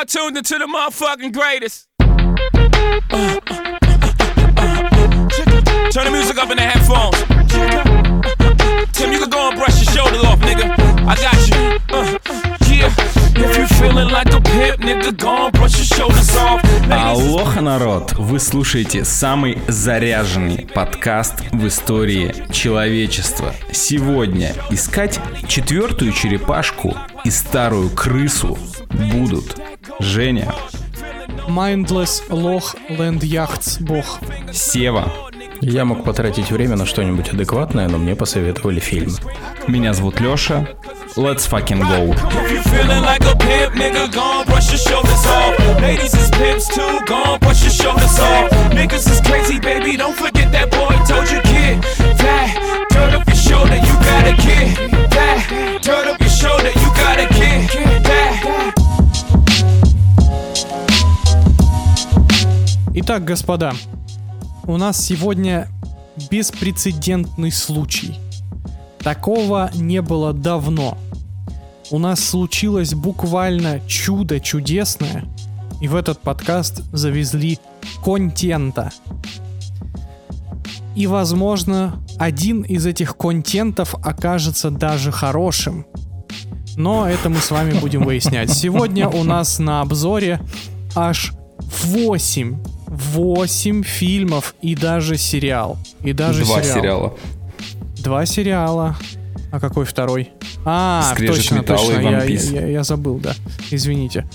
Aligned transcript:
now 0.00 0.04
tuned 0.04 0.36
into 0.36 0.56
the 0.58 0.66
motherfucking 0.66 1.32
greatest. 1.32 1.88
Turn 5.92 6.04
the 6.04 6.10
music 6.10 6.38
up 6.38 6.50
in 6.50 6.56
the 6.56 6.62
headphones. 6.62 7.16
Tim, 8.92 9.12
you 9.12 9.18
can 9.18 9.30
go 9.30 9.48
and 9.50 9.58
brush 9.58 9.76
your 9.82 9.92
shoulder 9.92 10.26
off, 10.26 10.40
nigga. 10.40 10.74
I 11.06 11.14
got 11.16 11.48
you. 11.48 11.56
Uh, 11.92 12.18
yeah. 12.70 13.10
Like 14.10 14.30
pimp, 14.42 14.80
nigga, 14.80 15.10
Алоха, 16.92 17.60
народ! 17.60 18.14
Вы 18.16 18.38
слушаете 18.38 19.04
самый 19.04 19.58
заряженный 19.68 20.68
подкаст 20.72 21.40
в 21.52 21.66
истории 21.66 22.34
человечества. 22.52 23.54
Сегодня 23.72 24.54
искать 24.70 25.20
четвертую 25.48 26.12
черепашку 26.12 26.96
и 27.24 27.30
старую 27.30 27.90
крысу 27.90 28.58
будут 28.90 29.56
Женя, 30.00 30.54
Mindless 31.46 32.22
Лох 32.30 32.74
Land 32.88 33.20
Yachts 33.20 33.80
Бог. 33.80 34.20
Сева, 34.52 35.12
Я 35.60 35.84
мог 35.84 36.04
потратить 36.04 36.50
время 36.50 36.76
на 36.76 36.86
что-нибудь 36.86 37.28
адекватное, 37.28 37.88
но 37.88 37.98
мне 37.98 38.16
посоветовали 38.16 38.80
фильм. 38.80 39.14
меня 39.66 39.92
зовут 39.92 40.20
Лёша. 40.20 40.68
Let's 41.16 41.46
fucking 41.48 41.82
go. 41.82 42.14
turn 55.82 56.08
up 56.08 56.20
your 56.20 56.28
shoulder, 56.28 56.68
you 56.68 56.88
got 56.94 57.18
a 57.18 57.26
kid. 57.28 57.68
That, 58.04 58.69
Итак, 62.92 63.24
господа, 63.24 63.72
у 64.64 64.76
нас 64.76 65.00
сегодня 65.00 65.68
беспрецедентный 66.28 67.52
случай. 67.52 68.18
Такого 68.98 69.70
не 69.74 70.02
было 70.02 70.32
давно. 70.32 70.98
У 71.92 72.00
нас 72.00 72.18
случилось 72.18 72.94
буквально 72.94 73.78
чудо 73.86 74.40
чудесное, 74.40 75.24
и 75.80 75.86
в 75.86 75.94
этот 75.94 76.18
подкаст 76.18 76.82
завезли 76.92 77.60
контента. 78.02 78.90
И, 80.96 81.06
возможно, 81.06 82.02
один 82.18 82.62
из 82.62 82.86
этих 82.86 83.16
контентов 83.16 83.94
окажется 84.02 84.72
даже 84.72 85.12
хорошим. 85.12 85.86
Но 86.76 87.08
это 87.08 87.28
мы 87.28 87.36
с 87.36 87.52
вами 87.52 87.78
будем 87.78 88.02
выяснять. 88.02 88.50
Сегодня 88.50 89.08
у 89.08 89.22
нас 89.22 89.60
на 89.60 89.80
обзоре 89.80 90.40
аж 90.96 91.32
8 91.84 92.69
8 93.00 93.82
фильмов 93.82 94.54
и 94.62 94.74
даже 94.74 95.16
сериал. 95.16 95.78
И 96.02 96.12
даже 96.12 96.44
Два 96.44 96.62
сериал. 96.62 96.78
сериала. 96.78 97.14
Два 97.98 98.26
сериала. 98.26 98.96
А 99.52 99.58
какой 99.60 99.84
второй? 99.84 100.30
А, 100.64 101.10
«Скрежет 101.12 101.36
точно, 101.36 101.54
металла» 101.56 101.78
точно. 101.86 102.00
и 102.00 102.04
«One 102.04 102.10
Я, 102.12 102.26
Piece». 102.26 102.52
я- 102.54 102.66
я 102.66 102.84
забыл, 102.84 103.18
да. 103.18 103.34
Извините. 103.70 104.26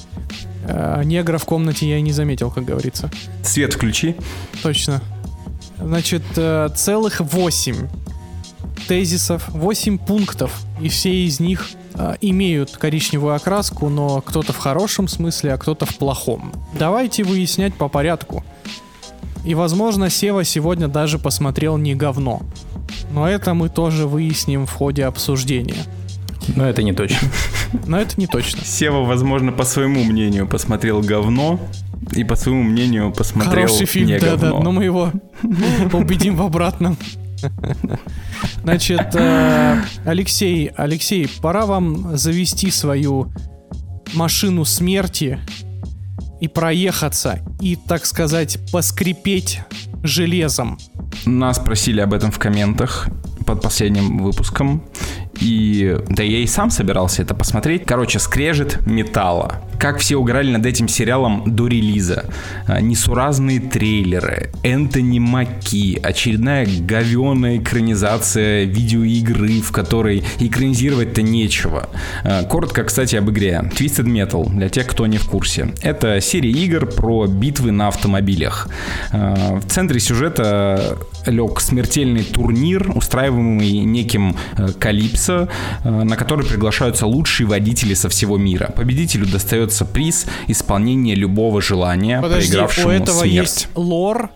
Э, 0.67 1.01
негра 1.05 1.37
в 1.37 1.45
комнате 1.45 1.87
я 1.89 1.97
и 1.97 2.01
не 2.01 2.11
заметил, 2.11 2.49
как 2.51 2.65
говорится. 2.65 3.09
Свет 3.43 3.73
включи. 3.73 4.15
Точно. 4.63 5.01
Значит, 5.79 6.23
э, 6.35 6.69
целых 6.75 7.19
8 7.21 7.87
тезисов, 8.87 9.47
8 9.49 9.97
пунктов, 9.97 10.51
и 10.81 10.89
все 10.89 11.25
из 11.25 11.39
них 11.39 11.69
э, 11.93 12.15
имеют 12.21 12.71
коричневую 12.77 13.33
окраску, 13.35 13.89
но 13.89 14.21
кто-то 14.21 14.53
в 14.53 14.57
хорошем 14.57 15.07
смысле, 15.07 15.53
а 15.53 15.57
кто-то 15.57 15.85
в 15.85 15.95
плохом. 15.97 16.53
Давайте 16.77 17.23
выяснять 17.23 17.73
по 17.73 17.87
порядку. 17.87 18.43
И, 19.45 19.53
возможно, 19.53 20.09
Сева 20.09 20.43
сегодня 20.43 20.87
даже 20.87 21.19
посмотрел 21.19 21.77
не 21.77 21.93
говно. 21.95 22.41
Но 23.11 23.27
это 23.29 23.53
мы 23.53 23.69
тоже 23.69 24.07
выясним 24.07 24.65
в 24.65 24.71
ходе 24.71 25.05
обсуждения. 25.05 25.83
Но 26.55 26.67
это 26.67 26.83
не 26.83 26.93
точно. 26.93 27.27
Но 27.85 27.99
это 27.99 28.13
не 28.17 28.27
точно. 28.27 28.63
Сева, 28.63 29.03
возможно, 29.03 29.51
по 29.51 29.63
своему 29.63 30.03
мнению 30.03 30.47
посмотрел 30.47 31.01
говно, 31.01 31.59
и 32.11 32.23
по 32.23 32.35
своему 32.35 32.63
мнению 32.63 33.11
посмотрел 33.11 33.67
Хороший 33.67 33.85
фильм, 33.85 34.07
не 34.07 34.19
да, 34.19 34.35
да, 34.35 34.49
говно. 34.49 34.63
но 34.63 34.71
мы 34.71 34.83
его 34.83 35.11
убедим 35.93 36.35
в 36.35 36.41
обратном. 36.41 36.97
Значит, 38.63 39.15
э, 39.15 39.81
Алексей, 40.05 40.71
Алексей, 40.75 41.29
пора 41.41 41.65
вам 41.65 42.17
завести 42.17 42.71
свою 42.71 43.31
машину 44.13 44.65
смерти 44.65 45.39
и 46.41 46.47
проехаться, 46.47 47.39
и, 47.61 47.75
так 47.75 48.05
сказать, 48.05 48.59
поскрипеть 48.71 49.61
железом. 50.03 50.77
Нас 51.25 51.59
просили 51.59 52.01
об 52.01 52.13
этом 52.13 52.31
в 52.31 52.39
комментах 52.39 53.07
под 53.45 53.61
последним 53.61 54.19
выпуском. 54.19 54.83
И 55.41 55.97
да 56.09 56.23
я 56.23 56.39
и 56.39 56.47
сам 56.47 56.69
собирался 56.69 57.21
это 57.21 57.35
посмотреть. 57.35 57.85
Короче, 57.85 58.19
скрежет 58.19 58.85
металла. 58.85 59.61
Как 59.79 59.99
все 59.99 60.15
угорали 60.15 60.51
над 60.51 60.65
этим 60.65 60.87
сериалом 60.87 61.43
до 61.45 61.67
релиза. 61.67 62.25
А, 62.67 62.79
Несуразные 62.81 63.59
трейлеры, 63.59 64.51
Энтони 64.63 65.19
Маки, 65.19 65.99
очередная 66.01 66.65
говеная 66.65 67.57
экранизация 67.57 68.63
видеоигры, 68.63 69.61
в 69.61 69.71
которой 69.71 70.23
экранизировать-то 70.39 71.21
нечего. 71.21 71.89
А, 72.23 72.43
Коротко, 72.43 72.83
кстати, 72.83 73.15
об 73.15 73.29
игре. 73.29 73.61
Twisted 73.75 74.05
Metal, 74.05 74.49
для 74.49 74.69
тех, 74.69 74.87
кто 74.87 75.05
не 75.07 75.17
в 75.17 75.25
курсе. 75.27 75.73
Это 75.81 76.21
серия 76.21 76.51
игр 76.51 76.85
про 76.85 77.27
битвы 77.27 77.71
на 77.71 77.89
автомобилях. 77.89 78.69
А, 79.11 79.59
В 79.59 79.65
центре 79.69 79.99
сюжета 79.99 80.97
лег 81.31 81.59
смертельный 81.61 82.23
турнир, 82.23 82.91
устраиваемый 82.95 83.79
неким 83.79 84.35
э, 84.57 84.69
Калипсо, 84.79 85.49
э, 85.83 85.89
на 85.89 86.15
который 86.15 86.45
приглашаются 86.45 87.05
лучшие 87.07 87.47
водители 87.47 87.93
со 87.93 88.09
всего 88.09 88.37
мира. 88.37 88.71
Победителю 88.75 89.25
достается 89.25 89.85
приз 89.85 90.25
исполнения 90.47 91.15
любого 91.15 91.61
желания, 91.61 92.21
Подожди, 92.21 92.47
у 92.47 92.49
проигравшему 92.49 92.89
этого 92.89 93.19
смерть. 93.21 93.33
есть 93.35 93.67
лор. 93.75 94.29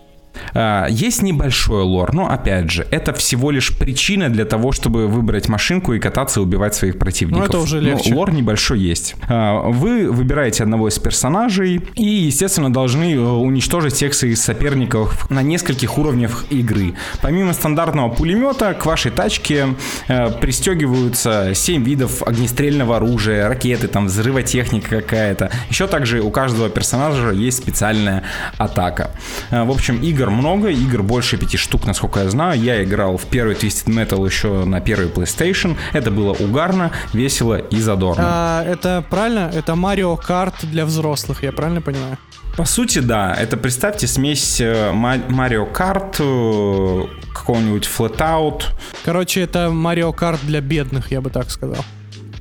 А, 0.54 0.86
Есть 0.88 1.22
небольшой 1.22 1.82
лор, 1.82 2.12
но 2.14 2.30
опять 2.30 2.70
же, 2.70 2.86
это 2.90 3.12
всего 3.12 3.50
лишь 3.50 3.76
причина 3.76 4.28
для 4.28 4.44
того, 4.44 4.72
чтобы 4.72 5.06
выбрать 5.06 5.48
машинку 5.48 5.92
и 5.94 5.98
кататься 5.98 6.40
и 6.40 6.42
убивать 6.42 6.74
своих 6.74 6.98
противников. 6.98 7.40
Ну, 7.40 7.46
это 7.46 7.58
уже 7.58 7.76
Но 7.80 7.88
легче. 7.90 8.14
лор 8.14 8.32
небольшой 8.32 8.80
есть. 8.80 9.14
А, 9.28 9.60
Вы 9.68 10.10
выбираете 10.10 10.62
одного 10.62 10.88
из 10.88 10.98
персонажей 10.98 11.80
и, 11.94 12.04
естественно, 12.04 12.72
должны 12.72 13.14
э, 13.14 13.18
уничтожить 13.18 13.94
всех 13.94 14.14
своих 14.14 14.38
соперников 14.38 15.28
на 15.30 15.42
нескольких 15.42 15.98
уровнях 15.98 16.44
игры. 16.50 16.94
Помимо 17.22 17.52
стандартного 17.52 18.08
пулемета, 18.08 18.74
к 18.74 18.86
вашей 18.86 19.10
тачке 19.10 19.68
э, 20.08 20.30
пристегиваются 20.40 21.52
7 21.54 21.82
видов 21.84 22.22
огнестрельного 22.22 22.96
оружия, 22.96 23.48
ракеты, 23.48 23.88
там 23.88 24.06
взрывотехника 24.06 25.00
какая-то. 25.00 25.50
Еще 25.68 25.86
также 25.86 26.20
у 26.20 26.30
каждого 26.30 26.68
персонажа 26.70 27.30
есть 27.30 27.58
специальная 27.58 28.22
атака. 28.58 29.10
Э, 29.50 29.64
В 29.64 29.70
общем, 29.70 30.00
игр 30.20 30.30
много, 30.30 30.68
игр 30.68 31.02
больше 31.02 31.38
пяти 31.38 31.56
штук, 31.56 31.86
насколько 31.86 32.20
я 32.20 32.30
знаю. 32.30 32.60
Я 32.60 32.84
играл 32.84 33.16
в 33.16 33.24
первый 33.24 33.54
Twisted 33.54 33.86
Metal 33.86 34.24
еще 34.26 34.64
на 34.64 34.80
первый 34.80 35.08
PlayStation. 35.08 35.76
Это 35.94 36.10
было 36.10 36.32
угарно, 36.32 36.90
весело 37.14 37.56
и 37.56 37.80
задорно. 37.80 38.22
А, 38.26 38.64
это 38.64 39.02
правильно? 39.08 39.50
Это 39.54 39.74
Марио 39.74 40.16
Карт 40.16 40.54
для 40.62 40.84
взрослых, 40.84 41.42
я 41.42 41.52
правильно 41.52 41.80
понимаю? 41.80 42.18
По 42.56 42.66
сути, 42.66 42.98
да. 42.98 43.34
Это, 43.34 43.56
представьте, 43.56 44.06
смесь 44.06 44.60
э, 44.60 44.92
Mario 44.92 45.72
Kart, 45.72 46.16
э, 46.18 47.32
какого-нибудь 47.32 47.88
Flatout, 47.88 48.64
Короче, 49.04 49.40
это 49.40 49.70
Марио 49.70 50.12
Карт 50.12 50.40
для 50.42 50.60
бедных, 50.60 51.10
я 51.12 51.20
бы 51.20 51.30
так 51.30 51.50
сказал. 51.50 51.82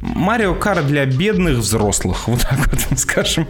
Марио 0.01 0.53
Карт 0.55 0.87
для 0.87 1.05
бедных 1.05 1.57
взрослых, 1.57 2.27
вот 2.27 2.41
так 2.41 2.69
вот 2.71 2.79
скажем. 2.99 3.47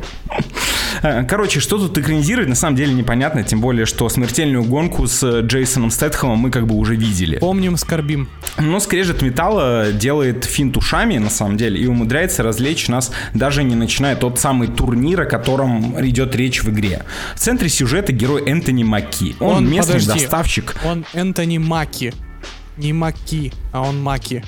Э, 1.04 1.24
Короче, 1.24 1.60
что 1.60 1.78
тут 1.78 1.98
экранизировать, 1.98 2.50
на 2.50 2.56
самом 2.56 2.76
деле 2.76 2.94
непонятно, 2.94 3.44
тем 3.44 3.62
более, 3.62 3.86
что 3.86 4.10
смертельную 4.10 4.64
гонку 4.64 5.08
с 5.08 5.42
Джейсоном 5.42 5.92
Стэтхэмом 5.92 6.38
мы 6.40 6.52
как 6.52 6.66
бы 6.68 6.76
уже 6.76 6.96
видели. 6.96 7.38
Помним, 7.38 7.78
скорбим. 7.78 8.28
Но 8.58 8.80
скрежет 8.80 9.22
металла 9.22 9.92
делает 9.92 10.46
финт 10.46 10.76
ушами, 10.78 11.18
на 11.18 11.30
самом 11.30 11.58
деле, 11.58 11.80
и 11.80 11.86
умудряется 11.86 12.42
развлечь 12.44 12.88
нас, 12.88 13.12
даже 13.34 13.64
не 13.64 13.76
начиная 13.76 14.16
тот 14.16 14.40
самый 14.40 14.68
турнир, 14.68 15.22
о 15.22 15.26
котором 15.26 16.04
идет 16.06 16.36
речь 16.36 16.64
в 16.64 16.70
игре. 16.72 17.04
В 17.36 17.40
центре 17.40 17.70
сюжета 17.70 18.12
герой 18.12 18.44
Энтони 18.50 18.84
Маки. 18.84 19.36
Он, 19.40 19.58
Он, 19.58 19.70
местный 19.70 19.96
подожди. 20.00 20.22
доставщик. 20.22 20.76
Он 20.84 21.06
Энтони 21.14 21.58
Маки. 21.60 22.14
Не 22.78 22.94
Маки, 22.94 23.52
а 23.74 23.82
он 23.82 24.02
Маки. 24.02 24.44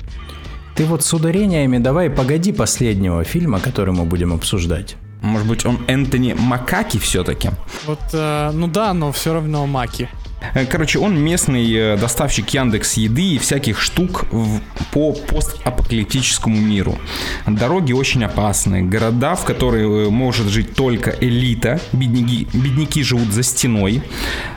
Ты 0.74 0.86
вот 0.86 1.02
с 1.02 1.12
ударениями 1.12 1.78
давай 1.78 2.08
погоди 2.08 2.52
последнего 2.52 3.24
фильма, 3.24 3.60
который 3.60 3.92
мы 3.92 4.04
будем 4.04 4.32
обсуждать. 4.32 4.96
Может 5.20 5.46
быть, 5.46 5.66
он 5.66 5.78
Энтони 5.86 6.34
Макаки 6.36 6.98
все-таки? 6.98 7.50
Вот, 7.86 8.00
э, 8.12 8.50
ну 8.52 8.66
да, 8.66 8.92
но 8.92 9.12
все 9.12 9.34
равно 9.34 9.66
Маки. 9.66 10.08
Э, 10.54 10.66
Короче, 10.66 10.98
он 10.98 11.18
местный 11.18 11.72
э, 11.72 11.96
доставщик 11.96 12.50
Яндекс 12.50 12.94
еды 12.94 13.34
и 13.34 13.38
всяких 13.38 13.80
штук 13.80 14.24
в- 14.30 14.60
по 14.92 15.12
постапокалиптическому 15.12 16.56
миру. 16.56 16.98
Дороги 17.46 17.92
очень 17.92 18.24
опасны. 18.24 18.82
Города, 18.82 19.34
в 19.34 19.44
которые 19.44 20.06
э, 20.06 20.10
может 20.10 20.46
жить 20.48 20.74
только 20.74 21.10
элита. 21.20 21.80
Бедняки, 21.92 22.46
бедняки 22.52 23.02
живут 23.02 23.32
за 23.32 23.42
стеной. 23.42 24.02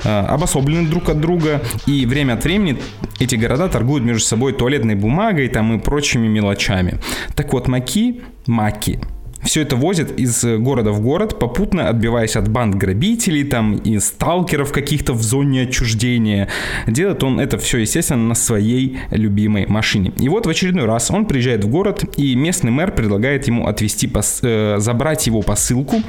Обособлены 0.04 0.88
друг 0.90 1.10
от 1.10 1.20
друга. 1.20 1.62
И 1.86 2.06
время 2.06 2.34
от 2.34 2.44
времени 2.44 2.78
эти 3.20 3.36
города 3.36 3.68
торгуют 3.70 4.04
между 4.04 4.24
собой 4.24 4.54
туалетной 4.54 4.96
бумагой 4.96 5.48
там, 5.50 5.76
и 5.76 5.80
прочими 5.80 6.28
мелочами. 6.28 7.00
Так 7.36 7.54
вот, 7.54 7.68
маки, 7.68 8.22
маки, 8.48 9.00
все 9.46 9.62
это 9.62 9.76
возят 9.76 10.20
из 10.20 10.44
э, 10.44 10.58
города 10.58 10.92
в 10.92 11.02
город, 11.02 11.40
попутно 11.40 11.88
отбиваясь 11.88 12.36
от 12.36 12.50
банд 12.50 12.76
грабителей 12.76 13.44
там 13.44 13.76
и 13.76 14.00
сталкеров 14.00 14.72
каких-то 14.72 15.14
в 15.14 15.22
зоне 15.22 15.64
отчуждения. 15.64 16.50
Делает 16.88 17.24
он 17.24 17.40
это 17.40 17.58
все, 17.58 17.78
естественно, 17.78 18.28
на 18.28 18.36
своей 18.36 18.98
любимой 19.12 19.66
машине. 19.68 20.12
И 20.18 20.30
вот 20.30 20.46
в 20.46 20.50
очередной 20.50 20.86
раз 20.86 21.12
он 21.12 21.26
приезжает 21.26 21.64
в 21.64 21.70
город, 21.70 22.04
и 22.18 22.36
местный 22.36 22.72
мэр 22.72 22.92
предлагает 22.92 23.48
ему 23.48 23.68
отвезти, 23.68 24.08
пос- 24.08 24.40
э, 24.42 24.80
забрать 24.80 25.28
его 25.28 25.42
посылку, 25.42 26.02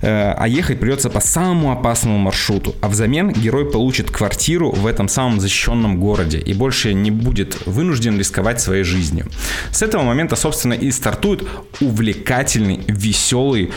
а 0.00 0.46
ехать 0.46 0.80
придется 0.80 1.10
по 1.10 1.20
самому 1.20 1.72
опасному 1.72 2.18
маршруту. 2.18 2.74
А 2.80 2.88
взамен 2.88 3.32
герой 3.32 3.70
получит 3.70 4.10
квартиру 4.10 4.70
в 4.70 4.86
этом 4.86 5.08
самом 5.08 5.40
защищенном 5.40 6.00
городе 6.00 6.38
и 6.38 6.54
больше 6.54 6.94
не 6.94 7.10
будет 7.10 7.66
вынужден 7.66 8.18
рисковать 8.18 8.60
своей 8.60 8.84
жизнью. 8.84 9.26
С 9.70 9.82
этого 9.82 10.02
момента, 10.02 10.36
собственно, 10.36 10.74
и 10.74 10.90
стартует 10.90 11.46
увлекательный, 11.80 12.80
веселый 12.86 13.70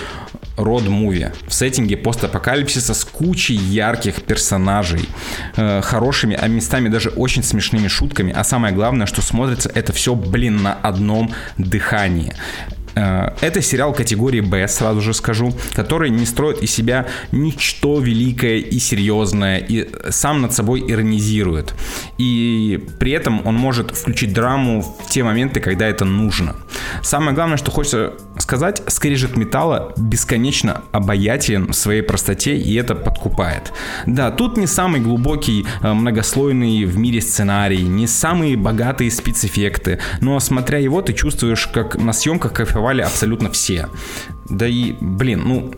род-муви 0.57 1.31
в 1.47 1.53
сеттинге 1.53 1.97
постапокалипсиса 1.97 2.93
с 2.93 3.03
кучей 3.03 3.55
ярких 3.55 4.21
персонажей, 4.23 5.07
э, 5.55 5.81
хорошими, 5.81 6.37
а 6.39 6.47
местами 6.47 6.89
даже 6.89 7.09
очень 7.09 7.43
смешными 7.43 7.87
шутками. 7.87 8.33
А 8.35 8.43
самое 8.43 8.73
главное, 8.73 9.07
что 9.07 9.21
смотрится 9.21 9.71
это 9.73 9.93
все, 9.93 10.15
блин, 10.15 10.61
на 10.61 10.73
одном 10.73 11.31
дыхании. 11.57 12.33
Э, 12.95 13.29
Это 13.41 13.61
сериал 13.61 13.93
категории 13.93 14.41
Б, 14.41 14.67
сразу 14.67 15.01
же 15.01 15.13
скажу, 15.13 15.53
который 15.73 16.09
не 16.09 16.25
строит 16.25 16.61
из 16.63 16.71
себя 16.71 17.07
ничто 17.31 17.99
великое 17.99 18.57
и 18.57 18.79
серьезное, 18.79 19.57
и 19.57 19.87
сам 20.09 20.41
над 20.41 20.53
собой 20.53 20.83
иронизирует. 20.87 21.73
И 22.17 22.79
при 22.99 23.11
этом 23.11 23.45
он 23.45 23.55
может 23.55 23.91
включить 23.91 24.33
драму 24.33 24.81
в 24.81 25.09
те 25.09 25.23
моменты, 25.23 25.59
когда 25.59 25.87
это 25.87 26.05
нужно. 26.05 26.55
Самое 27.01 27.33
главное, 27.33 27.57
что 27.57 27.71
хочется 27.71 28.13
сказать, 28.41 28.81
скрежет 28.87 29.37
металла 29.37 29.93
бесконечно 29.97 30.81
обаятелен 30.91 31.71
в 31.71 31.73
своей 31.73 32.01
простоте, 32.01 32.57
и 32.57 32.75
это 32.75 32.95
подкупает. 32.95 33.71
Да, 34.05 34.31
тут 34.31 34.57
не 34.57 34.67
самый 34.67 34.99
глубокий, 34.99 35.65
э, 35.81 35.93
многослойный 35.93 36.85
в 36.85 36.97
мире 36.97 37.21
сценарий, 37.21 37.83
не 37.83 38.07
самые 38.07 38.57
богатые 38.57 39.11
спецэффекты, 39.11 39.99
но 40.19 40.39
смотря 40.39 40.79
его, 40.79 41.01
ты 41.01 41.13
чувствуешь, 41.13 41.67
как 41.67 41.95
на 41.95 42.13
съемках 42.13 42.53
кайфовали 42.53 43.01
абсолютно 43.01 43.51
все. 43.51 43.87
Да 44.49 44.67
и, 44.67 44.93
блин, 44.99 45.43
ну, 45.45 45.73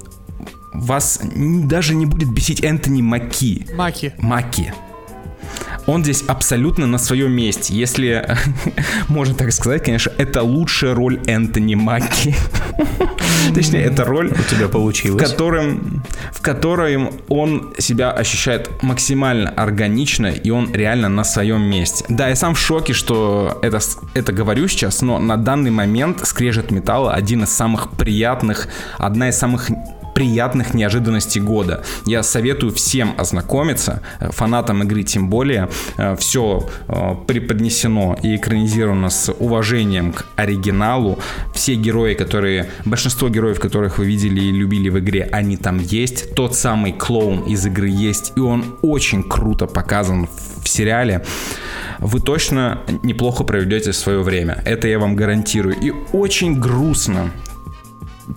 вас 0.74 1.22
даже 1.24 1.94
не 1.94 2.06
будет 2.06 2.32
бесить 2.34 2.64
Энтони 2.64 3.02
Маки. 3.02 3.68
Маки. 3.76 4.14
Маки. 4.18 4.74
Он 5.86 6.04
здесь 6.04 6.24
абсолютно 6.28 6.88
на 6.88 6.98
своем 6.98 7.32
месте. 7.32 7.74
Если 7.74 8.26
можно 9.08 9.36
так 9.36 9.52
сказать, 9.52 9.84
конечно, 9.84 10.12
это 10.18 10.44
лучшая 10.44 10.94
роль 10.94 11.20
Энтони 11.28 11.76
Маки. 11.76 12.36
Точнее, 13.54 13.84
это 13.84 14.06
роль, 14.06 14.32
У 14.32 14.44
тебя 14.50 14.68
в 14.68 14.72
получилось. 14.72 15.22
котором, 15.22 16.04
в 16.32 16.42
которой 16.42 17.10
он 17.28 17.74
себя 17.78 18.12
ощущает 18.12 18.70
максимально 18.82 19.50
органично, 19.50 20.28
и 20.28 20.50
он 20.50 20.72
реально 20.74 21.10
на 21.10 21.24
своем 21.24 21.62
месте. 21.62 22.06
Да, 22.10 22.30
я 22.30 22.36
сам 22.36 22.56
в 22.56 22.60
шоке, 22.60 22.94
что 22.94 23.60
это, 23.62 23.80
это 24.14 24.32
говорю 24.32 24.68
сейчас, 24.68 25.02
но 25.02 25.20
на 25.20 25.38
данный 25.38 25.72
момент 25.72 26.26
скрежет 26.26 26.72
металла 26.72 27.14
один 27.14 27.44
из 27.44 27.50
самых 27.50 27.92
приятных, 27.92 28.68
одна 28.98 29.30
из 29.30 29.38
самых 29.38 29.70
приятных 30.14 30.74
неожиданностей 30.74 31.42
года. 31.42 31.84
Я 32.06 32.24
советую 32.24 32.74
всем 32.74 33.14
ознакомиться, 33.18 34.02
э, 34.20 34.32
фанатам 34.32 34.84
игры 34.84 35.04
тем 35.04 35.30
более. 35.30 35.70
Все 36.18 36.70
преподнесено 37.28 38.18
и 38.24 38.36
экранизировано 38.36 39.10
с 39.10 39.32
уважением 39.32 40.14
к 40.14 40.26
оригиналу. 40.36 41.20
Все 41.54 41.76
герои, 41.76 42.14
которые, 42.14 42.70
большинство 42.86 43.30
героев, 43.30 43.60
которых 43.60 43.98
вы 43.98 44.06
видели 44.06 44.42
и 44.42 44.52
любили 44.52 44.90
в 44.90 45.00
игре, 45.00 45.30
они 45.32 45.58
там 45.58 45.80
есть. 45.80 46.36
Тот 46.36 46.56
самый 46.56 46.94
клоун 46.94 47.42
из 47.42 47.66
игры 47.66 47.90
есть, 47.90 48.34
и 48.36 48.40
он 48.40 48.78
очень 48.82 49.24
круто 49.24 49.68
показан 49.68 50.28
в 50.62 50.68
сериале. 50.68 51.24
Вы 52.00 52.20
точно 52.20 52.80
неплохо 53.04 53.44
проведете 53.44 53.94
свое 53.94 54.22
время. 54.22 54.62
Это 54.66 54.88
я 54.88 55.00
вам 55.00 55.16
гарантирую. 55.16 55.76
И 55.80 55.92
очень 56.12 56.60
грустно 56.60 57.32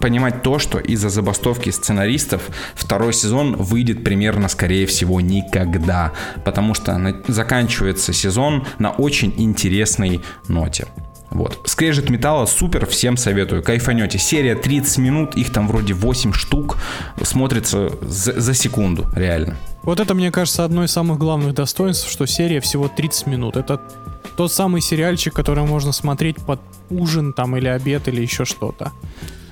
понимать 0.00 0.42
то, 0.42 0.58
что 0.58 0.78
из-за 0.78 1.08
забастовки 1.08 1.70
сценаристов 1.70 2.42
второй 2.74 3.12
сезон 3.12 3.56
выйдет 3.56 4.04
примерно, 4.04 4.48
скорее 4.48 4.86
всего, 4.86 5.20
никогда. 5.20 6.12
Потому 6.44 6.74
что 6.74 6.96
на- 6.98 7.22
заканчивается 7.28 8.12
сезон 8.12 8.66
на 8.78 8.90
очень 8.90 9.32
интересной 9.36 10.20
ноте. 10.48 10.86
Вот. 11.30 11.60
Скрежет 11.66 12.08
металла 12.08 12.46
супер, 12.46 12.86
всем 12.86 13.16
советую. 13.16 13.62
Кайфанете. 13.62 14.18
Серия 14.18 14.54
30 14.54 14.98
минут, 14.98 15.34
их 15.36 15.52
там 15.52 15.68
вроде 15.68 15.92
8 15.92 16.32
штук. 16.32 16.78
Смотрится 17.22 17.90
за, 18.00 18.40
за 18.40 18.54
секунду, 18.54 19.06
реально. 19.14 19.56
Вот 19.82 20.00
это, 20.00 20.14
мне 20.14 20.30
кажется, 20.32 20.64
одно 20.64 20.84
из 20.84 20.92
самых 20.92 21.18
главных 21.18 21.54
достоинств, 21.54 22.10
что 22.10 22.26
серия 22.26 22.60
всего 22.60 22.88
30 22.88 23.26
минут. 23.26 23.56
Это 23.56 23.80
тот 24.36 24.52
самый 24.52 24.80
сериальчик, 24.80 25.34
который 25.34 25.64
можно 25.64 25.92
смотреть 25.92 26.36
под 26.36 26.60
ужин 26.90 27.32
там 27.32 27.56
или 27.56 27.68
обед 27.68 28.08
или 28.08 28.20
еще 28.20 28.44
что-то. 28.44 28.92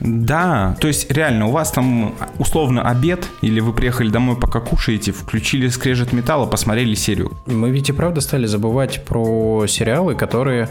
Да, 0.00 0.76
то 0.80 0.88
есть 0.88 1.10
реально, 1.10 1.46
у 1.46 1.50
вас 1.50 1.70
там 1.70 2.14
условно 2.38 2.82
обед, 2.82 3.26
или 3.42 3.60
вы 3.60 3.72
приехали 3.72 4.10
домой 4.10 4.36
пока 4.36 4.60
кушаете, 4.60 5.12
включили 5.12 5.68
скрежет 5.68 6.12
металла, 6.12 6.46
посмотрели 6.46 6.94
серию. 6.94 7.32
Мы 7.46 7.70
ведь 7.70 7.88
и 7.88 7.92
правда 7.92 8.20
стали 8.20 8.46
забывать 8.46 9.04
про 9.04 9.66
сериалы, 9.66 10.14
которые 10.14 10.68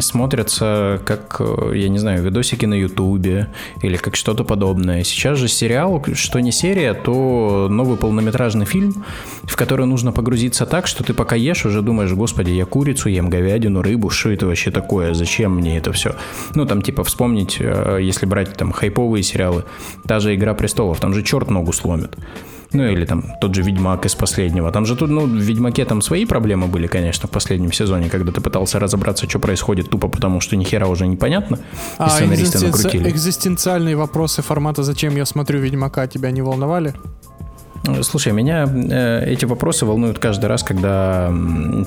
смотрятся 0.00 1.00
как, 1.04 1.36
э, 1.40 1.72
я 1.76 1.88
не 1.88 1.98
знаю, 1.98 2.22
видосики 2.22 2.66
на 2.66 2.74
Ютубе 2.74 3.48
или 3.82 3.96
как 3.96 4.16
что-то 4.16 4.44
подобное. 4.44 5.04
Сейчас 5.04 5.38
же 5.38 5.48
сериал, 5.48 6.02
что 6.14 6.40
не 6.40 6.52
серия, 6.52 6.94
то 6.94 7.68
новый 7.70 7.96
полнометражный 7.96 8.66
фильм, 8.66 9.04
в 9.42 9.56
который 9.56 9.86
нужно 9.86 10.12
погрузиться 10.12 10.66
так, 10.66 10.86
что 10.86 11.04
ты 11.04 11.14
пока 11.14 11.36
ешь, 11.36 11.66
уже 11.66 11.82
думаешь, 11.82 12.12
господи, 12.12 12.50
я 12.50 12.64
курицу 12.64 13.08
ем, 13.08 13.30
говядину, 13.30 13.82
рыбу, 13.82 14.10
что 14.10 14.30
это 14.30 14.46
вообще 14.46 14.70
такое, 14.70 15.14
зачем 15.14 15.56
мне 15.56 15.78
это 15.78 15.92
все? 15.92 16.14
Ну, 16.54 16.66
там, 16.66 16.82
типа, 16.82 17.04
вспомнить, 17.04 17.58
э, 17.60 17.98
если 18.00 18.26
брать 18.26 18.56
там 18.56 18.72
хайповые 18.72 19.22
сериалы, 19.22 19.64
та 20.06 20.20
же 20.20 20.34
«Игра 20.34 20.54
престолов», 20.54 21.00
там 21.00 21.14
же 21.14 21.22
черт 21.22 21.50
ногу 21.50 21.72
сломит. 21.72 22.16
Ну 22.72 22.86
или 22.86 23.04
там 23.04 23.24
тот 23.40 23.54
же 23.54 23.62
Ведьмак 23.62 24.06
из 24.06 24.14
последнего. 24.14 24.70
Там 24.70 24.86
же 24.86 24.94
тут, 24.96 25.10
ну, 25.10 25.26
в 25.26 25.30
Ведьмаке 25.34 25.84
там 25.84 26.02
свои 26.02 26.24
проблемы 26.24 26.66
были, 26.68 26.86
конечно, 26.86 27.26
в 27.26 27.30
последнем 27.30 27.72
сезоне, 27.72 28.08
когда 28.08 28.30
ты 28.32 28.40
пытался 28.40 28.78
разобраться, 28.78 29.28
что 29.28 29.38
происходит 29.40 29.90
тупо, 29.90 30.08
потому 30.08 30.40
что 30.40 30.56
ни 30.56 30.64
хера 30.64 30.86
уже 30.86 31.06
непонятно. 31.06 31.56
И 31.56 31.60
А 31.98 32.08
сценаристы 32.10 32.58
экзистенци- 32.58 32.66
накрутили. 32.72 33.10
экзистенциальные 33.10 33.96
вопросы 33.96 34.42
формата 34.42 34.82
«Зачем 34.84 35.16
я 35.16 35.24
смотрю 35.26 35.58
Ведьмака» 35.60 36.06
тебя 36.06 36.30
не 36.30 36.42
волновали? 36.42 36.94
Слушай, 38.02 38.34
меня 38.34 38.66
э, 38.70 39.24
эти 39.32 39.46
вопросы 39.46 39.86
волнуют 39.86 40.18
каждый 40.18 40.46
раз, 40.46 40.62
когда 40.62 41.32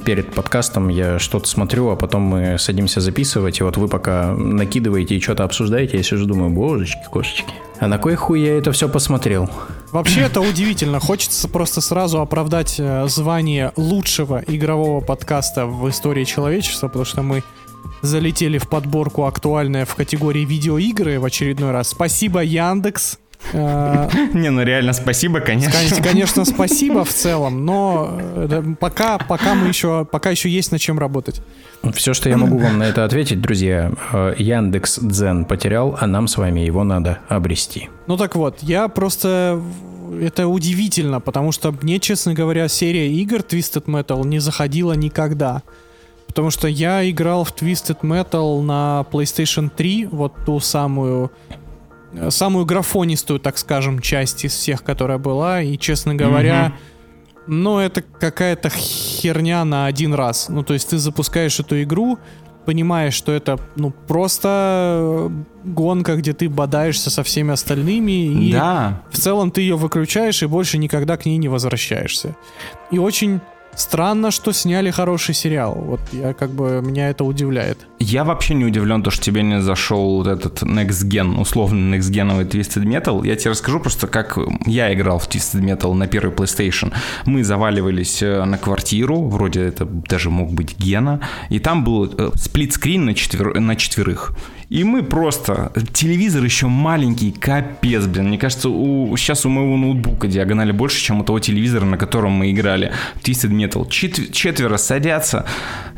перед 0.04 0.34
подкастом 0.34 0.90
я 0.90 1.20
что-то 1.20 1.48
смотрю, 1.48 1.90
а 1.92 1.96
потом 1.96 2.24
мы 2.24 2.58
садимся 2.58 3.00
записывать, 3.00 3.60
и 3.60 3.64
вот 3.64 3.78
вы 3.78 3.88
пока 3.88 4.34
накидываете 4.34 5.16
и 5.16 5.22
что-то 5.22 5.44
обсуждаете, 5.44 5.98
я 5.98 6.04
сижу 6.04 6.26
думаю, 6.26 6.50
божечки, 6.50 7.00
кошечки. 7.12 7.54
А 7.84 7.88
на 7.88 7.98
кой 7.98 8.16
хуй 8.16 8.40
я 8.40 8.58
это 8.58 8.72
все 8.72 8.88
посмотрел? 8.88 9.50
Вообще 9.92 10.22
это 10.22 10.40
удивительно. 10.40 11.02
Хочется 11.02 11.50
просто 11.50 11.82
сразу 11.82 12.22
оправдать 12.22 12.76
э, 12.80 13.06
звание 13.10 13.74
лучшего 13.76 14.42
игрового 14.48 15.02
подкаста 15.02 15.66
в 15.66 15.90
истории 15.90 16.24
человечества, 16.24 16.88
потому 16.88 17.04
что 17.04 17.24
мы 17.24 17.44
залетели 18.02 18.58
в 18.58 18.70
подборку 18.70 19.26
актуальная 19.26 19.84
в 19.84 19.96
категории 19.96 20.46
видеоигры 20.46 21.20
в 21.20 21.26
очередной 21.26 21.72
раз. 21.72 21.90
Спасибо, 21.90 22.42
Яндекс. 22.42 23.20
Э, 23.52 24.10
Не, 24.34 24.50
ну 24.50 24.64
реально 24.64 24.94
спасибо, 24.94 25.42
конечно. 25.42 25.74
Конечно, 25.74 26.02
конечно, 26.02 26.46
спасибо 26.46 27.04
в 27.04 27.10
целом, 27.10 27.66
но 27.66 28.18
э, 28.18 28.64
пока, 28.80 29.18
пока 29.18 29.56
мы 29.56 29.68
еще, 29.68 30.06
пока 30.06 30.30
еще 30.30 30.48
есть 30.48 30.72
над 30.72 30.80
чем 30.80 31.00
работать. 31.00 31.42
Все, 31.92 32.14
что 32.14 32.30
я 32.30 32.38
могу 32.38 32.58
вам 32.58 32.78
на 32.78 32.84
это 32.84 33.04
ответить, 33.04 33.42
друзья, 33.42 33.92
э, 34.14 34.36
Яндекс 34.38 35.00
Дзен 35.00 35.44
потерял, 35.44 35.98
а 36.00 36.08
нам 36.08 36.28
с 36.28 36.38
вами 36.38 36.62
его 36.62 36.84
надо 36.86 37.20
обрести. 37.28 37.90
Ну 38.08 38.16
так 38.16 38.36
вот, 38.36 38.60
я 38.62 38.88
просто... 38.88 39.62
Это 40.22 40.48
удивительно, 40.48 41.20
потому 41.20 41.52
что 41.52 41.72
мне, 41.82 42.00
честно 42.00 42.34
говоря, 42.34 42.68
серия 42.68 43.12
игр 43.12 43.38
Twisted 43.38 43.86
Metal 43.86 44.26
не 44.26 44.40
заходила 44.40 44.94
никогда. 44.94 45.64
Потому 46.28 46.52
что 46.52 46.68
я 46.68 47.10
играл 47.10 47.44
в 47.44 47.54
Twisted 47.54 48.00
Metal 48.02 48.62
на 48.62 49.06
PlayStation 49.12 49.70
3, 49.76 50.08
вот 50.12 50.34
ту 50.46 50.60
самую 50.60 51.32
э, 52.14 52.32
самую 52.32 52.66
графонистую, 52.66 53.40
так 53.40 53.58
скажем, 53.58 54.00
часть 54.00 54.46
из 54.46 54.54
всех, 54.54 54.84
которая 54.84 55.18
была, 55.18 55.62
и, 55.62 55.78
честно 55.78 56.16
говоря, 56.16 56.74
но 57.48 57.82
это 57.82 58.02
какая-то 58.02 58.70
херня 58.70 59.64
на 59.66 59.86
один 59.86 60.14
раз. 60.14 60.50
Ну, 60.50 60.64
то 60.64 60.74
есть 60.74 60.90
ты 60.90 60.98
запускаешь 60.98 61.60
эту 61.60 61.82
игру, 61.84 62.18
понимаешь, 62.66 63.14
что 63.14 63.32
это 63.34 63.60
ну 63.76 63.92
просто 64.08 65.32
гонка, 65.66 66.16
где 66.16 66.34
ты 66.34 66.48
бодаешься 66.50 67.10
со 67.10 67.24
всеми 67.24 67.52
остальными, 67.52 68.12
и 68.12 68.52
Да. 68.54 69.02
в 69.12 69.18
целом 69.18 69.52
ты 69.52 69.62
ее 69.62 69.76
выключаешь 69.76 70.42
и 70.44 70.46
больше 70.46 70.78
никогда 70.78 71.18
к 71.18 71.26
ней 71.26 71.38
не 71.38 71.50
возвращаешься. 71.50 72.36
И 72.92 73.00
очень 73.00 73.42
странно, 73.76 74.32
что 74.32 74.52
сняли 74.52 74.92
хороший 74.92 75.36
сериал. 75.36 75.74
Вот 75.76 76.00
я 76.12 76.34
как 76.34 76.52
бы 76.52 76.82
меня 76.82 77.10
это 77.10 77.24
удивляет. 77.24 77.78
Я 78.00 78.24
вообще 78.24 78.54
не 78.54 78.66
удивлен, 78.66 79.02
то, 79.02 79.12
что 79.12 79.24
тебе 79.24 79.44
не 79.44 79.62
зашел 79.62 80.18
вот 80.18 80.28
этот 80.28 80.64
Next 80.64 81.08
Gen, 81.08 81.40
условно 81.40 81.96
Next 81.96 82.12
Geновый 82.12 82.46
Twisted 82.48 82.84
Metal. 82.84 83.26
Я 83.26 83.36
тебе 83.36 83.52
расскажу 83.52 83.80
просто, 83.80 84.08
как 84.08 84.38
я 84.66 84.94
играл 84.94 85.20
в 85.20 85.28
Twisted 85.28 85.62
Metal 85.62 85.94
на 85.94 86.08
первый 86.08 86.34
PlayStation. 86.34 86.94
Мы 87.26 87.44
заваливались 87.44 88.22
э, 88.22 88.44
на 88.44 88.58
квартиру, 88.58 89.28
вроде 89.28 89.62
это 89.62 89.86
даже 89.86 90.30
мог 90.30 90.52
быть 90.52 90.78
Гена, 90.78 91.22
и 91.50 91.60
там 91.60 91.84
был 91.84 92.14
э, 92.18 92.32
сплитскрин 92.36 93.06
на, 93.06 93.12
четвер- 93.12 93.60
на 93.60 93.76
четверых. 93.76 94.34
И 94.74 94.84
мы 94.84 95.04
просто... 95.04 95.72
Телевизор 95.94 96.44
еще 96.44 96.66
маленький, 96.66 97.32
капец, 97.32 98.08
блин. 98.08 98.30
Мне 98.30 98.40
кажется, 98.40 98.70
у, 98.70 99.16
сейчас 99.18 99.46
у 99.46 99.50
моего 99.50 99.78
ноутбука 99.78 100.28
диагонали 100.28 100.72
больше, 100.72 101.00
чем 101.00 101.20
у 101.20 101.24
того 101.24 101.38
телевизора, 101.38 101.86
на 101.86 101.96
котором 101.98 102.32
мы 102.32 102.50
играли. 102.50 102.92
Twisted 103.24 103.52
Metal. 103.52 103.88
Чет- 103.88 104.32
четверо 104.32 104.78
садятся 104.78 105.46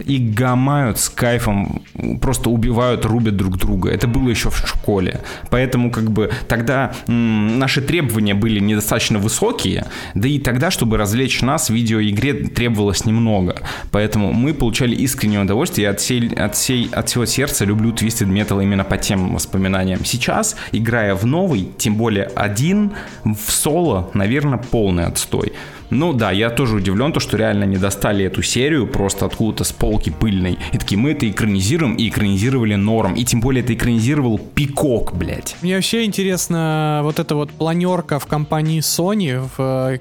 и 0.03 0.17
гамают 0.17 0.99
с 0.99 1.07
кайфом. 1.07 1.83
Просто 2.19 2.49
убивают, 2.49 3.05
рубят 3.05 3.37
друг 3.37 3.57
друга. 3.57 3.91
Это 3.91 4.09
было 4.09 4.27
еще 4.27 4.49
в 4.49 4.57
школе. 4.57 5.21
Поэтому 5.49 5.89
как 5.89 6.11
бы 6.11 6.33
тогда 6.49 6.93
м, 7.07 7.57
наши 7.57 7.81
требования 7.81 8.33
были 8.33 8.59
недостаточно 8.59 9.19
высокие. 9.19 9.85
Да 10.15 10.27
и 10.27 10.37
тогда, 10.37 10.69
чтобы 10.69 10.97
развлечь 10.97 11.41
нас, 11.41 11.69
в 11.69 11.73
видеоигре 11.73 12.33
требовалось 12.33 13.05
немного. 13.05 13.61
Поэтому 13.91 14.33
мы 14.33 14.53
получали 14.53 14.95
искреннее 14.95 15.43
удовольствие. 15.43 15.85
Я 15.85 15.91
от, 15.91 16.01
всей, 16.01 16.27
от, 16.27 16.55
всей, 16.55 16.89
от 16.91 17.07
всего 17.07 17.25
сердца 17.25 17.63
люблю 17.63 17.91
Twisted 17.93 18.27
Metal 18.27 18.64
именно 18.65 18.83
по 18.83 18.97
тем 18.97 19.33
воспоминаниям. 19.33 20.03
Сейчас, 20.03 20.55
играя 20.71 21.15
в 21.15 21.25
новый, 21.25 21.69
тем 21.77 21.95
более 21.95 22.25
один, 22.35 22.91
в 23.23 23.51
соло, 23.51 24.09
наверное, 24.13 24.57
полный 24.57 25.05
отстой. 25.05 25.53
Ну 25.91 26.13
да, 26.13 26.31
я 26.31 26.49
тоже 26.49 26.77
удивлен, 26.77 27.13
то, 27.13 27.19
что 27.19 27.37
реально 27.37 27.65
не 27.65 27.77
достали 27.77 28.25
эту 28.25 28.41
серию 28.41 28.87
просто 28.87 29.25
откуда-то 29.25 29.63
с 29.63 29.71
полки 29.71 30.09
пыльной. 30.09 30.57
И 30.73 30.77
такие, 30.77 30.97
мы 30.97 31.11
это 31.11 31.29
экранизируем, 31.29 31.95
и 31.95 32.09
экранизировали 32.09 32.75
норм. 32.75 33.13
И 33.13 33.23
тем 33.23 33.39
более 33.39 33.63
это 33.63 33.73
экранизировал 33.73 34.39
Пикок, 34.39 35.15
блядь. 35.15 35.55
Мне 35.61 35.75
вообще 35.75 36.03
интересно 36.03 37.01
вот 37.03 37.19
эта 37.19 37.35
вот 37.35 37.51
планерка 37.51 38.19
в 38.19 38.25
компании 38.25 38.81
Sony 38.81 39.47
в 39.57 39.61
э, 39.61 39.99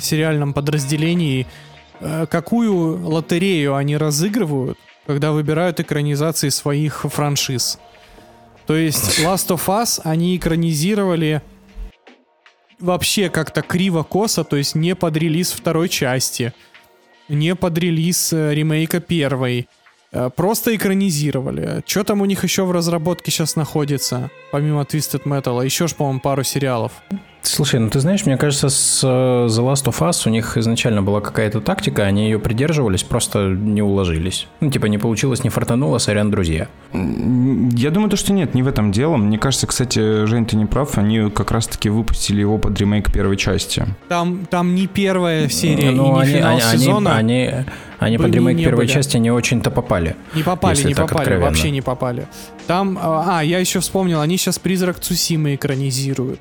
сериальном 0.00 0.52
подразделении. 0.52 1.46
Э, 2.00 2.26
Какую 2.30 3.08
лотерею 3.08 3.76
они 3.76 3.96
разыгрывают, 3.96 4.78
когда 5.06 5.32
выбирают 5.32 5.80
экранизации 5.80 6.50
своих 6.50 7.06
франшиз? 7.08 7.78
То 8.66 8.76
есть 8.76 9.18
Last 9.24 9.48
of 9.48 9.66
Us 9.66 10.00
они 10.04 10.36
экранизировали 10.36 11.42
вообще 12.78 13.28
как-то 13.30 13.62
криво-косо, 13.62 14.44
то 14.44 14.56
есть 14.56 14.74
не 14.74 14.94
под 14.94 15.16
релиз 15.16 15.52
второй 15.52 15.88
части, 15.88 16.52
не 17.28 17.54
под 17.54 17.78
релиз 17.78 18.32
э, 18.32 18.54
ремейка 18.54 19.00
первой. 19.00 19.68
Э, 20.12 20.30
Просто 20.34 20.74
экранизировали. 20.74 21.82
Что 21.86 22.04
там 22.04 22.20
у 22.20 22.24
них 22.24 22.44
еще 22.44 22.64
в 22.64 22.72
разработке 22.72 23.30
сейчас 23.30 23.56
находится, 23.56 24.30
помимо 24.52 24.82
Twisted 24.82 25.24
Metal? 25.24 25.64
Еще 25.64 25.86
ж, 25.86 25.94
по-моему, 25.94 26.20
пару 26.20 26.44
сериалов. 26.44 26.92
Слушай, 27.46 27.78
ну 27.78 27.90
ты 27.90 28.00
знаешь, 28.00 28.24
мне 28.24 28.38
кажется, 28.38 28.70
с 28.70 29.04
э, 29.04 29.06
The 29.06 29.48
Last 29.72 29.84
of 29.84 29.98
Us 30.00 30.22
у 30.26 30.30
них 30.30 30.56
изначально 30.56 31.02
была 31.02 31.20
какая-то 31.20 31.60
тактика, 31.60 32.04
они 32.04 32.24
ее 32.24 32.38
придерживались, 32.38 33.02
просто 33.02 33.48
не 33.50 33.82
уложились. 33.82 34.48
Ну, 34.60 34.70
типа, 34.70 34.86
не 34.86 34.96
получилось, 34.96 35.44
не 35.44 35.50
фартануло, 35.50 35.98
сорян, 35.98 36.30
друзья. 36.30 36.68
Я 36.94 37.90
думаю, 37.90 38.08
то, 38.08 38.16
что 38.16 38.32
нет, 38.32 38.54
не 38.54 38.62
в 38.62 38.66
этом 38.68 38.92
дело. 38.92 39.16
Мне 39.18 39.38
кажется, 39.38 39.66
кстати, 39.66 40.24
Жень, 40.24 40.46
ты 40.46 40.56
не 40.56 40.64
прав, 40.64 40.96
они 40.96 41.30
как 41.30 41.50
раз-таки 41.50 41.90
выпустили 41.90 42.40
его 42.40 42.56
под 42.56 42.80
ремейк 42.80 43.12
первой 43.12 43.36
части. 43.36 43.86
Там, 44.08 44.46
там 44.46 44.74
не 44.74 44.86
первая 44.86 45.48
серия 45.50 45.90
и 45.92 45.94
Ну, 45.94 46.14
не 46.16 46.22
они, 46.22 46.32
финал 46.32 46.50
они, 46.56 46.62
они, 46.62 46.78
сезона. 46.78 47.16
они, 47.16 47.50
они 47.98 48.16
под 48.16 48.26
были, 48.26 48.36
ремейк 48.36 48.56
не 48.56 48.64
первой 48.64 48.78
были. 48.78 48.86
части 48.88 49.18
не 49.18 49.30
очень-то 49.30 49.70
попали. 49.70 50.16
Не 50.34 50.42
попали, 50.42 50.76
если 50.76 50.88
не 50.88 50.94
так 50.94 51.08
попали, 51.08 51.22
откровенно. 51.24 51.46
вообще 51.50 51.70
не 51.70 51.82
попали. 51.82 52.26
Там, 52.66 52.98
а, 53.00 53.38
а, 53.38 53.44
я 53.44 53.58
еще 53.58 53.80
вспомнил, 53.80 54.22
они 54.22 54.38
сейчас 54.38 54.58
Призрак 54.58 54.98
Цусимы 54.98 55.54
экранизируют. 55.56 56.40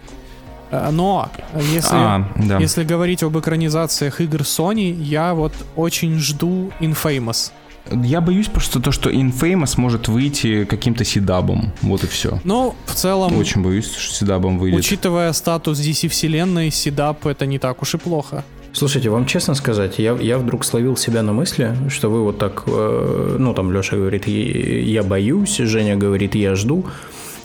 А, 0.76 0.92
Но, 0.92 1.30
если, 1.74 1.96
А, 1.96 2.28
да. 2.36 2.58
если 2.58 2.84
говорить 2.84 3.22
об 3.24 3.38
экранизациях 3.38 4.22
игр 4.22 4.42
Sony, 4.42 4.92
я 5.04 5.34
вот 5.36 5.54
очень 5.76 6.18
жду 6.20 6.72
Infamous. 6.80 7.52
Я 7.92 8.22
боюсь 8.22 8.48
просто 8.48 8.80
то, 8.80 8.92
что 8.92 9.10
Infamous 9.12 9.74
может 9.78 10.08
выйти 10.08 10.64
каким-то 10.66 11.04
седабом. 11.04 11.74
Вот 11.82 12.04
и 12.04 12.08
все. 12.08 12.40
Но 12.46 12.76
в 12.86 12.94
целом, 12.96 13.38
Очень 13.38 13.62
боюсь, 13.62 13.92
что 13.94 14.14
седабом 14.16 14.58
выйдет. 14.58 14.80
учитывая 14.80 15.32
статус 15.34 15.80
DC 15.80 16.08
вселенной, 16.08 16.72
Седап 16.72 17.26
это 17.28 17.46
не 17.46 17.60
так 17.60 17.82
уж 17.82 17.94
и 17.96 17.98
плохо. 17.98 18.44
Слушайте, 18.72 19.10
вам 19.10 19.26
честно 19.28 19.54
сказать, 19.54 20.00
я, 20.00 20.14
я 20.14 20.38
вдруг 20.40 20.66
словил 20.66 20.98
себя 20.98 21.22
на 21.22 21.34
мысли, 21.34 21.76
что 21.90 22.10
вы 22.10 22.24
вот 22.24 22.40
так, 22.40 22.64
э, 22.66 23.36
ну 23.38 23.54
там 23.54 23.72
Леша 23.72 23.98
говорит, 23.98 24.28
«Я- 24.28 24.80
я 24.80 25.04
боюсь, 25.04 25.58
Женя 25.58 25.96
говорит, 25.96 26.34
я 26.34 26.56
жду, 26.56 26.86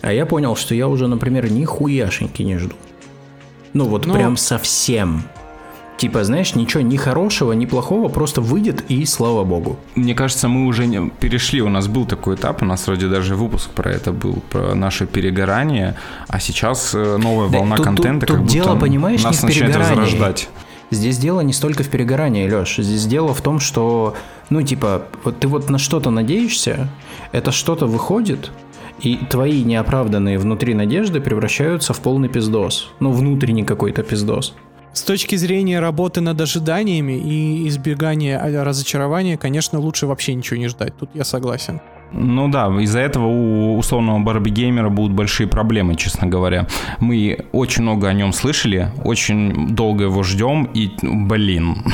а 0.01 0.11
я 0.13 0.25
понял, 0.25 0.57
что 0.57 0.75
я 0.75 0.87
уже, 0.89 1.07
например, 1.07 1.51
нихуяшеньки 1.53 2.43
не 2.43 2.57
жду. 2.59 2.75
Ну 3.75 3.85
вот 3.85 4.07
Ну- 4.07 4.15
прям 4.15 4.37
совсем. 4.37 5.23
Типа, 5.97 6.23
знаешь, 6.23 6.55
ничего 6.55 6.81
ни 6.81 6.97
хорошего, 6.97 7.53
ни 7.55 7.67
плохого, 7.67 8.09
просто 8.09 8.41
выйдет 8.41 8.85
и 8.89 9.05
слава 9.05 9.43
богу. 9.43 9.81
Мне 9.97 10.15
кажется, 10.15 10.47
мы 10.47 10.67
уже 10.67 10.87
не- 10.87 11.11
перешли, 11.11 11.61
у 11.61 11.69
нас 11.69 11.89
был 11.89 12.07
такой 12.07 12.37
этап, 12.37 12.63
у 12.63 12.65
нас 12.65 12.87
вроде 12.87 13.09
даже 13.09 13.35
выпуск 13.35 13.71
про 13.71 13.91
это 13.91 14.13
был, 14.13 14.41
про 14.51 14.77
наше 14.77 15.07
перегорание, 15.07 15.97
а 16.29 16.39
сейчас 16.39 16.95
э, 16.95 17.17
новая 17.17 17.49
Да 17.49 17.59
волна 17.59 17.77
тут- 17.77 17.87
тут- 17.87 17.97
контента 17.97 18.27
тут 18.27 18.37
как 18.37 18.43
будто 18.45 18.53
дело, 18.55 18.77
понимаешь, 18.77 19.25
нас 19.25 19.43
не 19.43 19.49
в 19.49 19.51
начинает 19.51 19.77
разрождать. 19.77 20.49
Здесь 20.93 21.19
дело 21.19 21.41
не 21.41 21.53
столько 21.53 21.83
в 21.83 21.89
перегорании, 21.89 22.49
Леш. 22.49 22.77
Здесь 22.79 23.05
дело 23.05 23.35
в 23.35 23.43
том, 23.43 23.59
что, 23.59 24.15
ну, 24.51 24.63
типа, 24.63 25.03
вот 25.25 25.41
ты 25.41 25.49
вот 25.49 25.69
на 25.69 25.79
что-то 25.79 26.11
надеешься, 26.11 26.89
это 27.33 27.51
что-то 27.51 27.87
выходит, 27.87 28.53
и 29.01 29.17
твои 29.17 29.63
неоправданные 29.65 30.39
внутри 30.39 30.75
надежды 30.75 31.21
превращаются 31.21 31.93
в 31.93 32.01
полный 32.01 32.29
пиздос. 32.29 32.91
Ну, 33.01 33.13
внутренний 33.13 33.65
какой-то 33.65 34.03
пиздос. 34.03 34.55
С 34.93 35.03
точки 35.03 35.37
зрения 35.37 35.81
работы 35.81 36.21
над 36.21 36.41
ожиданиями 36.41 37.13
и 37.13 37.69
избегания 37.69 38.39
а, 38.39 38.65
разочарования, 38.65 39.37
конечно, 39.37 39.79
лучше 39.79 40.07
вообще 40.07 40.35
ничего 40.35 40.59
не 40.59 40.69
ждать. 40.69 40.97
Тут 40.99 41.11
я 41.15 41.25
согласен. 41.25 41.81
Ну 42.11 42.49
да, 42.49 42.69
из-за 42.81 43.01
этого 43.01 43.27
у 43.27 43.77
условного 43.77 44.19
Барби 44.19 44.49
Геймера 44.49 44.89
будут 44.89 45.13
большие 45.13 45.47
проблемы, 45.47 45.95
честно 45.95 46.27
говоря. 46.27 46.67
Мы 47.01 47.47
очень 47.53 47.83
много 47.83 48.09
о 48.09 48.15
нем 48.15 48.33
слышали, 48.33 48.91
очень 49.05 49.75
долго 49.75 50.05
его 50.05 50.23
ждем, 50.23 50.65
и, 50.73 50.91
блин, 51.03 51.85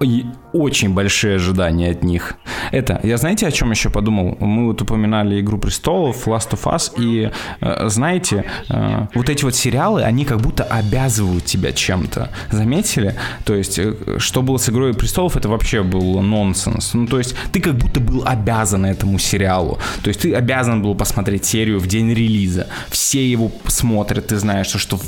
очень 0.56 0.94
большие 0.94 1.36
ожидания 1.36 1.90
от 1.90 2.02
них. 2.02 2.34
Это, 2.72 3.00
я 3.02 3.16
знаете, 3.16 3.46
о 3.46 3.50
чем 3.50 3.70
еще 3.70 3.90
подумал? 3.90 4.36
Мы 4.40 4.66
вот 4.66 4.82
упоминали 4.82 5.40
«Игру 5.40 5.58
престолов», 5.58 6.26
«Last 6.26 6.50
of 6.50 6.64
Us», 6.64 6.92
и, 6.98 7.30
э, 7.60 7.88
знаете, 7.88 8.44
э, 8.68 9.06
вот 9.14 9.28
эти 9.28 9.44
вот 9.44 9.54
сериалы, 9.54 10.02
они 10.02 10.24
как 10.24 10.40
будто 10.40 10.64
обязывают 10.64 11.44
тебя 11.44 11.72
чем-то. 11.72 12.30
Заметили? 12.50 13.14
То 13.44 13.54
есть, 13.54 13.78
э, 13.78 13.94
что 14.18 14.42
было 14.42 14.56
с 14.56 14.68
«Игрой 14.68 14.94
престолов», 14.94 15.36
это 15.36 15.48
вообще 15.48 15.82
был 15.82 16.20
нонсенс. 16.20 16.94
Ну, 16.94 17.06
то 17.06 17.18
есть, 17.18 17.34
ты 17.52 17.60
как 17.60 17.74
будто 17.74 18.00
был 18.00 18.22
обязан 18.26 18.84
этому 18.86 19.18
сериалу. 19.18 19.78
То 20.02 20.08
есть, 20.08 20.20
ты 20.22 20.34
обязан 20.34 20.82
был 20.82 20.94
посмотреть 20.94 21.44
серию 21.44 21.78
в 21.78 21.86
день 21.86 22.12
релиза. 22.12 22.66
Все 22.88 23.30
его 23.30 23.50
смотрят, 23.66 24.28
ты 24.28 24.36
знаешь, 24.36 24.66
что, 24.66 24.78
что 24.78 24.98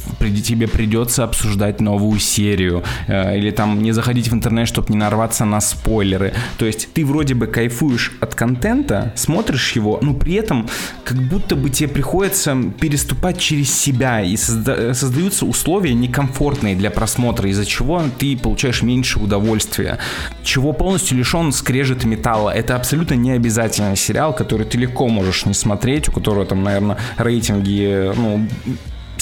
тебе 0.45 0.69
придется 0.69 1.25
обсуждать 1.25 1.81
новую 1.81 2.21
серию. 2.21 2.83
Или 3.09 3.51
там 3.51 3.83
не 3.83 3.93
заходить 3.93 4.29
в 4.29 4.35
интернет, 4.35 4.69
чтобы 4.69 4.93
не 4.93 4.99
нарваться 4.99 5.38
на 5.45 5.61
спойлеры. 5.61 6.35
То 6.59 6.67
есть, 6.67 6.89
ты 6.93 7.05
вроде 7.05 7.35
бы 7.35 7.47
кайфуешь 7.47 8.13
от 8.21 8.35
контента, 8.35 9.13
смотришь 9.17 9.73
его, 9.73 9.99
но 10.03 10.15
при 10.15 10.35
этом 10.35 10.69
как 11.05 11.19
будто 11.19 11.57
бы 11.57 11.71
тебе 11.71 11.89
приходится 11.89 12.57
переступать 12.81 13.39
через 13.39 13.73
себя, 13.73 14.21
и 14.21 14.35
созда- 14.35 14.95
создаются 14.95 15.47
условия 15.47 15.95
некомфортные 15.95 16.77
для 16.77 16.91
просмотра, 16.91 17.49
из-за 17.51 17.67
чего 17.67 18.03
ты 18.19 18.37
получаешь 18.37 18.83
меньше 18.83 19.19
удовольствия, 19.19 19.99
чего 20.43 20.73
полностью 20.73 21.19
лишен 21.19 21.53
скрежет 21.53 22.05
металла. 22.05 22.51
Это 22.51 22.77
абсолютно 22.77 23.15
не 23.15 23.33
обязательный 23.33 23.97
сериал, 23.97 24.35
который 24.35 24.67
ты 24.67 24.79
легко 24.79 25.09
можешь 25.09 25.47
не 25.47 25.55
смотреть, 25.55 26.09
у 26.09 26.13
которого 26.13 26.45
там, 26.47 26.63
наверное, 26.63 26.99
рейтинги, 27.17 28.13
ну, 28.17 28.47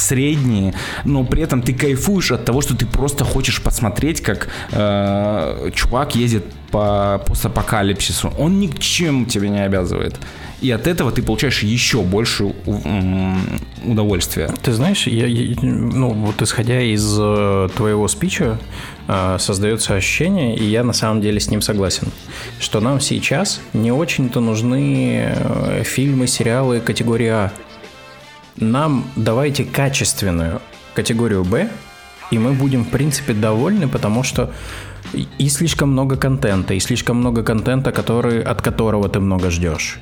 средние, 0.00 0.74
но 1.04 1.24
при 1.24 1.42
этом 1.42 1.62
ты 1.62 1.72
кайфуешь 1.72 2.32
от 2.32 2.44
того, 2.44 2.60
что 2.60 2.76
ты 2.76 2.86
просто 2.86 3.24
хочешь 3.24 3.62
посмотреть, 3.62 4.20
как 4.20 4.48
э, 4.72 5.70
чувак 5.74 6.16
ездит 6.16 6.44
по 6.70 7.22
постапокалипсису. 7.26 8.32
Он 8.38 8.60
ни 8.60 8.66
к 8.66 8.78
чему 8.78 9.24
тебя 9.26 9.48
не 9.48 9.64
обязывает. 9.64 10.18
И 10.60 10.70
от 10.70 10.86
этого 10.86 11.12
ты 11.12 11.22
получаешь 11.22 11.62
еще 11.62 12.00
больше 12.00 12.54
удовольствия. 13.84 14.50
Ты 14.62 14.72
знаешь, 14.72 15.06
я, 15.06 15.26
я, 15.26 15.54
ну 15.60 16.10
вот 16.10 16.40
исходя 16.40 16.80
из 16.80 17.16
э, 17.18 17.68
твоего 17.76 18.08
спича, 18.08 18.58
э, 19.06 19.36
создается 19.38 19.94
ощущение, 19.94 20.56
и 20.56 20.64
я 20.64 20.82
на 20.82 20.94
самом 20.94 21.20
деле 21.20 21.40
с 21.40 21.50
ним 21.50 21.60
согласен, 21.60 22.08
что 22.58 22.80
нам 22.80 23.00
сейчас 23.00 23.60
не 23.74 23.92
очень-то 23.92 24.40
нужны 24.40 25.26
э, 25.28 25.82
фильмы, 25.84 26.26
сериалы 26.26 26.80
категории 26.80 27.28
А. 27.28 27.52
Нам 28.56 29.04
давайте 29.16 29.64
качественную 29.64 30.60
категорию 30.94 31.44
Б, 31.44 31.68
и 32.30 32.38
мы 32.38 32.52
будем, 32.52 32.84
в 32.84 32.88
принципе, 32.88 33.34
довольны, 33.34 33.88
потому 33.88 34.22
что 34.22 34.50
и 35.38 35.48
слишком 35.48 35.90
много 35.90 36.16
контента, 36.16 36.74
и 36.74 36.80
слишком 36.80 37.18
много 37.18 37.42
контента, 37.42 37.92
который, 37.92 38.42
от 38.42 38.62
которого 38.62 39.08
ты 39.08 39.20
много 39.20 39.50
ждешь 39.50 40.00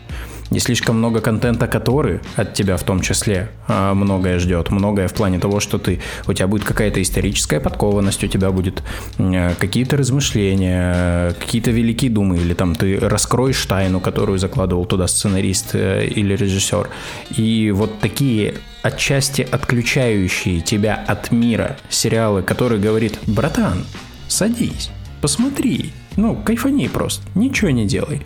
не 0.51 0.61
слишком 0.61 0.99
много 0.99 1.21
контента, 1.21 1.67
который 1.67 2.21
от 2.37 2.55
тебя 2.55 2.77
в 2.77 2.83
том 2.83 3.01
числе 3.01 3.51
а, 3.67 3.95
многое 3.95 4.39
ждет. 4.39 4.71
Многое 4.71 5.09
в 5.09 5.15
плане 5.15 5.39
того, 5.39 5.61
что 5.61 5.79
ты, 5.79 6.01
у 6.27 6.33
тебя 6.33 6.47
будет 6.47 6.65
какая-то 6.65 7.01
историческая 7.03 7.61
подкованность, 7.61 8.23
у 8.25 8.27
тебя 8.27 8.51
будет 8.51 8.83
а, 9.19 9.55
какие-то 9.59 9.97
размышления, 9.97 11.35
какие-то 11.39 11.71
великие 11.71 12.11
думы, 12.11 12.39
или 12.39 12.55
там 12.55 12.75
ты 12.75 12.99
раскроешь 12.99 13.65
тайну, 13.67 14.01
которую 14.01 14.39
закладывал 14.39 14.85
туда 14.85 15.07
сценарист 15.07 15.75
э, 15.75 16.07
или 16.07 16.35
режиссер. 16.35 16.89
И 17.37 17.71
вот 17.75 18.01
такие 18.01 18.55
отчасти 18.83 19.43
отключающие 19.43 20.61
тебя 20.61 20.95
от 20.95 21.31
мира 21.31 21.77
сериалы, 21.89 22.43
которые 22.43 22.81
говорит, 22.81 23.19
братан, 23.27 23.85
садись, 24.29 24.91
посмотри, 25.21 25.93
ну, 26.17 26.37
кайфани 26.37 26.89
просто, 26.89 27.27
ничего 27.35 27.71
не 27.71 27.87
делай. 27.87 28.23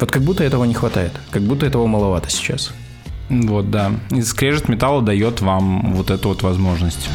Вот 0.00 0.10
как 0.10 0.22
будто 0.22 0.42
этого 0.42 0.64
не 0.64 0.72
хватает, 0.72 1.12
как 1.30 1.42
будто 1.42 1.66
этого 1.66 1.86
маловато 1.86 2.30
сейчас. 2.30 2.72
Вот, 3.28 3.70
да. 3.70 3.92
И 4.10 4.22
скрежет 4.22 4.70
металла 4.70 5.02
дает 5.02 5.42
вам 5.42 5.94
вот 5.94 6.10
эту 6.10 6.30
вот 6.30 6.42
возможность. 6.42 7.10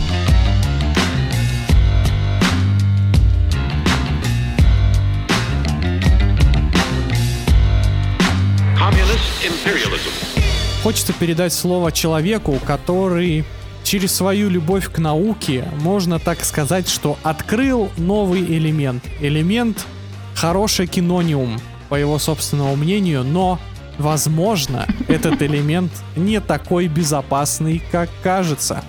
Хочется 10.83 11.13
передать 11.13 11.53
слово 11.53 11.91
человеку, 11.91 12.59
который 12.63 13.43
через 13.83 14.13
свою 14.13 14.49
любовь 14.49 14.91
к 14.91 14.99
науке, 14.99 15.67
можно 15.81 16.19
так 16.19 16.43
сказать, 16.43 16.87
что 16.87 17.17
открыл 17.23 17.89
новый 17.97 18.43
элемент. 18.43 19.03
Элемент 19.21 19.87
хороший 20.35 20.85
кинониум 20.85 21.59
по 21.89 21.95
его 21.95 22.19
собственному 22.19 22.75
мнению, 22.75 23.23
но, 23.23 23.59
возможно, 23.97 24.87
этот 25.07 25.41
элемент 25.41 25.91
не 26.15 26.39
такой 26.39 26.87
безопасный, 26.87 27.81
как 27.91 28.09
кажется. 28.23 28.83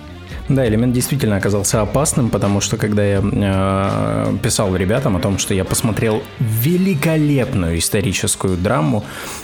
Да, 0.49 0.65
элемент 0.65 0.93
действительно 0.93 1.35
оказался 1.35 1.81
опасным, 1.81 2.29
потому 2.29 2.61
что 2.61 2.77
когда 2.77 3.03
я 3.03 3.21
э, 3.21 4.37
писал 4.41 4.73
ребятам 4.75 5.17
о 5.17 5.19
том, 5.19 5.37
что 5.39 5.53
я 5.53 5.65
посмотрел 5.65 6.23
великолепную 6.39 7.79
историческую 7.79 8.55
драму, 8.55 9.03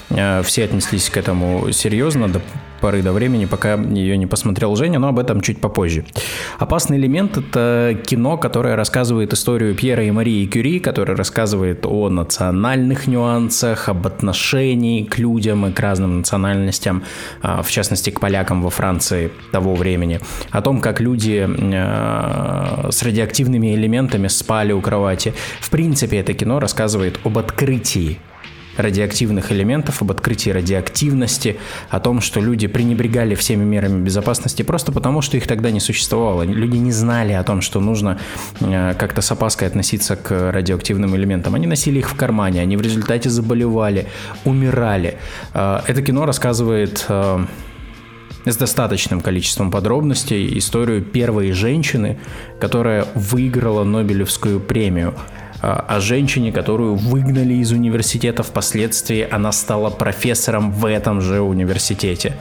э, 0.09 0.41
все 0.43 0.63
отнеслись 0.63 1.09
к 1.09 1.17
этому 1.17 1.71
серьезно, 1.73 2.29
до 2.29 2.41
поры 2.83 3.01
до 3.01 3.13
времени, 3.13 3.45
пока 3.45 3.75
ее 3.75 4.17
не 4.17 4.27
посмотрел 4.27 4.75
Женя, 4.75 4.99
но 4.99 5.07
об 5.07 5.17
этом 5.17 5.39
чуть 5.39 5.61
попозже. 5.61 6.03
«Опасный 6.59 6.97
элемент»— 6.97 7.37
это 7.37 7.97
кино, 8.05 8.37
которое 8.37 8.75
рассказывает 8.75 9.31
историю 9.31 9.73
Пьера 9.73 10.03
и 10.03 10.11
Марии 10.11 10.45
Кюри, 10.45 10.81
которое 10.81 11.15
рассказывает 11.15 11.85
о 11.85 12.09
национальных 12.09 13.07
нюансах, 13.07 13.87
об 13.87 14.05
отношении 14.05 15.05
к 15.05 15.17
людям 15.17 15.65
и 15.65 15.71
к 15.71 15.79
разным 15.79 16.17
национальностям, 16.17 17.03
а, 17.41 17.61
в 17.61 17.71
частности, 17.71 18.09
к 18.09 18.19
полякам 18.19 18.61
во 18.61 18.69
Франции 18.69 19.31
того 19.53 19.75
времени, 19.75 20.19
о 20.51 20.61
том, 20.61 20.81
как 20.81 20.99
люди 20.99 21.47
а, 21.47 22.89
с 22.91 23.01
радиоактивными 23.01 23.75
элементами 23.75 24.27
спали 24.27 24.73
у 24.73 24.81
кровати. 24.81 25.33
В 25.61 25.69
принципе, 25.69 26.17
это 26.17 26.33
кино 26.33 26.59
рассказывает 26.59 27.17
об 27.23 27.37
открытии 27.37 28.19
радиоактивных 28.77 29.51
элементов, 29.51 30.01
об 30.01 30.11
открытии 30.11 30.49
радиоактивности, 30.49 31.57
о 31.89 31.99
том, 31.99 32.21
что 32.21 32.39
люди 32.39 32.67
пренебрегали 32.67 33.35
всеми 33.35 33.63
мерами 33.63 34.03
безопасности 34.03 34.63
просто 34.63 34.91
потому, 34.91 35.21
что 35.21 35.37
их 35.37 35.47
тогда 35.47 35.71
не 35.71 35.79
существовало. 35.79 36.43
Люди 36.43 36.77
не 36.77 36.91
знали 36.91 37.33
о 37.33 37.43
том, 37.43 37.61
что 37.61 37.79
нужно 37.79 38.19
э, 38.59 38.93
как-то 38.97 39.21
с 39.21 39.31
опаской 39.31 39.67
относиться 39.67 40.15
к 40.15 40.51
радиоактивным 40.51 41.15
элементам. 41.15 41.55
Они 41.55 41.67
носили 41.67 41.99
их 41.99 42.09
в 42.09 42.15
кармане, 42.15 42.61
они 42.61 42.77
в 42.77 42.81
результате 42.81 43.29
заболевали, 43.29 44.07
умирали. 44.45 45.17
Э, 45.53 45.81
это 45.87 46.01
кино 46.01 46.25
рассказывает 46.25 47.05
э, 47.09 47.45
с 48.45 48.57
достаточным 48.57 49.21
количеством 49.21 49.71
подробностей 49.71 50.57
историю 50.57 51.01
первой 51.01 51.51
женщины, 51.51 52.19
которая 52.59 53.05
выиграла 53.15 53.83
Нобелевскую 53.83 54.59
премию– 54.59 55.13
о 55.63 55.99
женщине, 55.99 56.51
которую 56.51 56.95
выгнали 56.95 57.53
из 57.53 57.71
университета. 57.71 58.43
Впоследствии 58.43 59.25
она 59.29 59.51
стала 59.51 59.89
профессором 59.89 60.71
в 60.71 60.85
этом 60.85 61.21
же 61.21 61.41
университете. 61.41 62.35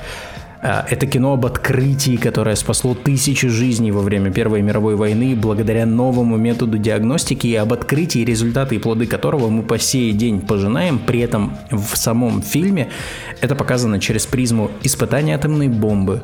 А, 0.65 0.87
это 0.89 1.07
кино 1.07 1.33
об 1.33 1.45
открытии, 1.45 2.17
которое 2.17 2.55
спасло 2.55 2.95
тысячи 2.95 3.49
жизней 3.49 3.91
во 3.91 4.01
время 4.01 4.33
Первой 4.33 4.63
мировой 4.63 4.95
войны 4.95 5.35
благодаря 5.35 5.87
новому 5.87 6.37
методу 6.37 6.79
диагностики 6.79 7.49
и 7.49 7.55
об 7.57 7.73
открытии, 7.73 8.25
результаты 8.25 8.77
и 8.77 8.79
плоды 8.79 9.07
которого 9.07 9.49
мы 9.49 9.65
по 9.65 9.79
сей 9.79 10.13
день 10.13 10.41
пожинаем. 10.41 11.01
При 11.01 11.19
этом 11.19 11.57
в 11.73 11.97
самом 11.97 12.43
фильме 12.43 12.91
это 13.41 13.57
показано 13.57 13.99
через 13.99 14.27
призму 14.27 14.71
испытания 14.85 15.35
атомной 15.35 15.69
бомбы, 15.69 16.23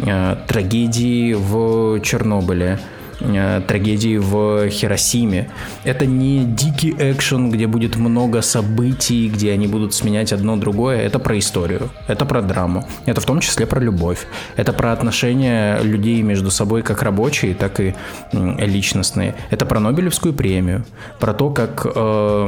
а, 0.00 0.36
трагедии 0.46 1.32
в 1.32 2.00
Чернобыле, 2.00 2.78
Э, 3.20 3.60
трагедии 3.66 4.16
в 4.16 4.68
Хиросиме. 4.70 5.50
Это 5.84 6.06
не 6.06 6.44
дикий 6.44 6.94
экшен, 6.98 7.50
где 7.50 7.66
будет 7.66 7.96
много 7.96 8.42
событий, 8.42 9.28
где 9.28 9.52
они 9.52 9.66
будут 9.66 9.92
сменять 9.92 10.32
одно 10.32 10.56
другое. 10.56 11.00
Это 11.02 11.18
про 11.18 11.36
историю, 11.38 11.90
это 12.06 12.24
про 12.24 12.42
драму, 12.42 12.86
это 13.06 13.20
в 13.20 13.24
том 13.24 13.40
числе 13.40 13.66
про 13.66 13.80
любовь, 13.80 14.26
это 14.56 14.72
про 14.72 14.92
отношения 14.92 15.80
людей 15.82 16.22
между 16.22 16.50
собой 16.50 16.82
как 16.82 17.02
рабочие, 17.02 17.54
так 17.54 17.80
и 17.80 17.94
личностные. 18.32 19.34
Это 19.50 19.66
про 19.66 19.80
Нобелевскую 19.80 20.32
премию, 20.32 20.84
про 21.18 21.34
то, 21.34 21.50
как 21.50 21.86
э, 21.86 22.46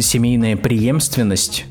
семейная 0.00 0.56
преемственность 0.56 1.64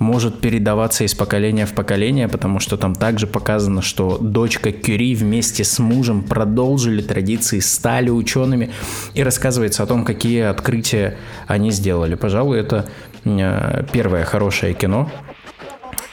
может 0.00 0.40
передаваться 0.40 1.04
из 1.04 1.14
поколения 1.14 1.66
в 1.66 1.74
поколение, 1.74 2.26
потому 2.26 2.58
что 2.58 2.76
там 2.76 2.94
также 2.94 3.26
показано, 3.26 3.82
что 3.82 4.16
дочка 4.18 4.72
Кюри 4.72 5.14
вместе 5.14 5.62
с 5.62 5.78
мужем 5.78 6.22
продолжили 6.22 7.02
традиции, 7.02 7.60
стали 7.60 8.08
учеными, 8.08 8.70
и 9.14 9.22
рассказывается 9.22 9.82
о 9.82 9.86
том, 9.86 10.04
какие 10.06 10.40
открытия 10.40 11.18
они 11.46 11.70
сделали. 11.70 12.14
Пожалуй, 12.14 12.58
это 12.58 12.88
э, 13.24 13.84
первое 13.92 14.24
хорошее 14.24 14.72
кино, 14.72 15.10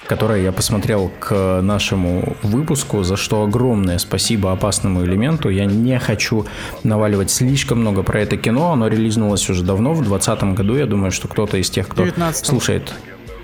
которое 0.05 0.43
я 0.43 0.51
посмотрел 0.51 1.09
к 1.21 1.61
нашему 1.61 2.35
выпуску, 2.43 3.03
за 3.03 3.15
что 3.15 3.43
огромное 3.43 3.99
спасибо 3.99 4.51
опасному 4.51 5.05
элементу. 5.05 5.47
Я 5.47 5.63
не 5.63 5.97
хочу 5.97 6.45
наваливать 6.83 7.31
слишком 7.31 7.79
много 7.79 8.03
про 8.03 8.19
это 8.19 8.35
кино, 8.35 8.73
оно 8.73 8.89
релизнулось 8.89 9.49
уже 9.49 9.63
давно, 9.63 9.93
в 9.93 10.03
2020 10.03 10.55
году. 10.57 10.75
Я 10.75 10.87
думаю, 10.87 11.11
что 11.11 11.29
кто-то 11.29 11.55
из 11.55 11.69
тех, 11.69 11.87
кто 11.87 12.03
19 12.03 12.45
слушает 12.45 12.93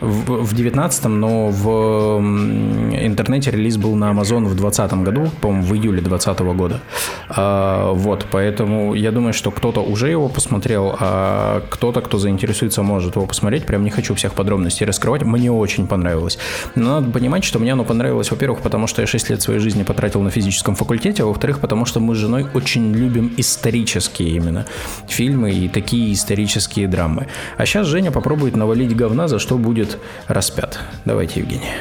в, 0.02 0.54
19 0.54 1.06
но 1.06 1.50
в 1.50 2.20
интернете 2.20 3.52
релиз 3.52 3.78
был 3.78 3.96
на 3.96 4.12
Amazon 4.12 4.46
в 4.46 4.56
2020 4.56 4.94
году, 5.04 5.30
по-моему, 5.42 5.64
в 5.64 5.74
июле 5.74 6.02
2020 6.02 6.40
года. 6.56 6.82
А, 7.30 7.94
вот, 7.94 8.26
поэтому 8.32 8.94
я 8.94 9.12
думаю, 9.12 9.34
что 9.34 9.52
кто-то 9.52 9.82
уже 9.82 10.10
его 10.10 10.30
посмотрел, 10.30 10.96
а 11.00 11.64
кто-то, 11.70 12.02
кто 12.02 12.18
заинтересуется, 12.18 12.84
может 12.84 13.16
его 13.16 13.26
посмотреть. 13.26 13.66
Прям 13.66 13.84
не 13.84 13.90
хочу 13.90 14.16
всех 14.16 14.34
подробностей 14.34 14.86
раскрывать. 14.86 15.24
Мне 15.24 15.52
очень 15.52 15.88
понравилось. 15.88 16.38
Но 16.76 17.00
надо 17.00 17.12
понимать, 17.12 17.44
что 17.44 17.60
мне 17.60 17.74
оно 17.74 17.84
понравилось, 17.84 18.32
во-первых, 18.32 18.62
потому 18.62 18.88
что 18.88 19.02
я 19.02 19.08
6 19.08 19.30
лет 19.30 19.42
своей 19.42 19.60
жизни 19.60 19.84
потратил 19.84 20.22
на 20.22 20.30
физическом 20.30 20.76
факультете, 20.76 21.24
а 21.24 21.26
во-вторых, 21.26 21.60
потому 21.60 21.86
что 21.86 22.00
мы 22.00 22.16
с 22.16 22.18
женой 22.18 22.46
очень 22.54 22.94
любим 22.94 23.34
исторические 23.38 24.30
именно 24.30 24.66
фильмы 25.08 25.52
и 25.52 25.68
такие 25.68 26.14
исторические 26.14 26.88
драмы. 26.88 27.28
А 27.58 27.66
сейчас 27.66 27.88
Женя 27.88 28.12
попробует 28.12 28.56
навалить 28.56 28.96
говна, 28.96 29.28
за 29.28 29.40
что 29.40 29.58
будет 29.58 29.83
распят. 30.28 30.80
Давайте, 31.06 31.40
Евгений. 31.42 31.72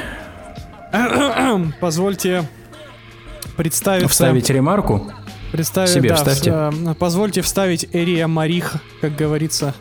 Позвольте 1.79 2.47
представить... 3.57 4.09
Вставить 4.09 4.49
ремарку? 4.49 5.11
Представить, 5.51 5.91
Себе 5.91 6.09
да, 6.09 6.15
вставьте. 6.15 6.51
В, 6.51 6.93
позвольте 6.95 7.41
вставить 7.41 7.87
Эрия 7.93 8.27
Марих, 8.27 8.75
как 9.01 9.15
говорится. 9.15 9.75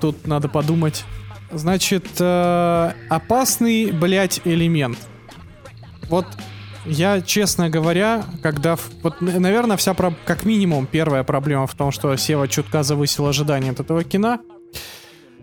Тут 0.00 0.26
надо 0.26 0.48
подумать. 0.48 1.04
Значит, 1.50 2.06
э, 2.20 2.92
опасный, 3.08 3.90
блядь, 3.90 4.42
элемент. 4.44 4.98
Вот 6.10 6.26
Я, 6.84 7.20
честно 7.20 7.68
говоря, 7.70 8.24
когда... 8.42 8.76
Вот, 9.02 9.20
наверное, 9.20 9.76
вся... 9.76 9.94
про- 9.94 10.14
Как 10.24 10.44
минимум, 10.44 10.86
первая 10.86 11.22
проблема 11.24 11.66
в 11.66 11.74
том, 11.74 11.90
что 11.90 12.14
Сева 12.16 12.48
чутка 12.48 12.82
завысил 12.82 13.26
ожидания 13.26 13.70
от 13.70 13.80
этого 13.80 14.04
кино. 14.04 14.40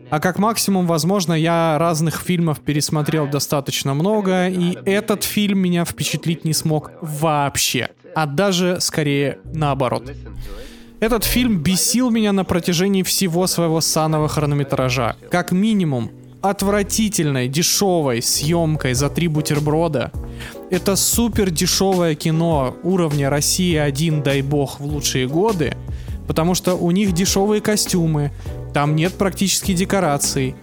А 0.10 0.20
как 0.20 0.40
максимум, 0.40 0.88
возможно, 0.88 1.34
я 1.34 1.78
разных 1.80 2.22
фильмов 2.22 2.60
пересмотрел 2.60 3.28
достаточно 3.28 3.94
много, 3.94 4.48
и 4.48 4.78
этот 4.86 5.24
фильм 5.24 5.60
меня 5.60 5.86
впечатлить 5.86 6.46
не 6.46 6.54
смог 6.54 6.92
вообще. 7.02 7.90
А 8.16 8.26
даже, 8.26 8.80
скорее, 8.80 9.40
наоборот. 9.54 10.12
Этот 11.00 11.24
фильм 11.24 11.60
бесил 11.60 12.10
меня 12.10 12.32
на 12.32 12.46
протяжении 12.46 13.04
всего 13.04 13.48
своего 13.48 13.82
санного 13.82 14.28
хронометража. 14.28 15.16
Как 15.30 15.52
минимум, 15.52 16.12
отвратительной, 16.42 17.48
дешевой 17.48 18.22
съемкой 18.22 18.94
за 18.94 19.10
три 19.10 19.28
бутерброда. 19.28 20.12
Это 20.70 20.96
супер 20.96 21.50
дешевое 21.50 22.16
кино 22.16 22.76
уровня 22.84 23.30
Россия 23.30 23.84
1, 23.84 24.24
дай 24.24 24.42
бог, 24.42 24.80
в 24.80 24.86
лучшие 24.86 25.28
годы. 25.28 25.76
Потому 26.28 26.56
что 26.56 26.76
у 26.76 26.92
них 26.92 27.12
дешевые 27.12 27.62
костюмы, 27.62 28.32
там 28.76 28.94
нет 28.94 29.14
практически 29.14 29.74
декораций. 29.74 30.54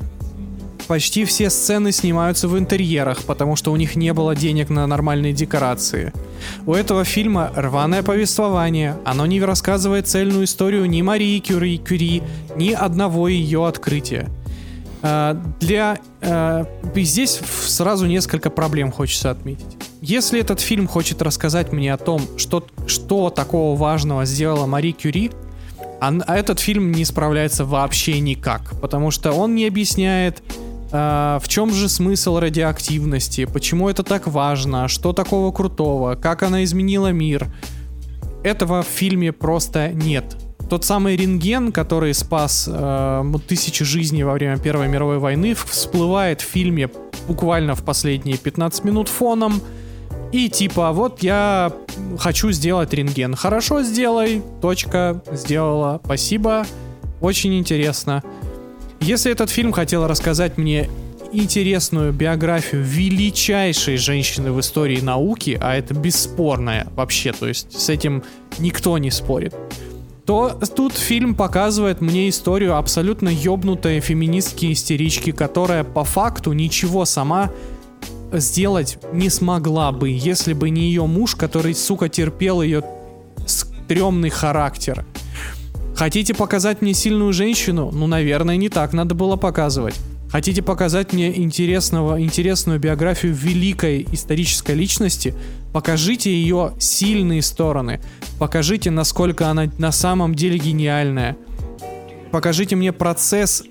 Почти 0.86 1.24
все 1.24 1.48
сцены 1.48 1.92
снимаются 1.92 2.46
в 2.46 2.58
интерьерах, 2.58 3.22
потому 3.24 3.56
что 3.56 3.72
у 3.72 3.76
них 3.76 3.96
не 3.96 4.12
было 4.12 4.36
денег 4.36 4.68
на 4.68 4.86
нормальные 4.86 5.32
декорации. 5.32 6.12
У 6.66 6.74
этого 6.74 7.06
фильма 7.06 7.50
рваное 7.56 8.02
повествование, 8.02 8.98
оно 9.06 9.24
не 9.24 9.40
рассказывает 9.40 10.08
цельную 10.08 10.44
историю 10.44 10.84
ни 10.84 11.00
Марии 11.00 11.38
Кюри, 11.38 11.78
Кюри, 11.78 12.22
ни 12.54 12.72
одного 12.72 13.28
ее 13.28 13.66
открытия. 13.66 14.28
А, 15.00 15.32
Для 15.58 15.98
э, 16.20 16.66
и 16.94 17.04
здесь 17.04 17.40
сразу 17.64 18.04
несколько 18.04 18.50
проблем 18.50 18.92
хочется 18.92 19.30
отметить. 19.30 19.78
Если 20.02 20.38
этот 20.38 20.60
фильм 20.60 20.86
хочет 20.86 21.22
рассказать 21.22 21.72
мне 21.72 21.94
о 21.94 21.96
том, 21.96 22.20
что, 22.36 22.66
что 22.86 23.30
такого 23.30 23.74
важного 23.74 24.26
сделала 24.26 24.66
Мари 24.66 24.92
Кюри, 24.92 25.30
а, 26.02 26.12
а 26.26 26.36
этот 26.36 26.58
фильм 26.58 26.90
не 26.90 27.04
справляется 27.04 27.64
вообще 27.64 28.18
никак, 28.18 28.72
потому 28.80 29.12
что 29.12 29.30
он 29.30 29.54
не 29.54 29.68
объясняет, 29.68 30.42
а, 30.90 31.38
в 31.38 31.46
чем 31.46 31.72
же 31.72 31.88
смысл 31.88 32.40
радиоактивности, 32.40 33.44
почему 33.44 33.88
это 33.88 34.02
так 34.02 34.26
важно, 34.26 34.88
что 34.88 35.12
такого 35.12 35.52
крутого, 35.52 36.16
как 36.16 36.42
она 36.42 36.64
изменила 36.64 37.12
мир. 37.12 37.46
Этого 38.42 38.82
в 38.82 38.88
фильме 38.88 39.30
просто 39.32 39.90
нет. 39.92 40.36
Тот 40.68 40.84
самый 40.84 41.14
рентген, 41.14 41.70
который 41.70 42.14
спас 42.14 42.68
э, 42.68 43.24
тысячи 43.46 43.84
жизней 43.84 44.24
во 44.24 44.32
время 44.32 44.58
Первой 44.58 44.88
мировой 44.88 45.18
войны, 45.18 45.54
всплывает 45.54 46.40
в 46.40 46.44
фильме 46.44 46.90
буквально 47.28 47.76
в 47.76 47.84
последние 47.84 48.38
15 48.38 48.82
минут 48.82 49.08
фоном. 49.08 49.60
И 50.32 50.48
типа, 50.48 50.92
вот 50.92 51.22
я 51.22 51.72
хочу 52.18 52.50
сделать 52.52 52.92
рентген. 52.94 53.36
Хорошо, 53.36 53.82
сделай. 53.82 54.42
Точка. 54.60 55.22
Сделала. 55.30 56.00
Спасибо. 56.04 56.66
Очень 57.20 57.58
интересно. 57.58 58.22
Если 59.00 59.30
этот 59.30 59.50
фильм 59.50 59.72
хотел 59.72 60.06
рассказать 60.06 60.56
мне 60.56 60.88
интересную 61.32 62.12
биографию 62.12 62.82
величайшей 62.82 63.96
женщины 63.96 64.52
в 64.52 64.60
истории 64.60 65.00
науки, 65.00 65.58
а 65.60 65.74
это 65.74 65.94
бесспорная 65.94 66.86
вообще, 66.94 67.32
то 67.32 67.48
есть 67.48 67.78
с 67.78 67.88
этим 67.88 68.22
никто 68.58 68.96
не 68.98 69.10
спорит, 69.10 69.54
то 70.26 70.58
тут 70.76 70.92
фильм 70.92 71.34
показывает 71.34 72.00
мне 72.00 72.28
историю 72.28 72.76
абсолютно 72.76 73.28
ёбнутой 73.28 74.00
феминистки 74.00 74.72
истерички, 74.72 75.32
которая 75.32 75.84
по 75.84 76.04
факту 76.04 76.52
ничего 76.52 77.04
сама 77.04 77.50
сделать 78.32 78.98
не 79.12 79.30
смогла 79.30 79.92
бы, 79.92 80.10
если 80.10 80.52
бы 80.52 80.70
не 80.70 80.82
ее 80.82 81.06
муж, 81.06 81.34
который, 81.34 81.74
сука, 81.74 82.08
терпел 82.08 82.62
ее 82.62 82.82
стрёмный 83.46 84.30
характер. 84.30 85.04
Хотите 85.94 86.34
показать 86.34 86.82
мне 86.82 86.94
сильную 86.94 87.32
женщину? 87.32 87.90
Ну, 87.92 88.06
наверное, 88.06 88.56
не 88.56 88.68
так 88.68 88.92
надо 88.92 89.14
было 89.14 89.36
показывать. 89.36 89.94
Хотите 90.30 90.62
показать 90.62 91.12
мне 91.12 91.36
интересного, 91.36 92.18
интересную 92.18 92.80
биографию 92.80 93.34
великой 93.34 94.06
исторической 94.12 94.74
личности? 94.74 95.34
Покажите 95.74 96.32
ее 96.32 96.72
сильные 96.78 97.42
стороны. 97.42 98.00
Покажите, 98.38 98.90
насколько 98.90 99.48
она 99.48 99.70
на 99.76 99.92
самом 99.92 100.34
деле 100.34 100.58
гениальная. 100.58 101.36
Покажите 102.30 102.76
мне 102.76 102.92
процесс 102.92 103.62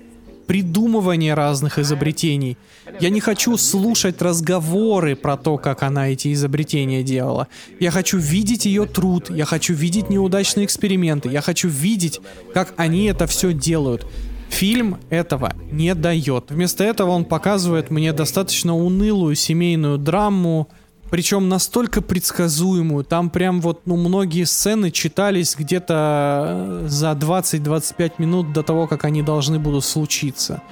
придумывания 0.52 1.34
разных 1.34 1.78
изобретений. 1.78 2.58
Я 3.00 3.08
не 3.08 3.20
хочу 3.20 3.56
слушать 3.56 4.20
разговоры 4.20 5.16
про 5.16 5.38
то, 5.38 5.56
как 5.56 5.82
она 5.82 6.10
эти 6.10 6.30
изобретения 6.34 7.02
делала. 7.02 7.48
Я 7.80 7.90
хочу 7.90 8.18
видеть 8.18 8.66
ее 8.66 8.84
труд, 8.84 9.30
я 9.30 9.46
хочу 9.46 9.72
видеть 9.72 10.10
неудачные 10.10 10.66
эксперименты, 10.66 11.30
я 11.30 11.40
хочу 11.40 11.68
видеть, 11.68 12.20
как 12.52 12.74
они 12.76 13.06
это 13.06 13.26
все 13.26 13.54
делают. 13.54 14.06
Фильм 14.50 14.98
этого 15.08 15.54
не 15.70 15.94
дает. 15.94 16.50
Вместо 16.50 16.84
этого 16.84 17.12
он 17.12 17.24
показывает 17.24 17.90
мне 17.90 18.12
достаточно 18.12 18.76
унылую 18.76 19.36
семейную 19.36 19.96
драму, 19.96 20.68
причем 21.12 21.50
настолько 21.50 22.00
предсказуемую. 22.00 23.04
Там 23.04 23.28
прям 23.28 23.60
вот, 23.60 23.82
ну, 23.84 23.96
многие 23.96 24.44
сцены 24.44 24.90
читались 24.90 25.54
где-то 25.58 26.84
э, 26.84 26.86
за 26.88 27.10
20-25 27.10 28.12
минут 28.16 28.54
до 28.54 28.62
того, 28.62 28.86
как 28.86 29.04
они 29.04 29.22
должны 29.22 29.58
будут 29.58 29.84
случиться. 29.84 30.62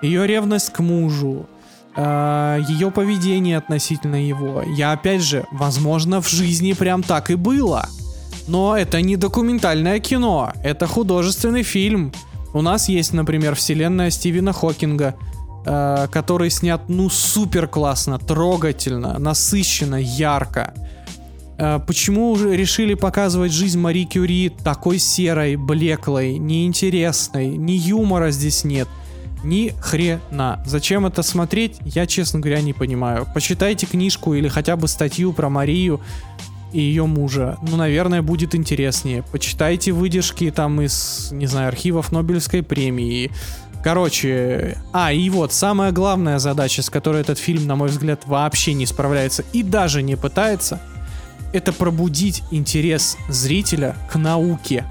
Ее 0.00 0.24
ревность 0.28 0.72
к 0.72 0.78
мужу, 0.78 1.48
э, 1.96 2.60
ее 2.68 2.92
поведение 2.92 3.58
относительно 3.58 4.24
его. 4.24 4.62
Я 4.62 4.92
опять 4.92 5.20
же, 5.20 5.46
возможно, 5.50 6.22
в 6.22 6.28
жизни 6.28 6.74
прям 6.74 7.02
так 7.02 7.32
и 7.32 7.34
было. 7.34 7.88
Но 8.46 8.76
это 8.76 9.00
не 9.02 9.16
документальное 9.16 9.98
кино, 9.98 10.52
это 10.62 10.86
художественный 10.86 11.64
фильм. 11.64 12.12
У 12.54 12.62
нас 12.62 12.88
есть, 12.88 13.12
например, 13.14 13.56
вселенная 13.56 14.10
Стивена 14.10 14.52
Хокинга, 14.52 15.16
э, 15.64 16.08
который 16.10 16.50
снят 16.50 16.82
ну 16.88 17.08
супер 17.08 17.66
классно, 17.66 18.18
трогательно, 18.18 19.18
насыщенно, 19.18 19.96
ярко. 19.96 20.74
Э, 21.58 21.80
Почему 21.86 22.34
же 22.36 22.56
решили 22.56 22.94
показывать 22.94 23.52
жизнь 23.52 23.78
Мари 23.78 24.04
Кюри 24.04 24.48
такой 24.48 24.98
серой, 24.98 25.56
блеклой, 25.56 26.38
неинтересной, 26.38 27.48
ни 27.56 27.72
юмора 27.72 28.30
здесь 28.30 28.64
нет, 28.64 28.88
ни 29.44 29.72
хрена. 29.80 30.62
Зачем 30.66 31.06
это 31.06 31.22
смотреть, 31.22 31.76
я, 31.84 32.06
честно 32.06 32.40
говоря, 32.40 32.60
не 32.60 32.72
понимаю. 32.72 33.26
Почитайте 33.34 33.86
книжку 33.86 34.34
или 34.34 34.48
хотя 34.48 34.76
бы 34.76 34.88
статью 34.88 35.32
про 35.32 35.48
Марию 35.48 36.00
и 36.72 36.80
ее 36.80 37.06
мужа. 37.06 37.58
Ну, 37.62 37.76
наверное, 37.76 38.22
будет 38.22 38.54
интереснее. 38.54 39.22
Почитайте 39.30 39.92
выдержки 39.92 40.50
там 40.50 40.80
из, 40.80 41.28
не 41.32 41.46
знаю, 41.46 41.68
архивов 41.68 42.12
Нобелевской 42.12 42.62
премии. 42.62 43.30
Короче, 43.82 44.78
а, 44.92 45.12
и 45.12 45.28
вот, 45.28 45.52
самая 45.52 45.90
главная 45.90 46.38
задача, 46.38 46.82
с 46.82 46.90
которой 46.90 47.20
этот 47.20 47.38
фильм, 47.38 47.66
на 47.66 47.74
мой 47.74 47.88
взгляд, 47.88 48.22
вообще 48.26 48.74
не 48.74 48.86
справляется 48.86 49.44
и 49.52 49.64
даже 49.64 50.02
не 50.02 50.16
пытается, 50.16 50.80
это 51.52 51.72
пробудить 51.72 52.44
интерес 52.52 53.16
зрителя 53.28 53.96
к 54.10 54.16
науке. 54.16 54.84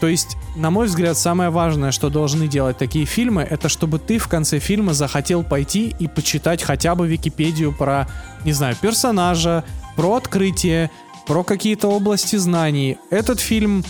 То 0.00 0.06
есть, 0.06 0.36
на 0.54 0.70
мой 0.70 0.86
взгляд, 0.86 1.18
самое 1.18 1.50
важное, 1.50 1.90
что 1.90 2.08
должны 2.08 2.46
делать 2.46 2.78
такие 2.78 3.06
фильмы, 3.06 3.42
это 3.42 3.68
чтобы 3.68 3.98
ты 3.98 4.18
в 4.18 4.28
конце 4.28 4.60
фильма 4.60 4.92
захотел 4.92 5.42
пойти 5.42 5.94
и 5.98 6.06
почитать 6.06 6.62
хотя 6.62 6.94
бы 6.94 7.08
Википедию 7.08 7.72
про, 7.72 8.06
не 8.44 8.52
знаю, 8.52 8.76
персонажа, 8.80 9.64
про 9.96 10.16
открытие, 10.16 10.90
про 11.26 11.42
какие-то 11.42 11.88
области 11.88 12.36
знаний. 12.36 12.98
Этот 13.10 13.40
фильм 13.40 13.84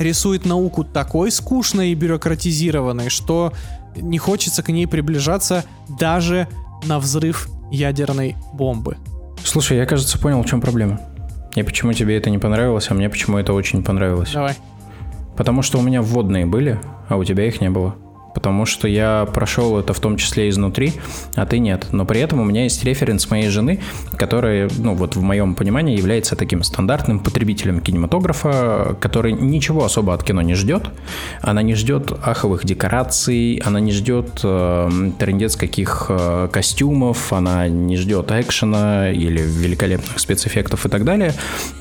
рисует 0.00 0.46
науку 0.46 0.82
такой 0.84 1.30
скучной 1.30 1.90
и 1.90 1.94
бюрократизированной, 1.94 3.10
что 3.10 3.52
не 3.96 4.18
хочется 4.18 4.62
к 4.62 4.68
ней 4.70 4.86
приближаться 4.86 5.64
даже 5.88 6.48
на 6.84 6.98
взрыв 6.98 7.48
ядерной 7.70 8.36
бомбы. 8.52 8.96
Слушай, 9.44 9.78
я, 9.78 9.86
кажется, 9.86 10.18
понял, 10.18 10.42
в 10.42 10.46
чем 10.46 10.60
проблема. 10.60 11.00
И 11.54 11.62
почему 11.62 11.92
тебе 11.92 12.16
это 12.16 12.30
не 12.30 12.38
понравилось, 12.38 12.86
а 12.90 12.94
мне 12.94 13.08
почему 13.08 13.38
это 13.38 13.52
очень 13.52 13.82
понравилось. 13.82 14.32
Давай. 14.32 14.54
Потому 15.36 15.62
что 15.62 15.78
у 15.78 15.82
меня 15.82 16.02
вводные 16.02 16.46
были, 16.46 16.80
а 17.08 17.16
у 17.16 17.24
тебя 17.24 17.46
их 17.46 17.60
не 17.60 17.70
было. 17.70 17.96
Потому 18.34 18.66
что 18.66 18.88
я 18.88 19.26
прошел 19.32 19.78
это 19.78 19.92
в 19.92 20.00
том 20.00 20.16
числе 20.16 20.48
изнутри, 20.48 20.92
а 21.34 21.46
ты 21.46 21.58
нет. 21.58 21.88
Но 21.92 22.04
при 22.04 22.20
этом 22.20 22.40
у 22.40 22.44
меня 22.44 22.64
есть 22.64 22.84
референс 22.84 23.30
моей 23.30 23.48
жены, 23.48 23.80
которая, 24.16 24.70
ну 24.78 24.94
вот 24.94 25.16
в 25.16 25.22
моем 25.22 25.54
понимании, 25.54 25.96
является 25.96 26.36
таким 26.36 26.62
стандартным 26.62 27.20
потребителем 27.20 27.80
кинематографа, 27.80 28.96
который 29.00 29.32
ничего 29.32 29.84
особо 29.84 30.14
от 30.14 30.22
кино 30.22 30.42
не 30.42 30.54
ждет. 30.54 30.90
Она 31.42 31.62
не 31.62 31.74
ждет 31.74 32.12
аховых 32.22 32.64
декораций, 32.64 33.60
она 33.64 33.80
не 33.80 33.92
ждет 33.92 34.40
э, 34.42 35.10
трендец 35.18 35.56
каких 35.56 36.06
э, 36.08 36.48
костюмов, 36.52 37.32
она 37.32 37.68
не 37.68 37.96
ждет 37.96 38.30
экшена 38.30 39.10
или 39.10 39.40
великолепных 39.40 40.18
спецэффектов 40.20 40.86
и 40.86 40.88
так 40.88 41.04
далее. 41.04 41.34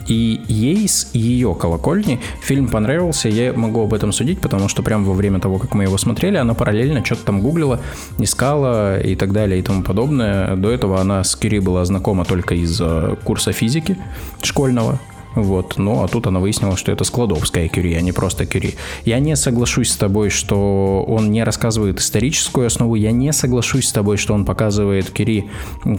И 0.08 0.42
ей 0.48 0.88
с 0.88 1.12
ее 1.14 1.56
колокольни 1.56 2.20
фильм 2.42 2.68
понравился, 2.68 3.30
я 3.30 3.54
могу 3.54 3.84
об 3.84 3.94
этом 3.94 4.12
судить, 4.12 4.42
потому 4.42 4.68
что 4.68 4.82
прямо 4.82 5.06
во 5.06 5.14
время 5.14 5.40
того, 5.40 5.60
как 5.60 5.76
мы 5.76 5.84
его 5.84 5.98
смотрели, 5.98 6.39
деле 6.40 6.42
она 6.42 6.54
параллельно 6.54 7.06
что-то 7.06 7.26
там 7.26 7.42
гуглила, 7.42 7.80
искала 8.20 9.00
и 9.00 9.16
так 9.16 9.32
далее 9.32 9.60
и 9.60 9.62
тому 9.62 9.84
подобное. 9.84 10.56
До 10.56 10.70
этого 10.72 11.00
она 11.02 11.24
с 11.24 11.36
Кюри 11.36 11.60
была 11.60 11.86
знакома 11.86 12.26
только 12.26 12.56
из 12.56 12.80
э, 12.82 13.16
курса 13.24 13.52
физики 13.52 13.98
школьного. 14.42 15.00
Вот, 15.42 15.78
ну 15.78 16.04
а 16.04 16.08
тут 16.08 16.28
она 16.28 16.40
выяснила, 16.40 16.76
что 16.76 16.92
это 16.92 17.04
складовская 17.04 17.68
Кюри, 17.70 17.94
а 17.94 18.02
не 18.02 18.12
просто 18.12 18.46
Кюри. 18.46 18.76
Я 19.06 19.20
не 19.20 19.36
соглашусь 19.36 19.92
с 19.92 19.96
тобой, 19.96 20.30
что 20.30 21.04
он 21.08 21.32
не 21.32 21.44
рассказывает 21.44 22.00
историческую 22.00 22.68
основу, 22.68 22.96
я 22.96 23.12
не 23.12 23.32
соглашусь 23.32 23.88
с 23.88 23.92
тобой, 23.92 24.18
что 24.18 24.34
он 24.34 24.46
показывает 24.46 25.10
Кюри 25.10 25.50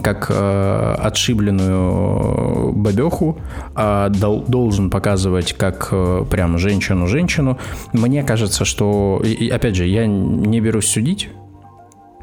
как 0.03 0.27
э, 0.29 0.95
отшибленную 0.99 2.73
бабеху, 2.73 3.37
а 3.75 4.09
дол- 4.09 4.45
должен 4.47 4.89
показывать 4.89 5.53
как 5.53 5.89
э, 5.91 6.25
прям 6.29 6.57
женщину-женщину. 6.57 7.57
Мне 7.93 8.23
кажется, 8.23 8.63
что, 8.63 9.21
и, 9.25 9.49
опять 9.49 9.75
же, 9.75 9.87
я 9.87 10.05
не 10.05 10.61
берусь 10.61 10.87
судить, 10.87 11.29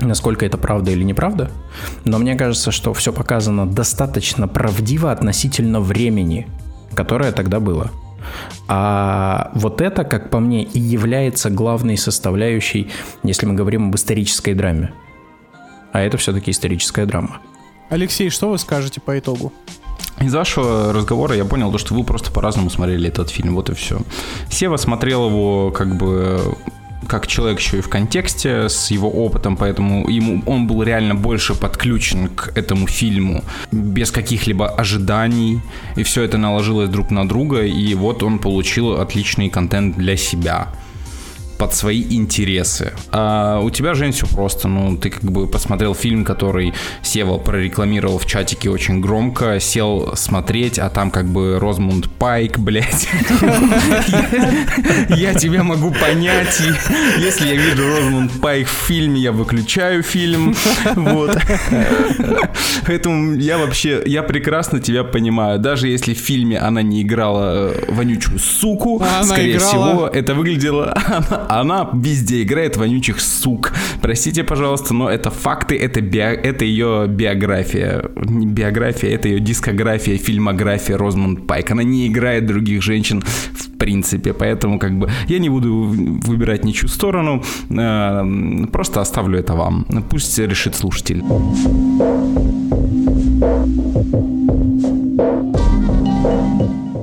насколько 0.00 0.46
это 0.46 0.56
правда 0.56 0.90
или 0.90 1.02
неправда, 1.02 1.50
но 2.04 2.18
мне 2.18 2.36
кажется, 2.36 2.70
что 2.70 2.94
все 2.94 3.12
показано 3.12 3.66
достаточно 3.66 4.46
правдиво 4.46 5.10
относительно 5.10 5.80
времени 5.80 6.46
которое 6.98 7.30
тогда 7.30 7.60
было. 7.60 7.92
А 8.66 9.52
вот 9.54 9.80
это, 9.80 10.02
как 10.02 10.30
по 10.30 10.40
мне, 10.40 10.64
и 10.64 10.80
является 10.80 11.48
главной 11.48 11.96
составляющей, 11.96 12.90
если 13.22 13.46
мы 13.46 13.54
говорим 13.54 13.88
об 13.88 13.94
исторической 13.94 14.52
драме. 14.52 14.92
А 15.92 16.00
это 16.00 16.16
все-таки 16.16 16.50
историческая 16.50 17.06
драма. 17.06 17.38
Алексей, 17.88 18.30
что 18.30 18.50
вы 18.50 18.58
скажете 18.58 19.00
по 19.00 19.16
итогу? 19.16 19.52
Из 20.20 20.34
вашего 20.34 20.92
разговора 20.92 21.36
я 21.36 21.44
понял, 21.44 21.78
что 21.78 21.94
вы 21.94 22.02
просто 22.02 22.32
по-разному 22.32 22.68
смотрели 22.68 23.08
этот 23.08 23.30
фильм, 23.30 23.54
вот 23.54 23.70
и 23.70 23.74
все. 23.74 24.00
Сева 24.50 24.76
смотрел 24.76 25.28
его 25.28 25.70
как 25.70 25.96
бы 25.96 26.56
как 27.08 27.26
человек 27.26 27.58
еще 27.58 27.78
и 27.78 27.80
в 27.80 27.88
контексте 27.88 28.68
с 28.68 28.90
его 28.90 29.08
опытом, 29.08 29.56
поэтому 29.56 30.08
ему 30.08 30.42
он 30.46 30.66
был 30.66 30.82
реально 30.82 31.14
больше 31.14 31.54
подключен 31.54 32.28
к 32.28 32.52
этому 32.54 32.86
фильму 32.86 33.42
без 33.72 34.10
каких-либо 34.10 34.68
ожиданий, 34.68 35.60
и 35.96 36.02
все 36.02 36.22
это 36.22 36.38
наложилось 36.38 36.90
друг 36.90 37.10
на 37.10 37.26
друга, 37.26 37.62
и 37.64 37.94
вот 37.94 38.22
он 38.22 38.38
получил 38.38 39.00
отличный 39.00 39.48
контент 39.48 39.96
для 39.96 40.16
себя 40.16 40.68
под 41.58 41.74
свои 41.74 42.02
интересы. 42.02 42.92
А 43.10 43.60
у 43.60 43.70
тебя, 43.70 43.94
Жень, 43.94 44.12
все 44.12 44.26
просто. 44.26 44.68
Ну, 44.68 44.96
ты 44.96 45.10
как 45.10 45.24
бы 45.24 45.46
посмотрел 45.48 45.94
фильм, 45.94 46.24
который 46.24 46.72
Сева 47.02 47.38
прорекламировал 47.38 48.18
в 48.18 48.26
чатике 48.26 48.70
очень 48.70 49.00
громко, 49.00 49.58
сел 49.60 50.12
смотреть, 50.14 50.78
а 50.78 50.88
там 50.88 51.10
как 51.10 51.26
бы 51.26 51.58
Розмунд 51.58 52.08
Пайк, 52.18 52.58
блядь. 52.58 53.08
Я 55.08 55.34
тебя 55.34 55.64
могу 55.64 55.90
понять. 55.90 56.62
Если 57.18 57.48
я 57.48 57.54
вижу 57.54 57.86
Розмунд 57.88 58.32
Пайк 58.40 58.68
в 58.68 58.86
фильме, 58.86 59.20
я 59.20 59.32
выключаю 59.32 60.02
фильм. 60.02 60.54
Вот. 60.94 61.36
Поэтому 62.86 63.34
я 63.34 63.58
вообще, 63.58 64.02
я 64.06 64.22
прекрасно 64.22 64.80
тебя 64.80 65.02
понимаю. 65.04 65.58
Даже 65.58 65.88
если 65.88 66.14
в 66.14 66.18
фильме 66.18 66.58
она 66.58 66.82
не 66.82 67.02
играла 67.02 67.74
вонючую 67.88 68.38
суку, 68.38 69.02
скорее 69.24 69.58
всего, 69.58 70.06
это 70.06 70.34
выглядело 70.34 70.94
она 71.48 71.90
везде 71.92 72.42
играет 72.42 72.76
вонючих 72.76 73.20
сук. 73.20 73.72
Простите, 74.02 74.44
пожалуйста, 74.44 74.94
но 74.94 75.08
это 75.10 75.30
факты, 75.30 75.76
это, 75.76 76.00
био, 76.00 76.32
это 76.32 76.64
ее 76.64 77.06
биография. 77.08 78.04
Не 78.16 78.46
биография, 78.46 79.14
это 79.14 79.28
ее 79.28 79.40
дискография, 79.40 80.18
фильмография 80.18 80.96
Розмонд 80.96 81.46
Пайк. 81.46 81.70
Она 81.70 81.82
не 81.82 82.06
играет 82.06 82.46
других 82.46 82.82
женщин 82.82 83.22
в 83.54 83.78
принципе, 83.78 84.32
поэтому 84.32 84.78
как 84.78 84.98
бы 84.98 85.08
я 85.28 85.38
не 85.38 85.48
буду 85.48 85.72
выбирать 86.26 86.64
ничью 86.64 86.88
сторону, 86.88 87.42
э, 87.70 88.66
просто 88.72 89.00
оставлю 89.00 89.38
это 89.38 89.54
вам. 89.54 89.86
Пусть 90.10 90.38
решит 90.38 90.74
слушатель. 90.74 91.22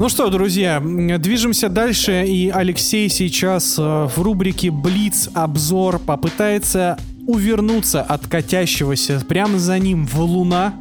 Ну 0.05 0.09
что, 0.09 0.29
друзья, 0.29 0.79
движемся 0.79 1.67
дальше, 1.67 2.25
и 2.27 2.49
Алексей 2.49 3.09
сейчас 3.09 3.79
э, 3.79 3.81
в 3.81 4.21
рубрике 4.21 4.69
Блиц 4.69 5.31
обзор 5.33 5.97
попытается 5.97 6.99
увернуться 7.25 8.03
от 8.03 8.27
катящегося 8.27 9.19
прямо 9.27 9.57
за 9.57 9.79
ним 9.79 10.05
в 10.05 10.19
луна, 10.19 10.75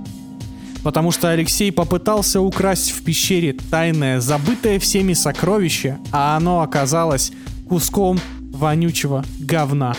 потому 0.83 1.11
что 1.11 1.31
Алексей 1.31 1.73
попытался 1.73 2.43
украсть 2.43 2.91
в 2.91 3.03
пещере 3.03 3.57
тайное, 3.71 4.21
забытое 4.21 4.79
всеми 4.79 5.15
сокровище, 5.15 5.97
а 6.13 6.37
оно 6.37 6.61
оказалось 6.61 7.33
куском 7.67 8.21
вонючего 8.53 9.25
говна. 9.41 9.97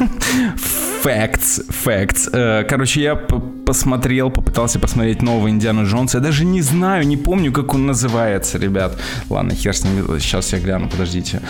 Facts, 1.06 1.62
facts. 1.68 2.28
Э, 2.32 2.64
короче, 2.64 3.00
я 3.00 3.14
посмотрел, 3.14 4.30
попытался 4.30 4.80
посмотреть 4.80 5.22
нового 5.22 5.48
Индиана 5.48 5.84
Джонса. 5.84 6.18
Я 6.18 6.24
даже 6.24 6.44
не 6.44 6.62
знаю, 6.62 7.06
не 7.06 7.16
помню, 7.16 7.52
как 7.52 7.74
он 7.74 7.86
называется, 7.86 8.58
ребят. 8.58 8.98
Ладно, 9.30 9.54
хер 9.54 9.72
с 9.72 9.84
ним, 9.84 10.18
сейчас 10.18 10.52
я 10.52 10.58
гляну, 10.58 10.88
подождите. 10.88 11.40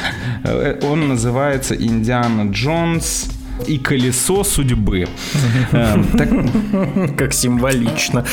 Э, 0.44 0.78
он 0.82 1.08
называется 1.08 1.74
Индиана 1.74 2.50
Джонс 2.50 3.30
и 3.66 3.78
колесо 3.78 4.44
судьбы. 4.44 5.08
Э, 5.72 6.04
как 7.16 7.32
символично. 7.32 8.26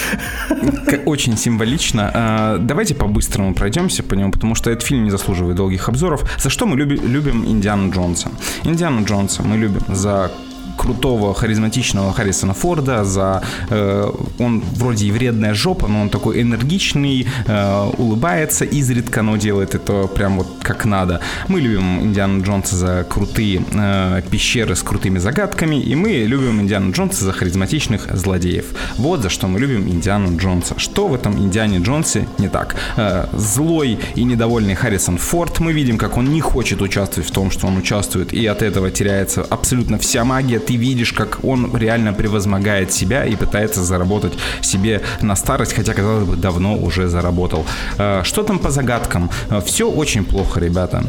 Очень 1.05 1.37
символично. 1.37 2.57
Давайте 2.59 2.95
по-быстрому 2.95 3.53
пройдемся 3.53 4.03
по 4.03 4.15
нему, 4.15 4.31
потому 4.31 4.55
что 4.55 4.69
этот 4.71 4.85
фильм 4.85 5.05
не 5.05 5.09
заслуживает 5.09 5.55
долгих 5.55 5.87
обзоров. 5.87 6.29
За 6.37 6.49
что 6.49 6.65
мы 6.65 6.75
любим 6.75 7.45
Индиана 7.45 7.91
Джонса? 7.93 8.29
Индиана 8.65 9.05
Джонса 9.05 9.41
мы 9.41 9.55
любим 9.55 9.83
за 9.87 10.29
крутого, 10.77 11.33
харизматичного 11.33 12.13
Харрисона 12.13 12.53
Форда, 12.53 13.03
за 13.03 13.43
э, 13.69 14.11
он 14.39 14.63
вроде 14.75 15.07
и 15.07 15.11
вредная 15.11 15.53
жопа, 15.53 15.87
но 15.87 16.01
он 16.01 16.09
такой 16.09 16.41
энергичный, 16.41 17.27
э, 17.47 17.89
улыбается 17.97 18.65
изредка, 18.65 19.21
но 19.21 19.37
делает 19.37 19.75
это 19.75 20.07
прям 20.07 20.37
вот 20.37 20.47
как 20.61 20.85
надо. 20.85 21.19
Мы 21.47 21.61
любим 21.61 22.01
Индиана 22.01 22.43
Джонса 22.43 22.75
за 22.75 23.05
крутые 23.09 23.63
э, 23.73 24.21
пещеры 24.29 24.75
с 24.75 24.83
крутыми 24.83 25.19
загадками, 25.19 25.75
и 25.75 25.95
мы 25.95 26.09
любим 26.27 26.61
Индиана 26.61 26.91
Джонса 26.91 27.25
за 27.25 27.31
харизматичных 27.31 28.07
злодеев. 28.13 28.65
Вот 28.97 29.21
за 29.21 29.29
что 29.29 29.47
мы 29.47 29.59
любим 29.59 29.87
Индиана 29.87 30.37
Джонса. 30.37 30.75
Что 30.77 31.07
в 31.07 31.13
этом 31.13 31.37
Индиане 31.37 31.79
Джонсе 31.79 32.27
не 32.37 32.49
так? 32.49 32.75
Э, 32.97 33.27
злой 33.33 33.99
и 34.15 34.23
недовольный 34.23 34.75
Харрисон 34.75 35.17
Форд, 35.17 35.59
мы 35.59 35.73
видим, 35.73 35.97
как 35.97 36.17
он 36.17 36.25
не 36.25 36.41
хочет 36.41 36.81
участвовать 36.81 37.29
в 37.29 37.33
том, 37.33 37.51
что 37.51 37.67
он 37.67 37.77
участвует, 37.77 38.33
и 38.33 38.45
от 38.45 38.61
этого 38.61 38.91
теряется 38.91 39.43
абсолютно 39.49 39.97
вся 39.97 40.23
магия, 40.23 40.59
ты 40.65 40.75
видишь, 40.75 41.13
как 41.13 41.43
он 41.43 41.75
реально 41.75 42.13
превозмогает 42.13 42.91
себя 42.91 43.25
и 43.25 43.35
пытается 43.35 43.83
заработать 43.83 44.33
себе 44.61 45.01
на 45.21 45.35
старость, 45.35 45.73
хотя, 45.73 45.93
казалось 45.93 46.27
бы, 46.27 46.35
давно 46.35 46.75
уже 46.77 47.07
заработал. 47.07 47.65
Э, 47.97 48.21
что 48.23 48.43
там 48.43 48.59
по 48.59 48.71
загадкам? 48.71 49.29
Э, 49.49 49.61
Все 49.65 49.89
очень 49.89 50.23
плохо, 50.25 50.59
ребята. 50.59 51.03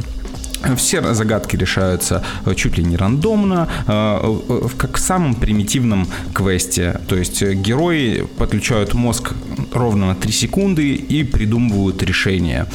Все 0.77 1.15
загадки 1.15 1.57
решаются 1.57 2.25
э, 2.47 2.55
чуть 2.55 2.79
ли 2.79 2.85
не 2.85 2.97
рандомно, 2.97 3.69
как 4.77 4.97
в 4.97 5.01
самом 5.01 5.35
примитивном 5.35 6.07
квесте. 6.33 7.01
То 7.07 7.17
есть 7.17 7.43
герои 7.43 8.27
подключают 8.39 8.95
мозг 8.95 9.35
ровно 9.75 10.07
на 10.07 10.15
3 10.15 10.33
секунды 10.33 10.95
и 10.95 11.23
придумывают 11.25 12.03
решения, 12.03 12.67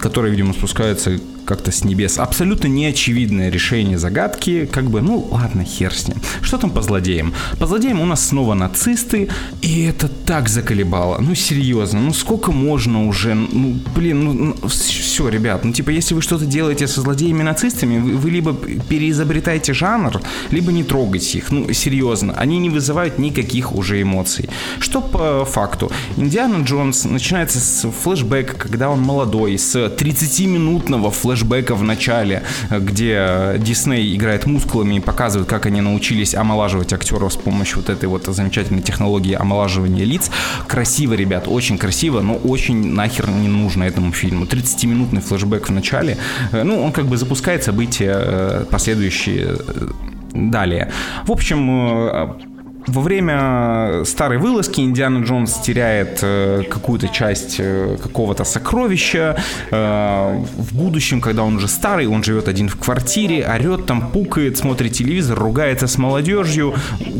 которые, 0.00 0.30
видимо, 0.30 0.54
спускаются 0.54 1.18
как-то 1.46 1.70
с 1.70 1.84
небес. 1.84 2.18
Абсолютно 2.18 2.66
неочевидное 2.66 3.50
решение 3.50 3.98
загадки, 3.98 4.66
как 4.66 4.90
бы, 4.90 5.00
ну 5.00 5.26
ладно, 5.30 5.64
хер 5.64 5.94
с 5.94 6.08
ним. 6.08 6.18
Что 6.42 6.58
там 6.58 6.70
по 6.70 6.82
злодеям? 6.82 7.32
По 7.58 7.66
злодеям 7.66 8.00
у 8.00 8.06
нас 8.06 8.28
снова 8.28 8.54
нацисты, 8.54 9.28
и 9.62 9.84
это 9.84 10.08
так 10.08 10.48
заколебало. 10.48 11.18
Ну 11.20 11.34
серьезно, 11.34 12.00
ну 12.00 12.12
сколько 12.12 12.52
можно 12.52 13.06
уже, 13.06 13.34
ну 13.34 13.78
блин, 13.94 14.24
ну, 14.24 14.32
ну 14.32 14.68
все, 14.68 15.28
ребят, 15.28 15.64
ну 15.64 15.72
типа 15.72 15.90
если 15.90 16.14
вы 16.14 16.22
что-то 16.22 16.44
делаете 16.44 16.86
со 16.86 17.00
злодеями-нацистами, 17.00 17.98
вы, 17.98 18.16
вы 18.16 18.30
либо 18.30 18.52
переизобретаете 18.52 19.72
жанр, 19.72 20.20
либо 20.50 20.72
не 20.72 20.84
трогайте 20.84 21.38
их, 21.38 21.50
ну 21.52 21.72
серьезно, 21.72 22.34
они 22.36 22.58
не 22.58 22.70
вызывают 22.70 23.18
никаких 23.18 23.74
уже 23.74 24.02
эмоций. 24.02 24.48
Что 24.80 25.00
по 25.00 25.44
факту? 25.44 25.90
Индиана 26.16 26.64
Джонс 26.64 27.04
начинается 27.04 27.60
с 27.60 27.88
флешбэка, 28.02 28.56
когда 28.56 28.90
он 28.90 29.00
молодой, 29.00 29.56
с 29.58 29.76
30-минутного 29.76 31.10
флешбэка 31.10 31.35
флешбека 31.36 31.74
в 31.74 31.82
начале, 31.82 32.42
где 32.70 33.56
Дисней 33.58 34.16
играет 34.16 34.46
мускулами 34.46 34.96
и 34.96 35.00
показывает, 35.00 35.48
как 35.48 35.66
они 35.66 35.80
научились 35.80 36.34
омолаживать 36.34 36.92
актеров 36.92 37.32
с 37.32 37.36
помощью 37.36 37.78
вот 37.78 37.90
этой 37.90 38.08
вот 38.08 38.26
замечательной 38.26 38.82
технологии 38.82 39.34
омолаживания 39.34 40.04
лиц. 40.04 40.30
Красиво, 40.66 41.14
ребят, 41.14 41.44
очень 41.46 41.78
красиво, 41.78 42.20
но 42.20 42.34
очень 42.34 42.94
нахер 42.94 43.28
не 43.28 43.48
нужно 43.48 43.84
этому 43.84 44.12
фильму. 44.12 44.46
30-минутный 44.46 45.20
флешбэк 45.20 45.68
в 45.68 45.72
начале, 45.72 46.16
э, 46.52 46.62
ну, 46.62 46.82
он 46.82 46.92
как 46.92 47.06
бы 47.06 47.16
запускает 47.16 47.62
события 47.62 48.14
э, 48.16 48.64
последующие 48.70 49.56
э, 49.58 49.88
далее. 50.32 50.90
В 51.26 51.32
общем, 51.32 52.55
во 52.86 53.02
время 53.02 54.04
старой 54.04 54.38
вылазки 54.38 54.80
Индиана 54.80 55.24
Джонс 55.24 55.54
теряет 55.54 56.20
э, 56.22 56.62
какую-то 56.70 57.08
часть 57.08 57.56
э, 57.58 57.96
какого-то 58.02 58.44
сокровища. 58.44 59.36
Э, 59.70 60.44
в 60.56 60.74
будущем, 60.74 61.20
когда 61.20 61.42
он 61.42 61.56
уже 61.56 61.68
старый, 61.68 62.06
он 62.06 62.22
живет 62.22 62.48
один 62.48 62.68
в 62.68 62.76
квартире, 62.76 63.46
орет 63.46 63.86
там, 63.86 64.10
пукает, 64.10 64.56
смотрит 64.56 64.92
телевизор, 64.92 65.38
ругается 65.38 65.86
с 65.86 65.98
молодежью, 65.98 66.74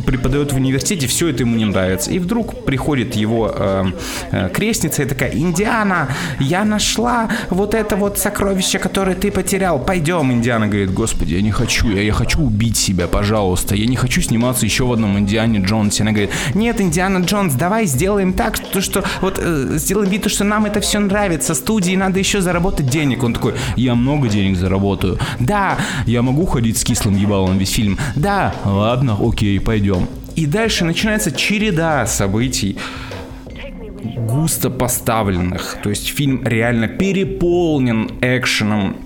преподает 0.06 0.52
в 0.52 0.56
университете, 0.56 1.06
все 1.06 1.28
это 1.28 1.42
ему 1.42 1.56
не 1.56 1.64
нравится. 1.64 2.10
И 2.10 2.18
вдруг 2.18 2.64
приходит 2.64 3.16
его 3.16 3.52
э, 3.54 3.84
э, 4.30 4.48
крестница 4.52 5.02
и 5.02 5.06
такая, 5.06 5.32
Индиана, 5.32 6.08
я 6.40 6.64
нашла 6.64 7.28
вот 7.50 7.74
это 7.74 7.96
вот 7.96 8.18
сокровище, 8.18 8.78
которое 8.78 9.16
ты 9.16 9.30
потерял. 9.30 9.78
Пойдем, 9.78 10.32
Индиана 10.32 10.68
говорит, 10.68 10.92
господи, 10.92 11.34
я 11.34 11.42
не 11.42 11.50
хочу, 11.50 11.90
я, 11.90 12.02
я 12.02 12.12
хочу 12.12 12.40
убить 12.40 12.76
себя, 12.76 13.06
пожалуйста. 13.08 13.74
Я 13.74 13.86
не 13.86 13.96
хочу 13.96 14.22
сниматься 14.22 14.64
еще 14.64 14.84
в 14.84 14.92
одном 14.92 15.18
Индиане 15.18 15.55
Джонсе. 15.60 16.02
Она 16.02 16.12
говорит, 16.12 16.30
нет, 16.54 16.80
Индиана 16.80 17.18
Джонс, 17.18 17.54
давай 17.54 17.86
сделаем 17.86 18.32
так, 18.32 18.56
что, 18.56 18.80
что 18.80 19.04
вот 19.20 19.38
э, 19.42 19.76
сделаем 19.76 20.10
вид, 20.10 20.30
что 20.30 20.44
нам 20.44 20.66
это 20.66 20.80
все 20.80 20.98
нравится. 20.98 21.54
Студии 21.54 21.94
надо 21.96 22.18
еще 22.18 22.40
заработать 22.40 22.88
денег. 22.88 23.22
Он 23.22 23.32
такой, 23.32 23.54
я 23.76 23.94
много 23.94 24.28
денег 24.28 24.56
заработаю. 24.56 25.18
Да, 25.38 25.78
я 26.06 26.22
могу 26.22 26.46
ходить 26.46 26.78
с 26.78 26.84
кислым 26.84 27.16
ебалом 27.16 27.58
весь 27.58 27.72
фильм. 27.72 27.98
Да, 28.14 28.54
ладно, 28.64 29.16
окей, 29.20 29.60
пойдем. 29.60 30.08
И 30.34 30.46
дальше 30.46 30.84
начинается 30.84 31.32
череда 31.32 32.06
событий, 32.06 32.76
густо 34.16 34.70
поставленных. 34.70 35.78
То 35.82 35.90
есть 35.90 36.08
фильм 36.08 36.42
реально 36.44 36.88
переполнен 36.88 38.10
экшеном 38.20 38.96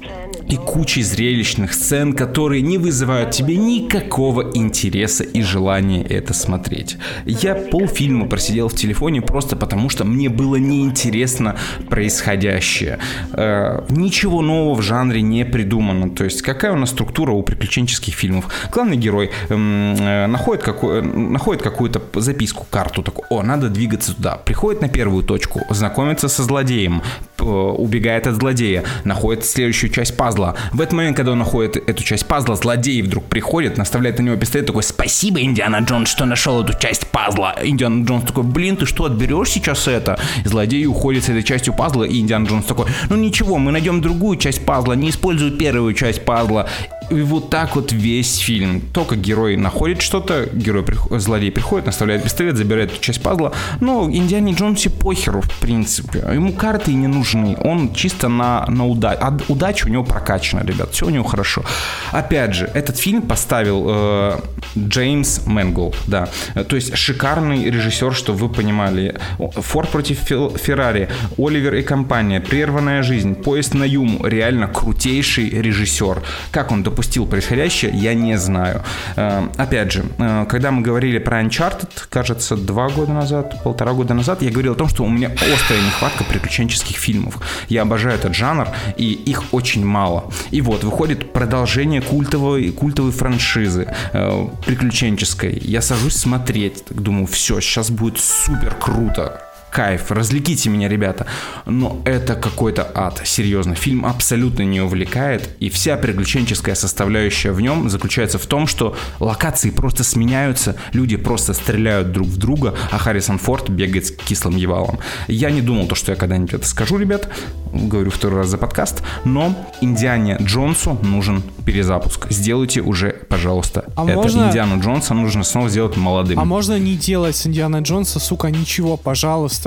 и 0.50 0.56
кучей 0.56 1.02
зрелищных 1.02 1.72
сцен, 1.72 2.12
которые 2.12 2.60
не 2.62 2.76
вызывают 2.76 3.30
тебе 3.30 3.56
никакого 3.56 4.50
интереса 4.54 5.22
и 5.22 5.42
желания 5.42 6.02
это 6.02 6.34
смотреть. 6.34 6.96
Я 7.24 7.54
полфильма 7.54 8.26
просидел 8.26 8.68
в 8.68 8.74
телефоне 8.74 9.22
просто 9.22 9.54
потому, 9.54 9.88
что 9.88 10.04
мне 10.04 10.28
было 10.28 10.56
неинтересно 10.56 11.56
происходящее. 11.88 12.98
Э, 13.32 13.84
ничего 13.88 14.42
нового 14.42 14.74
в 14.74 14.82
жанре 14.82 15.22
не 15.22 15.44
придумано. 15.44 16.10
То 16.10 16.24
есть 16.24 16.42
какая 16.42 16.72
у 16.72 16.76
нас 16.76 16.90
структура 16.90 17.30
у 17.30 17.42
приключенческих 17.42 18.14
фильмов? 18.14 18.46
Главный 18.72 18.96
герой 18.96 19.30
эм, 19.50 19.94
э, 19.94 20.26
находит, 20.26 20.64
какую, 20.64 21.04
находит 21.04 21.62
какую-то 21.62 22.02
записку, 22.20 22.66
карту, 22.68 23.04
такой, 23.04 23.24
о, 23.30 23.42
надо 23.42 23.68
двигаться 23.68 24.16
туда. 24.16 24.36
Приходит 24.36 24.82
на 24.82 24.88
первую 24.88 25.22
точку, 25.22 25.60
знакомится 25.70 26.28
со 26.28 26.42
злодеем, 26.42 27.02
э, 27.38 27.44
убегает 27.44 28.26
от 28.26 28.34
злодея, 28.34 28.82
находит 29.04 29.44
следующую 29.44 29.90
часть 29.90 30.16
пазла, 30.16 30.39
пазла. 30.40 30.55
В 30.72 30.81
этот 30.81 30.92
момент, 30.92 31.16
когда 31.16 31.33
он 31.33 31.38
находит 31.38 31.76
эту 31.76 32.03
часть 32.03 32.26
пазла, 32.26 32.57
злодей 32.57 33.03
вдруг 33.03 33.24
приходит, 33.24 33.76
наставляет 33.76 34.18
на 34.18 34.22
него 34.22 34.37
пистолет, 34.37 34.66
такой, 34.66 34.83
спасибо, 34.83 35.40
Индиана 35.40 35.79
Джонс, 35.81 36.09
что 36.09 36.24
нашел 36.24 36.62
эту 36.62 36.79
часть 36.79 37.07
пазла. 37.09 37.55
Индиана 37.62 38.05
Джонс 38.05 38.24
такой, 38.24 38.44
блин, 38.44 38.76
ты 38.76 38.87
что, 38.87 39.05
отберешь 39.05 39.50
сейчас 39.50 39.87
это? 39.88 40.18
И 40.44 40.48
злодей 40.48 40.87
уходит 40.87 41.24
с 41.24 41.29
этой 41.29 41.42
частью 41.42 41.74
пазла, 41.74 42.05
и 42.05 42.18
Индиана 42.20 42.46
Джонс 42.46 42.64
такой, 42.64 42.87
ну 43.09 43.16
ничего, 43.16 43.59
мы 43.59 43.72
найдем 43.72 44.00
другую 44.00 44.38
часть 44.38 44.64
пазла, 44.64 44.94
не 44.94 45.11
используй 45.11 45.50
первую 45.50 45.92
часть 45.94 46.24
пазла. 46.24 46.66
И 47.11 47.20
вот 47.23 47.51
так 47.51 47.75
вот 47.77 47.92
весь 47.92 48.38
фильм. 48.38 48.81
Только 48.92 49.16
герой 49.16 49.57
находит 49.57 50.01
что-то, 50.01 50.49
герой, 50.53 50.85
злодей 51.18 51.51
приходит, 51.51 51.87
наставляет 51.87 52.23
пистолет, 52.23 52.57
забирает 52.57 52.92
эту 52.92 53.01
часть 53.01 53.23
пазла. 53.23 53.53
Но 53.81 54.09
Индиане 54.11 54.53
Джонсе 54.53 54.90
похеру, 54.90 55.40
в 55.40 55.51
принципе. 55.61 56.20
Ему 56.33 56.53
карты 56.53 56.94
не 56.94 57.09
нужны. 57.09 57.57
Он 57.62 57.92
чисто 57.94 58.29
на, 58.29 58.64
на 58.68 58.87
удачу. 58.87 59.18
А 59.20 59.38
удача 59.49 59.87
у 59.87 59.90
него 59.90 60.05
прокачана, 60.05 60.64
ребят. 60.64 60.92
Все 60.92 61.07
у 61.07 61.11
него 61.11 61.25
хорошо. 61.25 61.64
Опять 62.12 62.55
же, 62.55 62.70
этот 62.75 62.96
фильм 62.96 63.23
поставил 63.23 63.85
э, 63.88 64.40
Джеймс 64.79 65.46
Мэнгл, 65.46 65.94
да. 66.07 66.29
То 66.68 66.77
есть 66.77 66.96
шикарный 66.96 67.64
режиссер, 67.64 68.14
что 68.14 68.33
вы 68.33 68.49
понимали. 68.49 69.18
Форд 69.38 69.88
против 69.90 70.18
Феррари, 70.20 71.09
Оливер 71.37 71.75
и 71.75 71.83
компания, 71.83 72.40
Прерванная 72.40 73.03
жизнь, 73.03 73.35
Поезд 73.35 73.75
на 73.75 73.85
Юму. 73.85 74.25
Реально 74.27 74.68
крутейший 74.68 75.51
режиссер. 75.51 76.23
Как 76.51 76.70
он 76.70 76.83
допустил 76.83 76.99
допустил 77.00 77.26
происходящее, 77.26 77.92
я 77.94 78.12
не 78.12 78.36
знаю. 78.36 78.82
Э, 79.16 79.48
опять 79.56 79.92
же, 79.92 80.04
э, 80.18 80.44
когда 80.48 80.70
мы 80.70 80.82
говорили 80.82 81.18
про 81.18 81.40
Uncharted, 81.40 81.88
кажется, 82.10 82.56
два 82.56 82.90
года 82.90 83.12
назад, 83.12 83.62
полтора 83.64 83.94
года 83.94 84.12
назад, 84.12 84.42
я 84.42 84.50
говорил 84.50 84.72
о 84.72 84.74
том, 84.74 84.88
что 84.88 85.04
у 85.04 85.08
меня 85.08 85.28
острая 85.28 85.80
нехватка 85.80 86.24
приключенческих 86.24 86.96
фильмов. 86.96 87.38
Я 87.70 87.82
обожаю 87.82 88.16
этот 88.16 88.34
жанр, 88.34 88.68
и 88.98 89.12
их 89.12 89.54
очень 89.54 89.84
мало. 89.84 90.30
И 90.50 90.60
вот, 90.60 90.84
выходит 90.84 91.32
продолжение 91.32 92.02
культовой, 92.02 92.70
культовой 92.70 93.12
франшизы 93.12 93.86
э, 94.12 94.48
приключенческой. 94.66 95.58
Я 95.62 95.80
сажусь 95.80 96.16
смотреть, 96.16 96.84
думаю, 96.90 97.26
все, 97.26 97.60
сейчас 97.60 97.90
будет 97.90 98.18
супер 98.20 98.74
круто 98.78 99.49
кайф, 99.70 100.11
развлеките 100.11 100.68
меня, 100.68 100.88
ребята. 100.88 101.26
Но 101.66 102.00
это 102.04 102.35
какой-то 102.35 102.90
ад, 102.94 103.22
серьезно. 103.24 103.74
Фильм 103.74 104.04
абсолютно 104.04 104.62
не 104.62 104.80
увлекает, 104.80 105.50
и 105.61 105.70
вся 105.70 105.96
приключенческая 105.96 106.74
составляющая 106.74 107.52
в 107.52 107.61
нем 107.61 107.88
заключается 107.88 108.38
в 108.38 108.46
том, 108.46 108.66
что 108.66 108.96
локации 109.20 109.70
просто 109.70 110.04
сменяются, 110.04 110.76
люди 110.92 111.16
просто 111.16 111.54
стреляют 111.54 112.12
друг 112.12 112.28
в 112.28 112.37
друга, 112.37 112.74
а 112.90 112.98
Харрисон 112.98 113.38
Форд 113.38 113.68
бегает 113.68 114.06
с 114.06 114.11
кислым 114.11 114.56
евалом. 114.56 114.98
Я 115.28 115.50
не 115.50 115.62
думал, 115.62 115.87
то, 115.87 115.94
что 115.94 116.12
я 116.12 116.16
когда-нибудь 116.16 116.54
это 116.54 116.66
скажу, 116.66 116.98
ребят, 116.98 117.28
говорю 117.72 118.11
второй 118.11 118.38
раз 118.38 118.48
за 118.48 118.59
подкаст, 118.59 119.02
но 119.24 119.54
Индиане 119.80 120.37
Джонсу 120.40 120.98
нужен 121.02 121.42
перезапуск. 121.64 122.26
Сделайте 122.30 122.80
уже, 122.80 123.11
пожалуйста, 123.28 123.85
а 123.96 124.04
это. 124.04 124.16
Можно... 124.16 124.48
Индиану 124.48 124.80
Джонса 124.80 125.14
нужно 125.14 125.44
снова 125.44 125.68
сделать 125.68 125.96
молодым. 125.96 126.40
А 126.40 126.44
можно 126.44 126.78
не 126.78 126.96
делать 126.96 127.37
с 127.37 127.46
Индиана 127.46 127.80
Джонса, 127.80 128.18
сука, 128.18 128.50
ничего, 128.50 128.96
пожалуйста. 128.96 129.60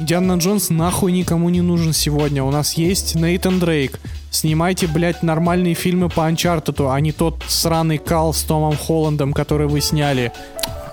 Индиана 0.00 0.34
Джонс 0.34 0.70
нахуй 0.70 1.12
никому 1.12 1.50
не 1.50 1.60
нужен 1.60 1.92
сегодня. 1.92 2.42
У 2.42 2.50
нас 2.50 2.74
есть 2.74 3.14
Нейтан 3.14 3.60
Дрейк. 3.60 4.00
Снимайте, 4.30 4.88
блядь, 4.88 5.22
нормальные 5.22 5.74
фильмы 5.74 6.08
по 6.08 6.26
Анчартеду, 6.26 6.90
а 6.90 7.00
не 7.00 7.12
тот 7.12 7.44
сраный 7.46 7.98
кал 7.98 8.34
с 8.34 8.42
Томом 8.42 8.76
Холландом, 8.76 9.32
который 9.32 9.68
вы 9.68 9.80
сняли. 9.80 10.32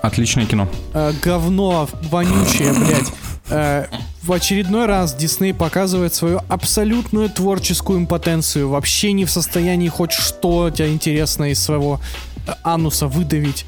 Отличное 0.02 0.46
кино. 0.46 0.68
Э, 0.94 1.12
говно 1.22 1.88
вонючее, 2.10 2.72
блядь. 2.72 3.12
Э, 3.50 3.86
в 4.22 4.32
очередной 4.32 4.86
раз 4.86 5.14
Дисней 5.14 5.52
показывает 5.52 6.14
свою 6.14 6.40
абсолютную 6.48 7.28
творческую 7.28 7.98
импотенцию. 7.98 8.68
Вообще 8.68 9.12
не 9.12 9.24
в 9.24 9.30
состоянии 9.30 9.88
хоть 9.88 10.12
что-то 10.12 10.88
интересное 10.88 11.50
из 11.50 11.60
своего 11.60 12.00
э, 12.46 12.52
ануса 12.62 13.08
выдавить. 13.08 13.66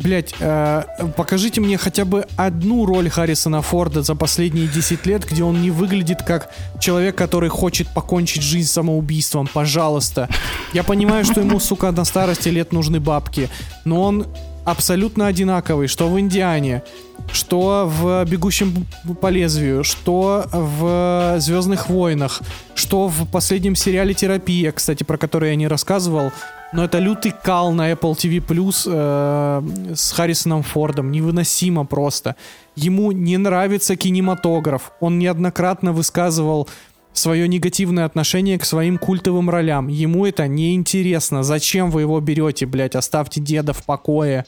Блять, 0.00 0.34
э, 0.40 0.82
покажите 1.14 1.60
мне 1.60 1.76
хотя 1.76 2.06
бы 2.06 2.24
одну 2.36 2.86
роль 2.86 3.10
Харрисона 3.10 3.60
Форда 3.60 4.02
за 4.02 4.14
последние 4.14 4.66
10 4.66 5.04
лет, 5.04 5.26
где 5.30 5.44
он 5.44 5.60
не 5.60 5.70
выглядит 5.70 6.22
как 6.22 6.50
человек, 6.80 7.16
который 7.16 7.50
хочет 7.50 7.86
покончить 7.88 8.42
жизнь 8.42 8.68
самоубийством. 8.68 9.46
Пожалуйста. 9.52 10.28
Я 10.72 10.84
понимаю, 10.84 11.24
что 11.24 11.40
ему, 11.40 11.60
сука, 11.60 11.90
на 11.92 12.06
старости 12.06 12.48
лет 12.48 12.72
нужны 12.72 12.98
бабки, 12.98 13.50
но 13.84 14.02
он 14.02 14.26
абсолютно 14.64 15.26
одинаковый, 15.26 15.86
что 15.86 16.08
в 16.08 16.18
Индиане, 16.18 16.82
что 17.30 17.86
в 17.86 18.24
«Бегущем 18.24 18.86
по 19.20 19.26
лезвию», 19.26 19.84
что 19.84 20.46
в 20.50 21.36
«Звездных 21.38 21.90
войнах», 21.90 22.40
что 22.74 23.08
в 23.08 23.26
последнем 23.26 23.76
сериале 23.76 24.14
«Терапия», 24.14 24.72
кстати, 24.72 25.04
про 25.04 25.18
который 25.18 25.50
я 25.50 25.56
не 25.56 25.68
рассказывал, 25.68 26.32
но 26.72 26.84
это 26.84 26.98
лютый 26.98 27.32
кал 27.32 27.72
на 27.72 27.90
Apple 27.90 28.14
TV 28.14 28.44
Plus 28.44 28.84
э, 28.86 29.94
с 29.94 30.12
Харрисоном 30.12 30.62
Фордом. 30.62 31.10
Невыносимо 31.10 31.84
просто. 31.84 32.36
Ему 32.76 33.12
не 33.12 33.36
нравится 33.38 33.96
кинематограф. 33.96 34.92
Он 35.00 35.18
неоднократно 35.18 35.92
высказывал 35.92 36.68
свое 37.12 37.48
негативное 37.48 38.04
отношение 38.04 38.58
к 38.58 38.64
своим 38.64 38.98
культовым 38.98 39.50
ролям. 39.50 39.88
Ему 39.88 40.26
это 40.26 40.46
не 40.46 40.74
интересно. 40.74 41.42
Зачем 41.42 41.90
вы 41.90 42.02
его 42.02 42.20
берете, 42.20 42.66
блядь? 42.66 42.94
Оставьте 42.94 43.40
деда 43.40 43.72
в 43.72 43.84
покое. 43.84 44.46